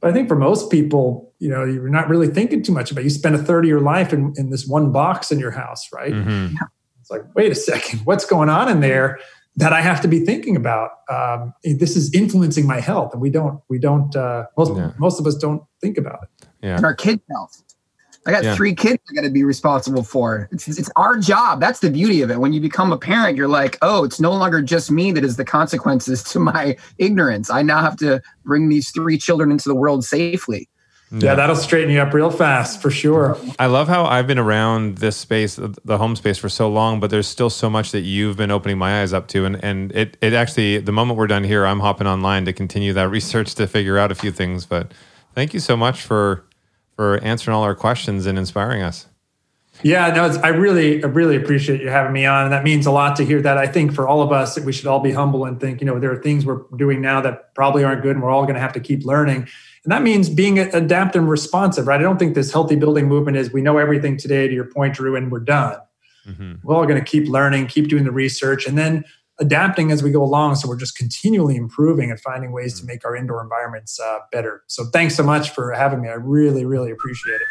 But 0.00 0.10
I 0.10 0.12
think 0.12 0.28
for 0.28 0.36
most 0.36 0.70
people, 0.70 1.32
you 1.38 1.48
know, 1.48 1.64
you're 1.64 1.88
not 1.88 2.08
really 2.08 2.26
thinking 2.28 2.62
too 2.62 2.72
much 2.72 2.90
about. 2.90 3.02
It. 3.02 3.04
You 3.04 3.10
spend 3.10 3.34
a 3.34 3.38
third 3.38 3.64
of 3.64 3.68
your 3.68 3.80
life 3.80 4.12
in, 4.12 4.34
in 4.36 4.50
this 4.50 4.66
one 4.66 4.92
box 4.92 5.30
in 5.32 5.38
your 5.38 5.50
house, 5.52 5.88
right? 5.94 6.12
Mhm. 6.12 6.54
It's 7.00 7.10
like, 7.10 7.22
wait 7.34 7.52
a 7.52 7.54
second, 7.54 8.00
what's 8.04 8.24
going 8.26 8.48
on 8.48 8.68
in 8.68 8.80
there 8.80 9.18
that 9.56 9.72
I 9.72 9.80
have 9.80 10.00
to 10.02 10.08
be 10.08 10.20
thinking 10.20 10.56
about? 10.56 10.90
Um, 11.08 11.54
this 11.62 11.96
is 11.96 12.12
influencing 12.12 12.66
my 12.66 12.80
health, 12.80 13.12
and 13.12 13.22
we 13.22 13.30
don't, 13.30 13.60
we 13.70 13.78
don't, 13.78 14.14
uh, 14.16 14.46
most 14.58 14.76
Yeah. 14.76 14.92
most 14.98 15.20
of 15.20 15.26
us 15.26 15.36
don't 15.36 15.62
think 15.80 15.96
about 15.96 16.18
it. 16.24 16.48
Yeah. 16.62 16.76
And 16.76 16.84
our 16.84 16.94
kids' 16.94 17.22
health. 17.30 17.62
I 18.26 18.32
got 18.32 18.42
Yeah. 18.44 18.56
three 18.56 18.74
kids 18.74 18.98
I 19.08 19.14
got 19.14 19.22
to 19.22 19.30
be 19.30 19.44
responsible 19.44 20.02
for. 20.02 20.48
It's, 20.50 20.66
it's 20.66 20.90
our 20.96 21.16
job. 21.16 21.60
That's 21.60 21.78
the 21.80 21.90
beauty 21.90 22.22
of 22.22 22.30
it. 22.30 22.40
When 22.40 22.52
you 22.52 22.60
become 22.60 22.92
a 22.92 22.98
parent, 22.98 23.36
you're 23.36 23.48
like, 23.48 23.78
oh, 23.82 24.04
it's 24.04 24.18
no 24.20 24.32
longer 24.32 24.60
just 24.62 24.90
me 24.90 25.12
that 25.12 25.24
is 25.24 25.36
the 25.36 25.44
consequences 25.44 26.22
to 26.24 26.40
my 26.40 26.76
ignorance. 26.98 27.50
I 27.50 27.62
now 27.62 27.80
have 27.80 27.96
to 27.98 28.20
bring 28.44 28.68
these 28.68 28.90
three 28.90 29.16
children 29.16 29.50
into 29.52 29.68
the 29.68 29.76
world 29.76 30.04
safely. 30.04 30.68
Yeah, 31.12 31.36
that'll 31.36 31.54
straighten 31.54 31.90
you 31.90 32.00
up 32.00 32.12
real 32.12 32.32
fast 32.32 32.82
for 32.82 32.90
sure. 32.90 33.38
I 33.60 33.66
love 33.66 33.86
how 33.86 34.06
I've 34.06 34.26
been 34.26 34.40
around 34.40 34.98
this 34.98 35.16
space, 35.16 35.54
the 35.84 35.98
home 35.98 36.16
space, 36.16 36.36
for 36.36 36.48
so 36.48 36.68
long, 36.68 36.98
but 36.98 37.10
there's 37.10 37.28
still 37.28 37.48
so 37.48 37.70
much 37.70 37.92
that 37.92 38.00
you've 38.00 38.36
been 38.36 38.50
opening 38.50 38.76
my 38.76 39.02
eyes 39.02 39.12
up 39.12 39.28
to. 39.28 39.44
And, 39.44 39.62
and 39.62 39.92
it, 39.92 40.16
it 40.20 40.32
actually, 40.32 40.78
the 40.78 40.90
moment 40.90 41.16
we're 41.16 41.28
done 41.28 41.44
here, 41.44 41.64
I'm 41.64 41.78
hopping 41.78 42.08
online 42.08 42.44
to 42.46 42.52
continue 42.52 42.92
that 42.94 43.08
research 43.18 43.54
to 43.54 43.68
figure 43.68 43.98
out 43.98 44.10
a 44.10 44.16
few 44.16 44.32
things. 44.32 44.66
But 44.66 44.90
thank 45.32 45.54
you 45.54 45.60
so 45.60 45.76
much 45.76 46.02
for 46.02 46.42
for 46.96 47.18
answering 47.18 47.54
all 47.54 47.62
our 47.62 47.74
questions 47.74 48.26
and 48.26 48.38
inspiring 48.38 48.82
us. 48.82 49.06
Yeah, 49.82 50.10
no, 50.10 50.24
it's, 50.24 50.38
I 50.38 50.48
really, 50.48 51.04
I 51.04 51.06
really 51.06 51.36
appreciate 51.36 51.82
you 51.82 51.90
having 51.90 52.14
me 52.14 52.24
on, 52.24 52.44
and 52.44 52.52
that 52.52 52.64
means 52.64 52.86
a 52.86 52.90
lot 52.90 53.14
to 53.16 53.24
hear 53.24 53.42
that. 53.42 53.58
I 53.58 53.66
think 53.66 53.92
for 53.92 54.08
all 54.08 54.22
of 54.22 54.32
us, 54.32 54.54
that 54.54 54.64
we 54.64 54.72
should 54.72 54.86
all 54.86 55.00
be 55.00 55.12
humble 55.12 55.44
and 55.44 55.60
think, 55.60 55.82
you 55.82 55.86
know, 55.86 56.00
there 56.00 56.10
are 56.10 56.22
things 56.22 56.46
we're 56.46 56.62
doing 56.76 57.02
now 57.02 57.20
that 57.20 57.54
probably 57.54 57.84
aren't 57.84 58.02
good, 58.02 58.16
and 58.16 58.22
we're 58.22 58.30
all 58.30 58.44
going 58.44 58.54
to 58.54 58.60
have 58.60 58.72
to 58.72 58.80
keep 58.80 59.04
learning. 59.04 59.46
And 59.84 59.92
that 59.92 60.02
means 60.02 60.30
being 60.30 60.58
adaptive 60.58 61.20
and 61.20 61.30
responsive, 61.30 61.86
right? 61.86 62.00
I 62.00 62.02
don't 62.02 62.18
think 62.18 62.34
this 62.34 62.50
healthy 62.50 62.74
building 62.74 63.06
movement 63.06 63.36
is 63.36 63.52
we 63.52 63.60
know 63.60 63.76
everything 63.76 64.16
today, 64.16 64.48
to 64.48 64.54
your 64.54 64.64
point, 64.64 64.94
Drew, 64.94 65.14
and 65.14 65.30
we're 65.30 65.40
done. 65.40 65.78
Mm-hmm. 66.26 66.54
We're 66.64 66.74
all 66.74 66.86
going 66.86 66.98
to 66.98 67.04
keep 67.04 67.28
learning, 67.28 67.66
keep 67.66 67.88
doing 67.88 68.04
the 68.04 68.10
research, 68.10 68.66
and 68.66 68.78
then 68.78 69.04
adapting 69.38 69.90
as 69.92 70.02
we 70.02 70.10
go 70.10 70.22
along. 70.22 70.54
So 70.56 70.68
we're 70.68 70.76
just 70.78 70.96
continually 70.96 71.56
improving 71.56 72.10
and 72.10 72.18
finding 72.20 72.52
ways 72.52 72.78
to 72.80 72.86
make 72.86 73.04
our 73.04 73.14
indoor 73.14 73.42
environments 73.42 74.00
uh, 74.00 74.18
better. 74.32 74.62
So 74.66 74.84
thanks 74.86 75.14
so 75.14 75.22
much 75.22 75.50
for 75.50 75.72
having 75.72 76.00
me. 76.00 76.08
I 76.08 76.14
really, 76.14 76.64
really 76.64 76.90
appreciate 76.90 77.34
it. 77.42 77.46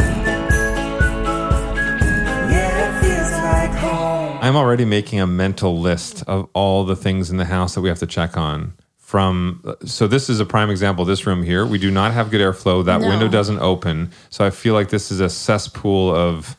Yeah, 2.52 3.04
it 3.04 3.44
like. 3.44 4.44
I'm 4.44 4.56
already 4.56 4.86
making 4.86 5.20
a 5.20 5.28
mental 5.28 5.80
list 5.80 6.24
of 6.28 6.48
all 6.54 6.84
the 6.86 6.96
things 6.96 7.30
in 7.32 7.38
the 7.38 7.46
house 7.46 7.76
that 7.76 7.82
we 7.82 7.90
have 7.90 8.00
to 8.00 8.08
check 8.08 8.38
on. 8.38 8.74
From 8.98 9.64
so 9.86 10.08
this 10.08 10.30
is 10.30 10.40
a 10.40 10.46
prime 10.46 10.70
example. 10.72 11.06
This 11.06 11.28
room 11.28 11.44
here, 11.44 11.66
we 11.66 11.78
do 11.78 11.92
not 11.92 12.12
have 12.14 12.32
good 12.32 12.42
airflow. 12.42 12.84
That 12.84 13.02
No. 13.02 13.08
window 13.08 13.28
doesn't 13.28 13.60
open, 13.60 14.12
so 14.32 14.44
I 14.44 14.50
feel 14.50 14.74
like 14.74 14.90
this 14.90 15.12
is 15.12 15.20
a 15.20 15.30
cesspool 15.30 16.14
of 16.14 16.58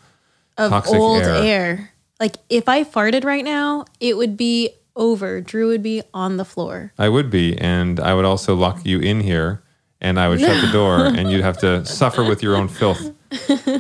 Of 0.57 0.71
Toxic 0.71 0.95
old 0.99 1.23
air. 1.23 1.35
air. 1.35 1.91
Like 2.21 2.37
if 2.49 2.69
I 2.69 2.85
farted 2.85 3.25
right 3.25 3.45
now, 3.45 3.85
it 4.01 4.17
would 4.17 4.37
be 4.37 4.71
over. 4.97 5.41
Drew 5.41 5.69
would 5.69 5.83
be 5.83 6.03
on 6.13 6.37
the 6.37 6.45
floor. 6.45 6.93
I 6.99 7.09
would 7.09 7.31
be, 7.31 7.57
and 7.59 8.01
I 8.01 8.15
would 8.15 8.25
also 8.25 8.55
lock 8.55 8.85
you 8.85 8.99
in 8.99 9.21
here, 9.21 9.63
and 10.01 10.19
I 10.19 10.29
would 10.29 10.41
shut 10.41 10.61
the 10.61 10.73
door, 10.73 11.05
and 11.17 11.31
you'd 11.31 11.43
have 11.43 11.59
to 11.59 11.85
suffer 11.85 12.25
with 12.25 12.43
your 12.43 12.57
own 12.57 12.69
filth. 12.69 13.13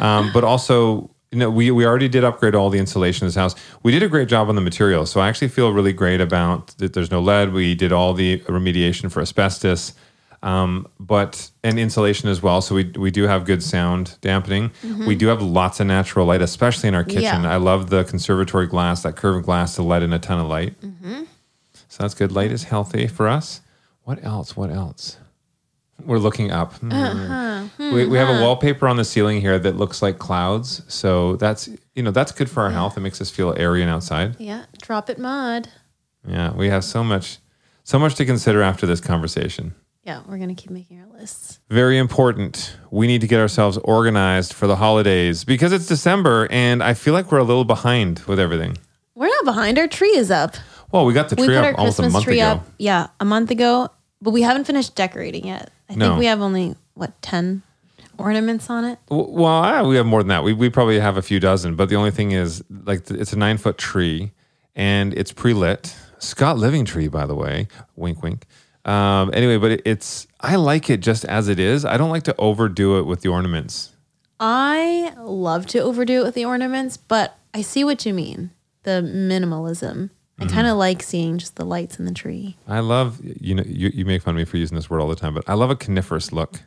Um, 0.00 0.30
but 0.32 0.44
also, 0.44 1.10
you 1.32 1.38
know, 1.38 1.50
we 1.50 1.70
we 1.70 1.84
already 1.84 2.08
did 2.08 2.24
upgrade 2.24 2.54
all 2.54 2.70
the 2.70 2.78
insulation 2.78 3.24
in 3.24 3.28
this 3.28 3.34
house. 3.34 3.54
We 3.82 3.92
did 3.92 4.02
a 4.02 4.08
great 4.08 4.28
job 4.28 4.48
on 4.48 4.54
the 4.54 4.60
materials, 4.60 5.10
so 5.10 5.20
I 5.20 5.28
actually 5.28 5.48
feel 5.48 5.72
really 5.72 5.92
great 5.92 6.20
about 6.20 6.68
that. 6.78 6.92
There's 6.92 7.10
no 7.10 7.20
lead. 7.20 7.52
We 7.52 7.74
did 7.74 7.92
all 7.92 8.14
the 8.14 8.38
remediation 8.40 9.10
for 9.10 9.20
asbestos, 9.20 9.94
um, 10.46 10.86
but 11.00 11.50
and 11.64 11.76
insulation 11.76 12.28
as 12.28 12.40
well. 12.40 12.60
So 12.60 12.76
we 12.76 12.84
we 12.96 13.10
do 13.10 13.24
have 13.24 13.44
good 13.44 13.62
sound 13.62 14.16
dampening. 14.20 14.70
We 15.06 15.16
do 15.16 15.26
have 15.26 15.42
lots 15.42 15.80
of 15.80 15.88
natural 15.88 16.24
light, 16.24 16.40
especially 16.40 16.88
in 16.88 16.94
our 16.94 17.02
kitchen. 17.02 17.42
Yeah. 17.42 17.52
I 17.52 17.56
love 17.56 17.90
the 17.90 18.04
conservatory 18.04 18.68
glass, 18.68 19.02
that 19.02 19.16
curved 19.16 19.44
glass 19.44 19.74
to 19.74 19.82
let 19.82 20.04
in 20.04 20.12
a 20.12 20.20
ton 20.20 20.38
of 20.38 20.46
light. 20.46 20.74
So 21.88 22.02
that's 22.02 22.14
good. 22.14 22.30
Light 22.30 22.52
is 22.52 22.64
healthy 22.64 23.08
for 23.08 23.26
us. 23.26 23.60
What 24.04 24.22
else? 24.22 24.56
What 24.56 24.70
else? 24.70 25.16
We're 26.04 26.18
looking 26.18 26.52
up. 26.52 26.74
Hmm. 26.74 27.66
We, 27.78 28.06
we 28.06 28.18
have 28.18 28.28
a 28.28 28.42
wallpaper 28.42 28.86
on 28.86 28.96
the 28.96 29.04
ceiling 29.04 29.40
here 29.40 29.58
that 29.58 29.76
looks 29.76 30.00
like 30.02 30.18
clouds. 30.18 30.82
So 30.86 31.36
that's 31.36 31.68
you 31.96 32.02
know 32.04 32.12
that's 32.12 32.30
good 32.30 32.48
for 32.48 32.62
our 32.62 32.70
health. 32.70 32.96
It 32.96 33.00
makes 33.00 33.20
us 33.20 33.30
feel 33.30 33.52
airy 33.56 33.82
and 33.82 33.90
outside. 33.90 34.36
Yeah, 34.38 34.66
drop 34.80 35.10
it 35.10 35.18
mud. 35.18 35.70
Yeah, 36.24 36.52
we 36.52 36.68
have 36.68 36.84
so 36.84 37.02
much 37.02 37.38
so 37.82 37.98
much 37.98 38.14
to 38.16 38.24
consider 38.24 38.62
after 38.62 38.86
this 38.86 39.00
conversation. 39.00 39.74
Yeah, 40.06 40.20
we're 40.28 40.38
gonna 40.38 40.54
keep 40.54 40.70
making 40.70 41.00
our 41.00 41.18
lists. 41.18 41.58
Very 41.68 41.98
important. 41.98 42.76
We 42.92 43.08
need 43.08 43.20
to 43.22 43.26
get 43.26 43.40
ourselves 43.40 43.76
organized 43.78 44.52
for 44.52 44.66
the 44.68 44.76
holidays 44.76 45.44
because 45.44 45.72
it's 45.72 45.86
December 45.86 46.46
and 46.50 46.80
I 46.82 46.94
feel 46.94 47.12
like 47.12 47.32
we're 47.32 47.38
a 47.38 47.44
little 47.44 47.64
behind 47.64 48.20
with 48.20 48.38
everything. 48.38 48.78
We're 49.16 49.26
not 49.28 49.44
behind. 49.44 49.78
Our 49.78 49.88
tree 49.88 50.16
is 50.16 50.30
up. 50.30 50.54
Well, 50.92 51.06
we 51.06 51.12
got 51.12 51.28
the 51.28 51.34
we 51.36 51.46
tree 51.46 51.56
put 51.56 51.64
our 51.64 51.72
up 51.72 51.78
almost 51.80 51.98
a 51.98 52.08
month 52.08 52.24
tree 52.24 52.38
ago. 52.40 52.50
up. 52.50 52.66
Yeah, 52.78 53.08
a 53.18 53.24
month 53.24 53.50
ago, 53.50 53.88
but 54.22 54.30
we 54.30 54.42
haven't 54.42 54.64
finished 54.64 54.94
decorating 54.94 55.46
yet. 55.46 55.70
I 55.90 55.94
No. 55.96 56.10
think 56.10 56.20
we 56.20 56.26
have 56.26 56.40
only 56.40 56.76
what 56.94 57.20
ten 57.20 57.62
ornaments 58.16 58.70
on 58.70 58.84
it. 58.84 58.98
W- 59.08 59.28
Well, 59.28 59.88
we 59.88 59.96
have 59.96 60.06
more 60.06 60.20
than 60.20 60.28
that. 60.28 60.44
We, 60.44 60.52
we 60.52 60.70
probably 60.70 61.00
have 61.00 61.16
a 61.16 61.22
few 61.22 61.40
dozen, 61.40 61.74
but 61.74 61.88
the 61.88 61.96
only 61.96 62.12
thing 62.12 62.30
is, 62.30 62.62
like, 62.84 63.04
th- 63.06 63.20
it's 63.20 63.32
a 63.32 63.36
nine 63.38 63.58
foot 63.58 63.76
tree 63.76 64.30
and 64.76 65.12
it's 65.14 65.32
pre 65.32 65.52
lit. 65.52 65.96
Scott 66.18 66.56
Living 66.58 66.84
tree, 66.84 67.08
by 67.08 67.26
the 67.26 67.34
way. 67.34 67.66
Wink, 67.96 68.22
wink. 68.22 68.46
Um, 68.86 69.30
anyway, 69.34 69.56
but 69.58 69.72
it, 69.72 69.82
it's, 69.84 70.26
I 70.40 70.56
like 70.56 70.88
it 70.88 71.00
just 71.00 71.24
as 71.26 71.48
it 71.48 71.58
is. 71.58 71.84
I 71.84 71.96
don't 71.96 72.10
like 72.10 72.22
to 72.24 72.34
overdo 72.38 72.98
it 72.98 73.02
with 73.02 73.20
the 73.20 73.28
ornaments. 73.28 73.90
I 74.40 75.12
love 75.18 75.66
to 75.68 75.80
overdo 75.80 76.20
it 76.20 76.24
with 76.24 76.34
the 76.34 76.44
ornaments, 76.44 76.96
but 76.96 77.36
I 77.52 77.62
see 77.62 77.84
what 77.84 78.06
you 78.06 78.14
mean. 78.14 78.50
The 78.84 79.02
minimalism. 79.02 80.10
I 80.38 80.44
Mm-hmm. 80.44 80.54
kind 80.54 80.66
of 80.66 80.76
like 80.76 81.02
seeing 81.02 81.38
just 81.38 81.56
the 81.56 81.64
lights 81.64 81.98
in 81.98 82.04
the 82.04 82.12
tree. 82.12 82.58
I 82.68 82.80
love, 82.80 83.18
you 83.24 83.54
know, 83.54 83.62
you, 83.66 83.90
you 83.94 84.04
make 84.04 84.20
fun 84.22 84.34
of 84.34 84.38
me 84.38 84.44
for 84.44 84.58
using 84.58 84.76
this 84.76 84.90
word 84.90 85.00
all 85.00 85.08
the 85.08 85.16
time, 85.16 85.32
but 85.32 85.42
I 85.48 85.54
love 85.54 85.70
a 85.70 85.76
coniferous 85.76 86.30
look. 86.30 86.60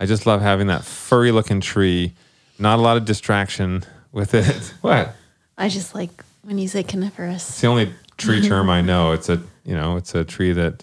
I 0.00 0.06
just 0.06 0.24
love 0.24 0.40
having 0.40 0.66
that 0.68 0.82
furry 0.82 1.30
looking 1.30 1.60
tree, 1.60 2.14
not 2.58 2.78
a 2.78 2.82
lot 2.82 2.96
of 2.96 3.04
distraction 3.04 3.84
with 4.12 4.32
it. 4.34 4.46
what? 4.80 5.14
I 5.58 5.68
just 5.68 5.94
like 5.94 6.24
when 6.42 6.56
you 6.56 6.68
say 6.68 6.82
coniferous. 6.82 7.46
It's 7.50 7.60
the 7.60 7.66
only 7.66 7.92
tree 8.16 8.40
term 8.48 8.70
I 8.70 8.80
know. 8.90 9.12
It's 9.12 9.28
a 9.28 9.42
you 9.62 9.74
know, 9.76 9.96
it's 9.98 10.14
a 10.14 10.24
tree 10.24 10.52
that 10.54 10.82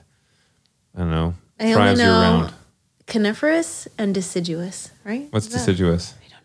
I 0.98 1.02
don't 1.02 1.12
know 1.12 1.36
I 1.60 1.64
only 1.66 1.74
thrives 1.76 2.00
year 2.00 2.08
know 2.10 2.22
round. 2.22 2.54
coniferous 3.06 3.88
and 3.98 4.14
deciduous, 4.14 4.92
right? 5.06 5.28
What's 5.32 5.46
Is 5.48 5.54
that- 5.54 5.60
deciduous? 5.60 6.14
I 6.20 6.24
don't 6.32 6.44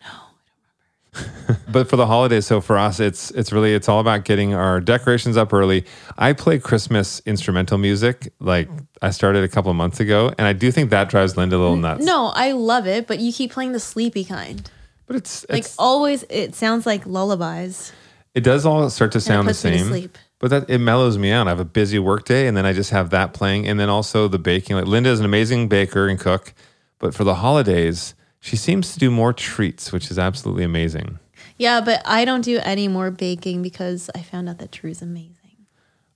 know. 1.49 1.55
but 1.71 1.89
for 1.89 1.95
the 1.95 2.07
holidays, 2.07 2.45
so 2.47 2.61
for 2.61 2.77
us, 2.77 2.99
it's 2.99 3.29
it's 3.31 3.51
really 3.51 3.73
it's 3.73 3.87
all 3.89 3.99
about 3.99 4.25
getting 4.25 4.53
our 4.53 4.79
decorations 4.81 5.37
up 5.37 5.53
early. 5.53 5.85
I 6.17 6.33
play 6.33 6.57
Christmas 6.59 7.21
instrumental 7.25 7.77
music, 7.77 8.31
like 8.39 8.69
I 9.01 9.11
started 9.11 9.43
a 9.43 9.47
couple 9.47 9.69
of 9.71 9.77
months 9.77 9.99
ago, 9.99 10.33
and 10.37 10.47
I 10.47 10.53
do 10.53 10.71
think 10.71 10.89
that 10.91 11.09
drives 11.09 11.35
Linda 11.37 11.55
a 11.55 11.59
little 11.59 11.75
nuts. 11.75 12.03
No, 12.05 12.27
I 12.35 12.51
love 12.53 12.87
it, 12.87 13.05
but 13.07 13.19
you 13.19 13.31
keep 13.33 13.51
playing 13.51 13.73
the 13.73 13.79
sleepy 13.79 14.23
kind. 14.23 14.69
but 15.05 15.15
it's, 15.17 15.45
Like 15.49 15.59
it's 15.59 15.75
always, 15.77 16.23
it 16.29 16.55
sounds 16.55 16.85
like 16.87 17.05
lullabies. 17.05 17.91
it 18.33 18.41
does 18.43 18.65
all 18.65 18.89
start 18.89 19.11
to 19.11 19.19
sound 19.21 19.47
the 19.47 19.51
puts 19.51 19.63
me 19.65 19.71
to 19.71 19.77
same. 19.79 19.87
sleep. 19.87 20.17
But 20.43 20.49
that 20.49 20.69
it 20.69 20.79
mellows 20.79 21.17
me 21.17 21.31
out. 21.31 21.47
I 21.47 21.51
have 21.51 21.61
a 21.61 21.63
busy 21.63 21.99
work 21.99 22.25
day, 22.25 22.47
and 22.47 22.57
then 22.57 22.65
I 22.65 22.73
just 22.73 22.89
have 22.89 23.11
that 23.11 23.33
playing, 23.33 23.65
and 23.65 23.79
then 23.79 23.87
also 23.87 24.27
the 24.27 24.37
baking. 24.37 24.75
Like 24.75 24.87
Linda 24.87 25.09
is 25.09 25.21
an 25.21 25.25
amazing 25.25 25.69
baker 25.69 26.09
and 26.09 26.19
cook, 26.19 26.53
but 26.99 27.15
for 27.15 27.23
the 27.23 27.35
holidays, 27.35 28.13
she 28.41 28.57
seems 28.57 28.91
to 28.91 28.99
do 28.99 29.09
more 29.09 29.31
treats, 29.31 29.93
which 29.93 30.11
is 30.11 30.19
absolutely 30.19 30.65
amazing. 30.65 31.17
Yeah, 31.55 31.79
but 31.79 32.01
I 32.03 32.25
don't 32.25 32.41
do 32.41 32.59
any 32.61 32.89
more 32.89 33.09
baking 33.09 33.61
because 33.61 34.09
I 34.13 34.21
found 34.21 34.49
out 34.49 34.57
that 34.57 34.71
Drew's 34.71 35.01
amazing. 35.01 35.65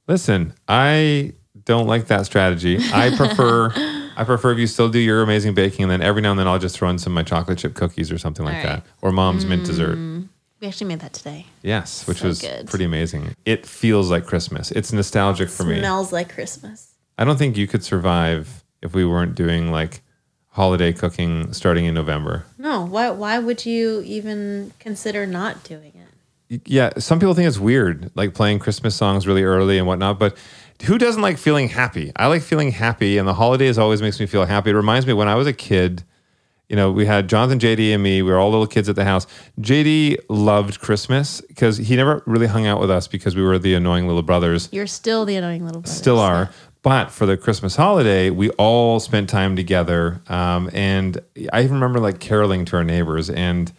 Listen, 0.10 0.54
I 0.68 1.32
don't 1.64 1.88
like 1.88 2.08
that 2.08 2.26
strategy. 2.26 2.80
I 2.94 3.12
prefer 3.16 3.72
I 4.18 4.26
prefer 4.26 4.52
if 4.52 4.58
you 4.58 4.68
still 4.68 4.90
do 4.90 5.00
your 5.00 5.22
amazing 5.22 5.54
baking 5.54 5.84
and 5.84 5.92
then 5.92 6.02
every 6.02 6.22
now 6.22 6.32
and 6.32 6.40
then 6.40 6.48
I'll 6.50 6.60
just 6.60 6.78
throw 6.78 6.90
in 6.90 6.98
some 6.98 7.14
of 7.14 7.16
my 7.16 7.24
chocolate 7.24 7.60
chip 7.60 7.76
cookies 7.76 8.12
or 8.12 8.18
something 8.18 8.46
like 8.46 8.58
All 8.58 8.64
that. 8.64 8.86
Or 9.02 9.14
mom's 9.14 9.46
mint 9.46 9.66
dessert. 9.66 9.98
Mm. 9.98 10.17
We 10.60 10.68
actually 10.68 10.88
made 10.88 11.02
that 11.02 11.14
today. 11.14 11.46
Yes, 11.62 12.08
which 12.08 12.20
So 12.20 12.28
was 12.28 12.42
good. 12.42 12.68
pretty 12.68 12.86
amazing. 12.86 13.36
It 13.46 13.66
feels 13.66 14.10
like 14.10 14.26
Christmas. 14.26 14.72
It's 14.72 14.92
nostalgic 14.92 15.50
for 15.50 15.64
me. 15.64 15.78
Smells 15.80 16.12
like 16.12 16.34
Christmas. 16.34 16.96
I 17.18 17.26
don't 17.26 17.38
think 17.38 17.58
you 17.58 17.68
could 17.68 17.84
survive 17.84 18.64
if 18.82 18.94
we 18.96 19.06
weren't 19.06 19.36
doing 19.36 19.72
like 19.72 20.02
holiday 20.50 20.92
cooking 20.94 21.54
starting 21.54 21.86
in 21.86 21.94
November. 21.94 22.46
No, 22.58 22.86
why? 22.86 23.12
Why 23.12 23.38
would 23.40 23.66
you 23.66 24.02
even 24.06 24.74
consider 24.80 25.28
not 25.28 25.64
doing 25.64 25.94
it? 26.50 26.62
Yeah, 26.66 26.92
some 26.98 27.20
people 27.20 27.34
think 27.34 27.48
it's 27.48 27.60
weird, 27.60 28.10
like 28.16 28.34
playing 28.34 28.60
Christmas 28.60 28.96
songs 28.96 29.28
really 29.28 29.44
early 29.44 29.78
and 29.78 29.86
whatnot, 29.86 30.18
but 30.18 30.38
who 30.86 30.98
doesn't 30.98 31.22
like 31.22 31.38
feeling 31.38 31.68
happy? 31.68 32.12
I 32.16 32.28
like 32.28 32.42
feeling 32.42 32.72
happy, 32.72 33.18
and 33.18 33.28
the 33.28 33.34
holidays 33.34 33.78
always 33.78 34.02
makes 34.02 34.20
me 34.20 34.26
feel 34.28 34.46
happy. 34.46 34.70
It 34.70 34.74
reminds 34.76 35.06
me 35.06 35.12
when 35.14 35.28
I 35.28 35.36
was 35.36 35.46
a 35.46 35.52
kid, 35.54 36.04
you 36.70 36.76
know, 36.76 36.92
we 36.92 37.06
had 37.06 37.30
Jonathan, 37.30 37.60
JD, 37.60 37.94
and 37.94 38.04
me. 38.04 38.22
We 38.22 38.32
were 38.32 38.38
all 38.38 38.50
little 38.50 38.68
kids 38.68 38.90
at 38.90 38.96
the 38.96 39.06
house. 39.06 39.26
JD 39.62 40.18
loved 40.28 40.80
Christmas 40.80 41.40
because 41.42 41.78
he 41.78 41.96
never 41.96 42.22
really 42.26 42.48
hung 42.48 42.68
out 42.68 42.82
with 42.82 42.92
us 42.92 43.08
because 43.08 43.36
we 43.36 43.42
were 43.42 43.58
the 43.58 43.74
annoying 43.74 44.06
little 44.08 44.22
brothers. 44.22 44.68
You're 44.72 44.88
still 44.88 45.24
the 45.24 45.36
annoying 45.38 45.66
little 45.66 45.82
brother. 45.82 45.96
Still 45.96 46.20
are. 46.20 46.50
But 46.82 47.10
for 47.10 47.26
the 47.26 47.38
Christmas 47.38 47.76
holiday, 47.76 48.30
we 48.30 48.50
all 48.52 49.00
spent 49.00 49.30
time 49.30 49.56
together. 49.56 50.22
Um, 50.28 50.70
and 50.74 51.20
I 51.52 51.64
remember 51.64 52.00
like 52.00 52.20
caroling 52.20 52.66
to 52.66 52.78
our 52.78 52.84
neighbors. 52.84 53.30
And 53.30 53.72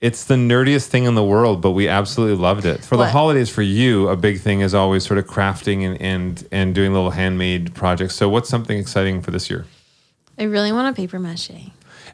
it's 0.00 0.24
the 0.24 0.34
nerdiest 0.34 0.86
thing 0.86 1.04
in 1.04 1.14
the 1.14 1.24
world, 1.24 1.60
but 1.60 1.72
we 1.72 1.88
absolutely 1.88 2.36
loved 2.36 2.64
it. 2.64 2.82
For 2.82 2.96
the 2.96 3.08
holidays, 3.08 3.50
for 3.50 3.62
you, 3.62 4.08
a 4.08 4.16
big 4.16 4.40
thing 4.40 4.60
is 4.60 4.74
always 4.74 5.04
sort 5.04 5.18
of 5.18 5.26
crafting 5.26 5.84
and, 5.84 6.00
and, 6.00 6.48
and 6.50 6.74
doing 6.74 6.94
little 6.94 7.10
handmade 7.10 7.74
projects. 7.74 8.14
So, 8.14 8.28
what's 8.28 8.48
something 8.48 8.78
exciting 8.78 9.20
for 9.20 9.30
this 9.30 9.50
year? 9.50 9.66
I 10.38 10.44
really 10.44 10.72
want 10.72 10.88
a 10.88 10.96
paper 10.96 11.18
mache. 11.18 11.70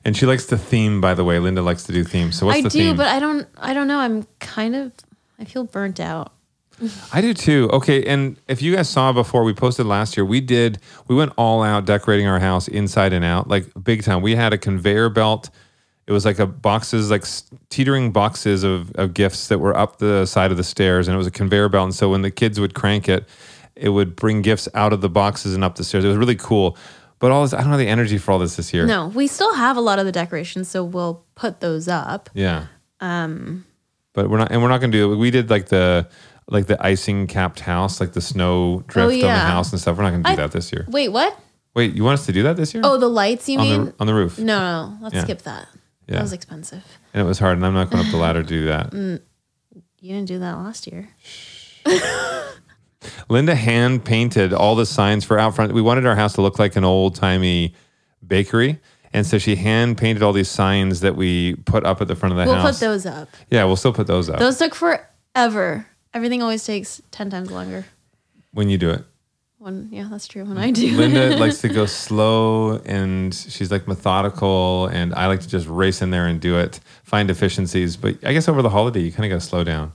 And 0.06 0.16
she 0.16 0.24
likes 0.24 0.46
to 0.46 0.56
theme, 0.56 1.00
by 1.00 1.14
the 1.14 1.24
way. 1.24 1.40
Linda 1.40 1.62
likes 1.62 1.82
to 1.82 1.92
do 1.92 2.04
themes. 2.04 2.38
So, 2.38 2.46
what's 2.46 2.60
I 2.60 2.62
the 2.62 2.68
do, 2.70 2.78
theme? 2.78 2.96
but 2.96 3.08
I 3.08 3.18
don't. 3.18 3.48
I 3.58 3.74
don't 3.74 3.88
know. 3.88 3.98
I'm 3.98 4.24
kind 4.38 4.76
of. 4.76 4.92
I 5.36 5.44
feel 5.44 5.64
burnt 5.64 5.98
out. 5.98 6.32
I 7.12 7.20
do 7.20 7.34
too. 7.34 7.68
Okay, 7.72 8.04
and 8.04 8.36
if 8.46 8.62
you 8.62 8.72
guys 8.76 8.88
saw 8.88 9.12
before, 9.12 9.42
we 9.42 9.52
posted 9.52 9.84
last 9.84 10.16
year. 10.16 10.24
We 10.24 10.40
did. 10.40 10.78
We 11.08 11.16
went 11.16 11.32
all 11.36 11.60
out 11.60 11.86
decorating 11.86 12.28
our 12.28 12.38
house 12.38 12.68
inside 12.68 13.12
and 13.12 13.24
out, 13.24 13.48
like 13.48 13.66
big 13.82 14.04
time. 14.04 14.22
We 14.22 14.36
had 14.36 14.52
a 14.52 14.58
conveyor 14.58 15.08
belt. 15.08 15.50
It 16.06 16.12
was 16.12 16.24
like 16.24 16.38
a 16.38 16.46
boxes, 16.46 17.10
like 17.10 17.24
teetering 17.68 18.12
boxes 18.12 18.62
of, 18.62 18.92
of 18.92 19.12
gifts 19.12 19.48
that 19.48 19.58
were 19.58 19.76
up 19.76 19.98
the 19.98 20.24
side 20.24 20.52
of 20.52 20.56
the 20.56 20.62
stairs, 20.62 21.08
and 21.08 21.16
it 21.16 21.18
was 21.18 21.26
a 21.26 21.32
conveyor 21.32 21.68
belt. 21.68 21.84
And 21.86 21.94
so 21.94 22.10
when 22.10 22.22
the 22.22 22.30
kids 22.30 22.60
would 22.60 22.74
crank 22.74 23.08
it, 23.08 23.28
it 23.74 23.88
would 23.88 24.14
bring 24.14 24.40
gifts 24.40 24.68
out 24.72 24.92
of 24.92 25.00
the 25.00 25.08
boxes 25.08 25.52
and 25.52 25.64
up 25.64 25.74
the 25.74 25.82
stairs. 25.82 26.04
It 26.04 26.08
was 26.08 26.16
really 26.16 26.36
cool. 26.36 26.78
But 27.18 27.30
all 27.30 27.42
this, 27.42 27.54
I 27.54 27.60
don't 27.62 27.70
have 27.70 27.78
the 27.78 27.88
energy 27.88 28.18
for 28.18 28.32
all 28.32 28.38
this 28.38 28.56
this 28.56 28.74
year. 28.74 28.84
No, 28.86 29.08
we 29.08 29.26
still 29.26 29.54
have 29.54 29.76
a 29.76 29.80
lot 29.80 29.98
of 29.98 30.04
the 30.06 30.12
decorations, 30.12 30.68
so 30.68 30.84
we'll 30.84 31.24
put 31.34 31.60
those 31.60 31.88
up. 31.88 32.28
Yeah. 32.34 32.66
Um. 33.00 33.64
But 34.12 34.30
we're 34.30 34.38
not, 34.38 34.50
and 34.50 34.62
we're 34.62 34.68
not 34.68 34.80
going 34.80 34.92
to 34.92 34.98
do 34.98 35.12
it. 35.12 35.16
We 35.16 35.30
did 35.30 35.50
like 35.50 35.66
the 35.68 36.08
like 36.48 36.66
the 36.66 36.82
icing 36.84 37.26
capped 37.26 37.60
house, 37.60 38.00
like 38.00 38.12
the 38.12 38.20
snow 38.20 38.82
drift 38.86 39.04
on 39.14 39.20
the 39.20 39.24
Oh, 39.26 39.28
house 39.28 39.72
and 39.72 39.80
stuff. 39.80 39.96
We're 39.96 40.04
not 40.04 40.10
going 40.10 40.22
to 40.24 40.28
do 40.28 40.32
I- 40.34 40.36
that 40.36 40.52
this 40.52 40.72
year. 40.72 40.86
Wait, 40.88 41.08
what? 41.10 41.38
Wait, 41.74 41.94
you 41.94 42.04
want 42.04 42.18
us 42.18 42.24
to 42.26 42.32
do 42.32 42.42
that 42.44 42.56
this 42.56 42.72
year? 42.72 42.82
Oh, 42.86 42.96
the 42.96 43.08
lights. 43.08 43.48
You 43.48 43.58
on 43.58 43.64
mean? 43.68 43.84
the 43.86 43.94
on 44.00 44.06
the 44.06 44.14
roof. 44.14 44.38
no, 44.38 44.58
no. 44.58 44.98
Let's 45.02 45.14
Yeah. 45.14 45.24
skip 45.24 45.42
that. 45.42 45.68
Yeah. 46.08 46.14
That 46.16 46.22
was 46.22 46.32
expensive. 46.32 46.84
And 47.12 47.22
it 47.22 47.26
was 47.26 47.38
hard, 47.38 47.56
and 47.58 47.66
I'm 47.66 47.74
not 47.74 47.90
going 47.90 48.04
up 48.04 48.10
the 48.10 48.16
ladder 48.18 48.42
to 48.42 48.48
do 48.48 48.66
that. 48.66 48.92
You 49.98 50.12
didn't 50.12 50.28
do 50.28 50.38
that 50.38 50.52
last 50.58 50.86
year. 50.86 51.08
Linda 53.28 53.54
hand 53.54 54.04
painted 54.04 54.52
all 54.52 54.74
the 54.74 54.86
signs 54.86 55.24
for 55.24 55.38
out 55.38 55.54
front. 55.54 55.72
We 55.72 55.82
wanted 55.82 56.06
our 56.06 56.16
house 56.16 56.34
to 56.34 56.42
look 56.42 56.58
like 56.58 56.76
an 56.76 56.84
old 56.84 57.14
timey 57.14 57.74
bakery, 58.26 58.78
and 59.12 59.26
so 59.26 59.38
she 59.38 59.56
hand 59.56 59.98
painted 59.98 60.22
all 60.22 60.32
these 60.32 60.48
signs 60.50 61.00
that 61.00 61.16
we 61.16 61.54
put 61.66 61.84
up 61.84 62.00
at 62.00 62.08
the 62.08 62.16
front 62.16 62.32
of 62.32 62.36
the 62.38 62.44
house. 62.44 62.62
We'll 62.64 62.72
put 62.72 62.80
those 62.80 63.06
up. 63.06 63.28
yeah, 63.50 63.64
we'll 63.64 63.76
still 63.76 63.92
put 63.92 64.06
those 64.06 64.28
up 64.30 64.38
Those 64.38 64.58
took 64.58 64.74
forever. 64.74 65.86
Everything 66.14 66.42
always 66.42 66.64
takes 66.64 67.00
ten 67.10 67.30
times 67.30 67.50
longer. 67.50 67.84
when 68.52 68.68
you 68.70 68.78
do 68.78 68.90
it. 68.90 69.04
When 69.58 69.88
yeah, 69.90 70.06
that's 70.10 70.28
true. 70.28 70.44
When 70.44 70.58
I 70.58 70.70
do. 70.70 70.96
Linda 70.96 71.36
likes 71.36 71.60
to 71.62 71.68
go 71.68 71.86
slow, 72.06 72.78
and 72.84 73.34
she's 73.34 73.70
like 73.70 73.86
methodical, 73.88 74.86
and 74.86 75.14
I 75.14 75.26
like 75.26 75.40
to 75.40 75.48
just 75.48 75.66
race 75.66 76.02
in 76.02 76.10
there 76.10 76.26
and 76.26 76.40
do 76.40 76.58
it, 76.58 76.80
find 77.04 77.30
efficiencies. 77.30 77.96
But 77.96 78.24
I 78.24 78.32
guess 78.32 78.48
over 78.48 78.62
the 78.62 78.70
holiday, 78.70 79.00
you 79.00 79.12
kind 79.12 79.24
of 79.30 79.36
got 79.36 79.42
to 79.42 79.46
slow 79.46 79.64
down. 79.64 79.92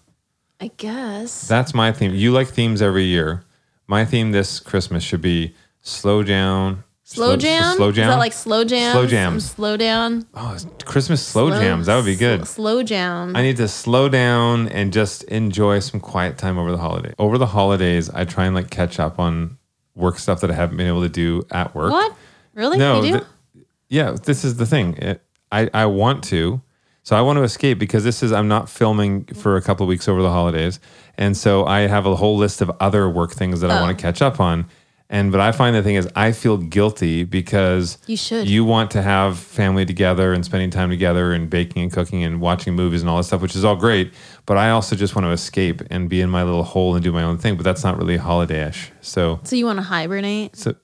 I 0.62 0.70
guess. 0.78 1.48
That's 1.48 1.74
my 1.74 1.92
theme. 1.92 2.14
You 2.14 2.32
like 2.32 2.48
themes 2.48 2.82
every 2.82 3.06
year. 3.06 3.44
My 3.88 4.06
theme 4.06 4.32
this 4.32 4.60
Christmas 4.60 5.04
should 5.04 5.22
be 5.22 5.56
slow 5.82 6.22
down. 6.24 6.84
slow 7.04 7.36
jam. 7.36 7.76
Slow 7.76 7.92
jam. 7.92 8.10
Is 8.10 8.14
that 8.14 8.20
like 8.20 8.32
slow 8.34 8.64
jams? 8.64 8.92
Slow 8.94 9.08
jams. 9.08 9.52
Slow 9.52 9.76
down. 9.76 10.28
oh, 10.36 10.58
Christmas 10.86 11.26
slow, 11.26 11.50
jams. 11.50 11.88
That 11.88 11.96
would 11.96 12.06
be 12.06 12.16
good. 12.16 12.42
Sl- 12.48 12.54
slow 12.62 12.84
jam. 12.84 13.36
I 13.36 13.42
need 13.42 13.58
to 13.58 13.68
slow 13.68 14.08
down 14.08 14.68
and 14.70 14.94
just 14.94 15.24
enjoy 15.24 15.80
some 15.80 16.00
quiet 16.00 16.38
time 16.38 16.58
over 16.60 16.72
the 16.72 16.78
holiday. 16.78 17.14
Over 17.18 17.38
the 17.40 17.48
holidays, 17.48 18.10
I 18.12 18.24
try 18.26 18.46
and 18.46 18.56
like 18.56 18.70
catch 18.70 19.00
up 19.00 19.20
on 19.20 19.58
work 19.96 20.20
stuff 20.20 20.42
that 20.42 20.52
I 20.52 20.54
haven't 20.54 20.78
been 20.78 20.88
able 20.88 21.02
to 21.02 21.10
do 21.10 21.42
at 21.52 21.74
work. 21.76 21.92
what? 21.92 22.16
Really? 22.54 22.78
No, 22.78 23.02
you 23.02 23.14
do? 23.14 23.18
th- 23.20 23.66
yeah, 23.90 24.16
this 24.24 24.46
is 24.46 24.56
the 24.58 24.66
thing. 24.68 24.96
It, 24.98 25.22
I 25.52 25.70
I 25.74 25.86
want 25.88 26.24
to, 26.26 26.62
so 27.04 27.16
I 27.16 27.22
want 27.22 27.38
to 27.38 27.44
escape 27.44 27.80
because 27.80 28.04
this 28.04 28.22
is 28.24 28.32
I'm 28.32 28.48
not 28.48 28.70
filming 28.70 29.26
for 29.26 29.56
a 29.58 29.62
couple 29.62 29.84
of 29.84 29.88
weeks 29.90 30.08
over 30.08 30.22
the 30.22 30.30
holidays, 30.30 30.80
and 31.18 31.36
so 31.36 31.66
I 31.66 31.82
have 31.82 32.06
a 32.06 32.16
whole 32.16 32.38
list 32.38 32.62
of 32.62 32.72
other 32.80 33.10
work 33.10 33.32
things 33.34 33.62
that 33.62 33.72
I 33.72 33.78
Oh. 33.80 33.82
want 33.82 33.98
to 33.98 34.02
catch 34.02 34.22
up 34.22 34.40
on. 34.40 34.66
And 35.14 35.30
but 35.30 35.42
I 35.42 35.52
find 35.52 35.76
the 35.76 35.84
thing 35.84 35.96
is 35.96 36.08
I 36.16 36.32
feel 36.32 36.56
guilty 36.56 37.26
because 37.26 37.98
You 38.08 38.16
should. 38.16 38.48
you 38.48 38.64
want 38.64 38.92
to 38.92 39.02
have 39.02 39.38
family 39.38 39.86
together 39.86 40.32
and 40.32 40.46
spending 40.46 40.70
time 40.70 40.90
together 40.90 41.34
and 41.34 41.50
baking 41.50 41.82
and 41.84 41.92
cooking 41.92 42.24
and 42.24 42.40
watching 42.40 42.76
movies 42.76 43.02
and 43.02 43.10
all 43.10 43.18
that 43.18 43.26
stuff, 43.26 43.42
which 43.42 43.54
is 43.54 43.66
all 43.66 43.76
great. 43.76 44.14
But 44.46 44.56
I 44.56 44.70
also 44.70 44.96
just 44.96 45.14
want 45.14 45.26
to 45.26 45.32
escape 45.32 45.82
and 45.92 46.08
be 46.10 46.22
in 46.22 46.30
my 46.30 46.44
little 46.44 46.64
hole 46.64 46.96
and 46.96 47.04
do 47.04 47.12
my 47.12 47.24
own 47.24 47.38
thing. 47.38 47.58
But 47.58 47.66
that's 47.66 47.84
not 47.84 47.98
really 47.98 48.16
holiday-ish. 48.16 48.92
So 49.02 49.42
so 49.44 49.58
you 49.58 49.66
want 49.66 49.80
to 49.80 49.84
hibernate 49.84 50.56
so 50.56 50.76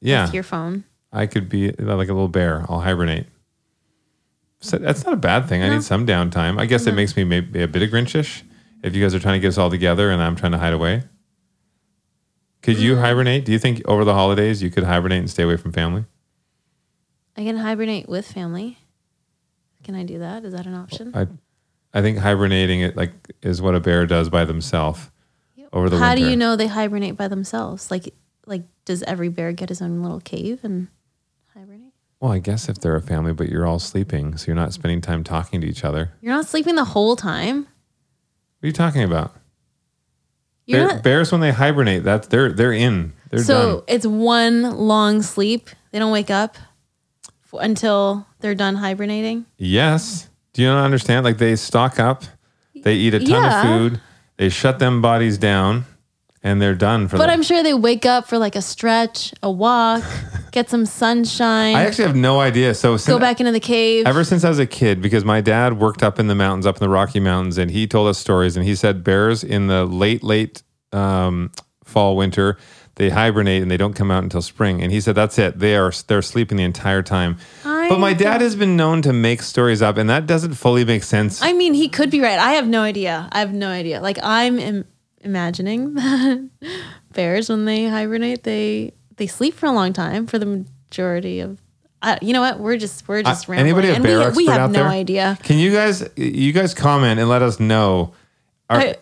yeah, 0.00 0.24
with 0.24 0.34
your 0.34 0.42
phone? 0.42 0.82
I 1.12 1.26
could 1.26 1.48
be 1.48 1.70
like 1.70 2.08
a 2.08 2.12
little 2.12 2.26
bear. 2.26 2.64
I'll 2.68 2.80
hibernate. 2.80 3.26
So 4.66 4.78
that's 4.78 5.04
not 5.04 5.14
a 5.14 5.16
bad 5.18 5.48
thing. 5.48 5.62
I 5.62 5.68
need 5.68 5.82
some 5.82 6.06
downtime. 6.06 6.58
I 6.60 6.66
guess 6.66 6.86
it 6.86 6.94
makes 6.94 7.16
me 7.16 7.24
maybe 7.24 7.62
a 7.62 7.68
bit 7.68 7.82
of 7.82 7.90
Grinchish 7.90 8.42
if 8.82 8.94
you 8.94 9.02
guys 9.02 9.14
are 9.14 9.18
trying 9.20 9.34
to 9.34 9.40
get 9.40 9.48
us 9.48 9.58
all 9.58 9.70
together 9.70 10.10
and 10.10 10.22
I'm 10.22 10.36
trying 10.36 10.52
to 10.52 10.58
hide 10.58 10.72
away. 10.72 11.04
Could 12.62 12.76
Mm. 12.78 12.80
you 12.80 12.96
hibernate? 12.96 13.44
Do 13.44 13.52
you 13.52 13.58
think 13.58 13.82
over 13.86 14.04
the 14.04 14.14
holidays 14.14 14.62
you 14.62 14.70
could 14.70 14.84
hibernate 14.84 15.20
and 15.20 15.30
stay 15.30 15.42
away 15.44 15.56
from 15.56 15.72
family? 15.72 16.04
I 17.36 17.44
can 17.44 17.58
hibernate 17.58 18.08
with 18.08 18.26
family. 18.30 18.78
Can 19.84 19.94
I 19.94 20.04
do 20.04 20.18
that? 20.18 20.44
Is 20.44 20.52
that 20.52 20.66
an 20.66 20.74
option? 20.74 21.12
I, 21.14 21.26
I 21.96 22.02
think 22.02 22.18
hibernating 22.18 22.80
it 22.80 22.96
like 22.96 23.12
is 23.42 23.62
what 23.62 23.74
a 23.74 23.80
bear 23.80 24.06
does 24.06 24.28
by 24.28 24.44
themselves 24.44 25.10
over 25.72 25.88
the 25.88 25.98
How 25.98 26.10
winter. 26.10 26.24
do 26.24 26.30
you 26.30 26.36
know 26.36 26.56
they 26.56 26.66
hibernate 26.66 27.16
by 27.16 27.28
themselves? 27.28 27.90
Like, 27.90 28.12
like 28.46 28.62
does 28.84 29.02
every 29.04 29.28
bear 29.28 29.52
get 29.52 29.68
his 29.68 29.80
own 29.82 30.02
little 30.02 30.20
cave 30.20 30.60
and? 30.64 30.88
Well, 32.20 32.32
I 32.32 32.38
guess 32.38 32.68
if 32.68 32.78
they're 32.78 32.96
a 32.96 33.02
family, 33.02 33.32
but 33.32 33.48
you're 33.50 33.66
all 33.66 33.78
sleeping, 33.78 34.36
so 34.38 34.46
you're 34.46 34.56
not 34.56 34.72
spending 34.72 35.00
time 35.00 35.22
talking 35.22 35.60
to 35.60 35.66
each 35.66 35.84
other. 35.84 36.12
You're 36.22 36.32
not 36.34 36.46
sleeping 36.46 36.74
the 36.74 36.84
whole 36.84 37.14
time. 37.14 37.58
What 37.64 38.64
are 38.64 38.66
you 38.68 38.72
talking 38.72 39.02
about? 39.02 39.34
Bear, 40.68 40.86
not. 40.88 41.02
bears 41.02 41.30
when 41.30 41.40
they 41.40 41.52
hibernate, 41.52 42.02
that's 42.02 42.26
they're 42.28 42.50
they're 42.52 42.72
in. 42.72 43.12
They're 43.30 43.40
so 43.44 43.76
done. 43.76 43.82
it's 43.86 44.06
one 44.06 44.62
long 44.76 45.22
sleep. 45.22 45.70
They 45.92 45.98
don't 45.98 46.10
wake 46.10 46.30
up 46.30 46.56
f- 47.52 47.60
until 47.60 48.26
they're 48.40 48.54
done 48.56 48.76
hibernating. 48.76 49.46
Yes. 49.58 50.28
Do 50.54 50.62
you 50.62 50.68
not 50.68 50.84
understand? 50.84 51.24
Like 51.24 51.38
they 51.38 51.54
stock 51.54 52.00
up, 52.00 52.24
they 52.74 52.94
eat 52.94 53.14
a 53.14 53.18
ton 53.20 53.28
Yeah. 53.28 53.60
of 53.60 53.66
food, 53.66 54.00
they 54.38 54.48
shut 54.48 54.78
them 54.80 55.00
bodies 55.02 55.38
down, 55.38 55.84
and 56.42 56.60
they're 56.60 56.74
done 56.74 57.06
for 57.08 57.16
But 57.18 57.28
I'm 57.30 57.42
sure 57.42 57.62
they 57.62 57.74
wake 57.74 58.06
up 58.06 58.26
for 58.26 58.38
like 58.38 58.56
a 58.56 58.62
stretch, 58.62 59.34
a 59.44 59.50
walk, 59.50 60.02
get 60.56 60.70
some 60.70 60.86
sunshine, 60.86 61.76
I 61.76 61.84
actually 61.84 62.06
have 62.06 62.16
no 62.16 62.40
idea. 62.40 62.74
So 62.74 62.92
go 62.92 62.96
since, 62.96 63.20
back 63.20 63.40
into 63.40 63.52
the 63.52 63.60
cave. 63.60 64.06
ever 64.06 64.24
since 64.24 64.42
I 64.42 64.48
was 64.48 64.58
a 64.58 64.66
kid, 64.66 65.02
because 65.02 65.22
my 65.22 65.42
dad 65.42 65.78
worked 65.78 66.02
up 66.02 66.18
in 66.18 66.28
the 66.28 66.34
mountains, 66.34 66.64
up 66.64 66.76
in 66.76 66.80
the 66.80 66.88
Rocky 66.88 67.20
Mountains, 67.20 67.58
and 67.58 67.70
he 67.70 67.86
told 67.86 68.08
us 68.08 68.16
stories. 68.16 68.56
And 68.56 68.64
he 68.64 68.74
said 68.74 69.04
bears 69.04 69.44
in 69.44 69.66
the 69.66 69.84
late, 69.84 70.24
late 70.24 70.62
um, 70.92 71.52
fall, 71.84 72.16
winter, 72.16 72.56
they 72.94 73.10
hibernate 73.10 73.60
and 73.60 73.70
they 73.70 73.76
don't 73.76 73.92
come 73.92 74.10
out 74.10 74.22
until 74.22 74.40
spring. 74.40 74.82
And 74.82 74.90
he 74.90 75.02
said 75.02 75.14
that's 75.14 75.38
it. 75.38 75.58
They 75.58 75.76
are 75.76 75.92
they're 76.06 76.22
sleeping 76.22 76.56
the 76.56 76.64
entire 76.64 77.02
time. 77.02 77.36
I 77.62 77.90
but 77.90 77.98
my 77.98 78.14
dad 78.14 78.40
has 78.40 78.56
been 78.56 78.76
known 78.76 79.02
to 79.02 79.12
make 79.12 79.42
stories 79.42 79.82
up, 79.82 79.98
and 79.98 80.08
that 80.08 80.26
doesn't 80.26 80.54
fully 80.54 80.86
make 80.86 81.04
sense. 81.04 81.42
I 81.42 81.52
mean, 81.52 81.74
he 81.74 81.90
could 81.90 82.10
be 82.10 82.22
right. 82.22 82.38
I 82.38 82.52
have 82.52 82.66
no 82.66 82.80
idea. 82.80 83.28
I 83.30 83.40
have 83.40 83.52
no 83.52 83.68
idea. 83.68 84.00
Like 84.00 84.18
I'm 84.22 84.58
Im- 84.58 84.86
imagining 85.20 85.94
that 85.94 86.48
bears 87.12 87.50
when 87.50 87.66
they 87.66 87.86
hibernate, 87.86 88.42
they 88.42 88.94
they 89.16 89.26
sleep 89.26 89.54
for 89.54 89.66
a 89.66 89.72
long 89.72 89.92
time 89.92 90.26
for 90.26 90.38
the 90.38 90.46
majority 90.46 91.40
of. 91.40 91.60
Uh, 92.02 92.16
you 92.20 92.32
know 92.32 92.40
what? 92.42 92.60
We're 92.60 92.76
just 92.76 93.08
we're 93.08 93.22
just 93.22 93.48
Uh, 93.48 93.52
rambling, 93.52 93.68
anybody 93.68 93.88
a 93.88 93.94
and 93.94 94.04
bear 94.04 94.30
we, 94.30 94.44
we 94.44 94.46
have 94.46 94.70
no 94.70 94.80
there? 94.80 94.88
idea. 94.88 95.38
Can 95.42 95.58
you 95.58 95.72
guys 95.72 96.06
you 96.16 96.52
guys 96.52 96.74
comment 96.74 97.18
and 97.18 97.28
let 97.28 97.42
us 97.42 97.58
know? 97.58 98.12
Are, 98.68 98.80
I- 98.80 98.96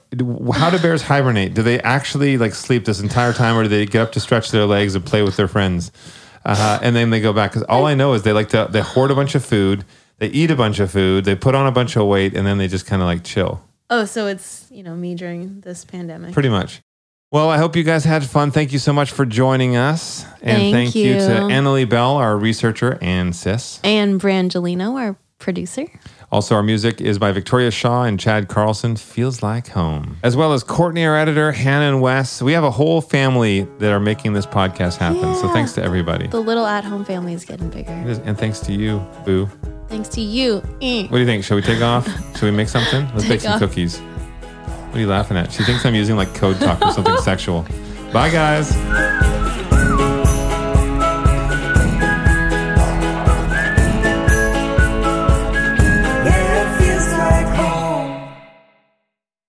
how 0.55 0.71
do 0.71 0.79
bears 0.79 1.03
hibernate? 1.03 1.55
Do 1.55 1.63
they 1.63 1.81
actually 1.81 2.39
like 2.39 2.55
sleep 2.55 2.85
this 2.85 3.01
entire 3.01 3.33
time, 3.33 3.57
or 3.57 3.63
do 3.65 3.69
they 3.69 3.87
get 3.87 4.03
up 4.03 4.13
to 4.13 4.21
stretch 4.21 4.51
their 4.51 4.65
legs 4.67 4.95
and 4.95 5.05
play 5.05 5.23
with 5.23 5.37
their 5.37 5.49
friends, 5.49 5.91
uh, 6.45 6.79
and 6.83 6.95
then 6.95 7.11
they 7.11 7.21
go 7.21 7.33
back? 7.33 7.51
Because 7.53 7.65
all 7.65 7.87
I 7.87 7.95
know 7.95 8.13
is 8.15 8.23
they 8.23 8.33
like 8.33 8.51
to 8.51 8.69
they 8.71 8.81
hoard 8.81 9.11
a 9.11 9.15
bunch 9.15 9.35
of 9.35 9.45
food, 9.45 9.85
they 10.19 10.29
eat 10.29 10.51
a 10.51 10.57
bunch 10.57 10.79
of 10.81 10.91
food, 10.91 11.25
they 11.25 11.35
put 11.35 11.55
on 11.55 11.67
a 11.67 11.73
bunch 11.73 11.97
of 11.97 12.07
weight, 12.07 12.35
and 12.37 12.47
then 12.47 12.59
they 12.59 12.69
just 12.69 12.87
kind 12.87 13.03
of 13.03 13.07
like 13.07 13.25
chill. 13.25 13.61
Oh, 13.91 14.05
so 14.05 14.27
it's 14.29 14.67
you 14.71 14.83
know 14.83 14.95
me 14.95 15.15
during 15.15 15.61
this 15.63 15.85
pandemic. 15.85 16.33
Pretty 16.33 16.49
much. 16.51 16.81
Well, 17.35 17.51
I 17.51 17.59
hope 17.59 17.75
you 17.75 17.83
guys 17.83 18.05
had 18.05 18.25
fun. 18.25 18.53
Thank 18.53 18.73
you 18.73 18.79
so 18.79 18.93
much 18.93 19.11
for 19.11 19.27
joining 19.27 19.75
us, 19.75 20.25
and 20.41 20.57
Thank 20.57 20.73
thank 20.73 20.95
you, 20.95 21.15
to 21.15 21.19
you. 21.19 21.49
Annalie 21.49 21.89
Bell, 21.89 22.13
our 22.15 22.37
researcher, 22.37 22.97
and 23.03 23.35
Sis. 23.35 23.81
and 23.83 24.21
Brangelino, 24.21 24.95
our 24.95 25.17
producer. 25.41 25.87
Also, 26.31 26.55
our 26.55 26.63
music 26.63 27.01
is 27.01 27.19
by 27.19 27.33
Victoria 27.33 27.73
Shaw 27.73 28.05
and 28.05 28.21
Chad 28.21 28.47
Carlson, 28.47 28.95
Feels 28.95 29.43
Like 29.43 29.67
Home. 29.71 30.17
As 30.23 30.37
well 30.37 30.53
as 30.53 30.63
Courtney, 30.63 31.05
our 31.05 31.17
editor, 31.17 31.51
Hannah 31.51 31.89
and 31.89 32.01
Wes. 32.01 32.41
We 32.41 32.53
have 32.53 32.63
a 32.63 32.71
whole 32.71 33.01
family 33.01 33.67
that 33.81 33.91
are 33.91 33.99
making 33.99 34.35
this 34.35 34.47
podcast 34.47 34.99
happen. 34.99 35.35
So 35.35 35.49
thanks 35.49 35.73
to 35.73 35.83
everybody. 35.83 36.29
The 36.29 36.39
little 36.39 36.67
at-home 36.67 37.05
family 37.05 37.33
is 37.33 37.45
getting 37.45 37.69
bigger. 37.69 37.91
And 37.91 38.39
thanks 38.39 38.61
to 38.61 38.73
you, 38.73 39.05
Boo. 39.25 39.49
Thanks 39.89 40.09
to 40.11 40.21
you. 40.21 40.63
Eh. 40.81 41.03
What 41.09 41.11
do 41.11 41.19
you 41.19 41.27
think? 41.27 41.43
Shall 41.43 41.57
we 41.57 41.63
take 41.63 41.83
off? 41.83 42.07
Should 42.35 42.45
we 42.45 42.53
make 42.53 42.69
something? 42.69 43.07
Let's 43.07 43.23
Take 43.23 43.31
bake 43.31 43.41
some 43.41 43.53
off. 43.55 43.59
cookies. 43.59 44.01
What 44.95 44.99
are 44.99 45.03
you 45.03 45.09
laughing 45.09 45.37
at? 45.37 45.51
She 45.51 45.65
thinks 45.65 45.85
I'm 45.85 45.97
using 45.97 46.15
like 46.15 46.33
code 46.37 46.61
talk 46.61 46.81
or 46.81 46.93
something 46.93 47.17
sexual. 47.23 47.67
Bye, 48.13 48.31
guys. 48.31 48.71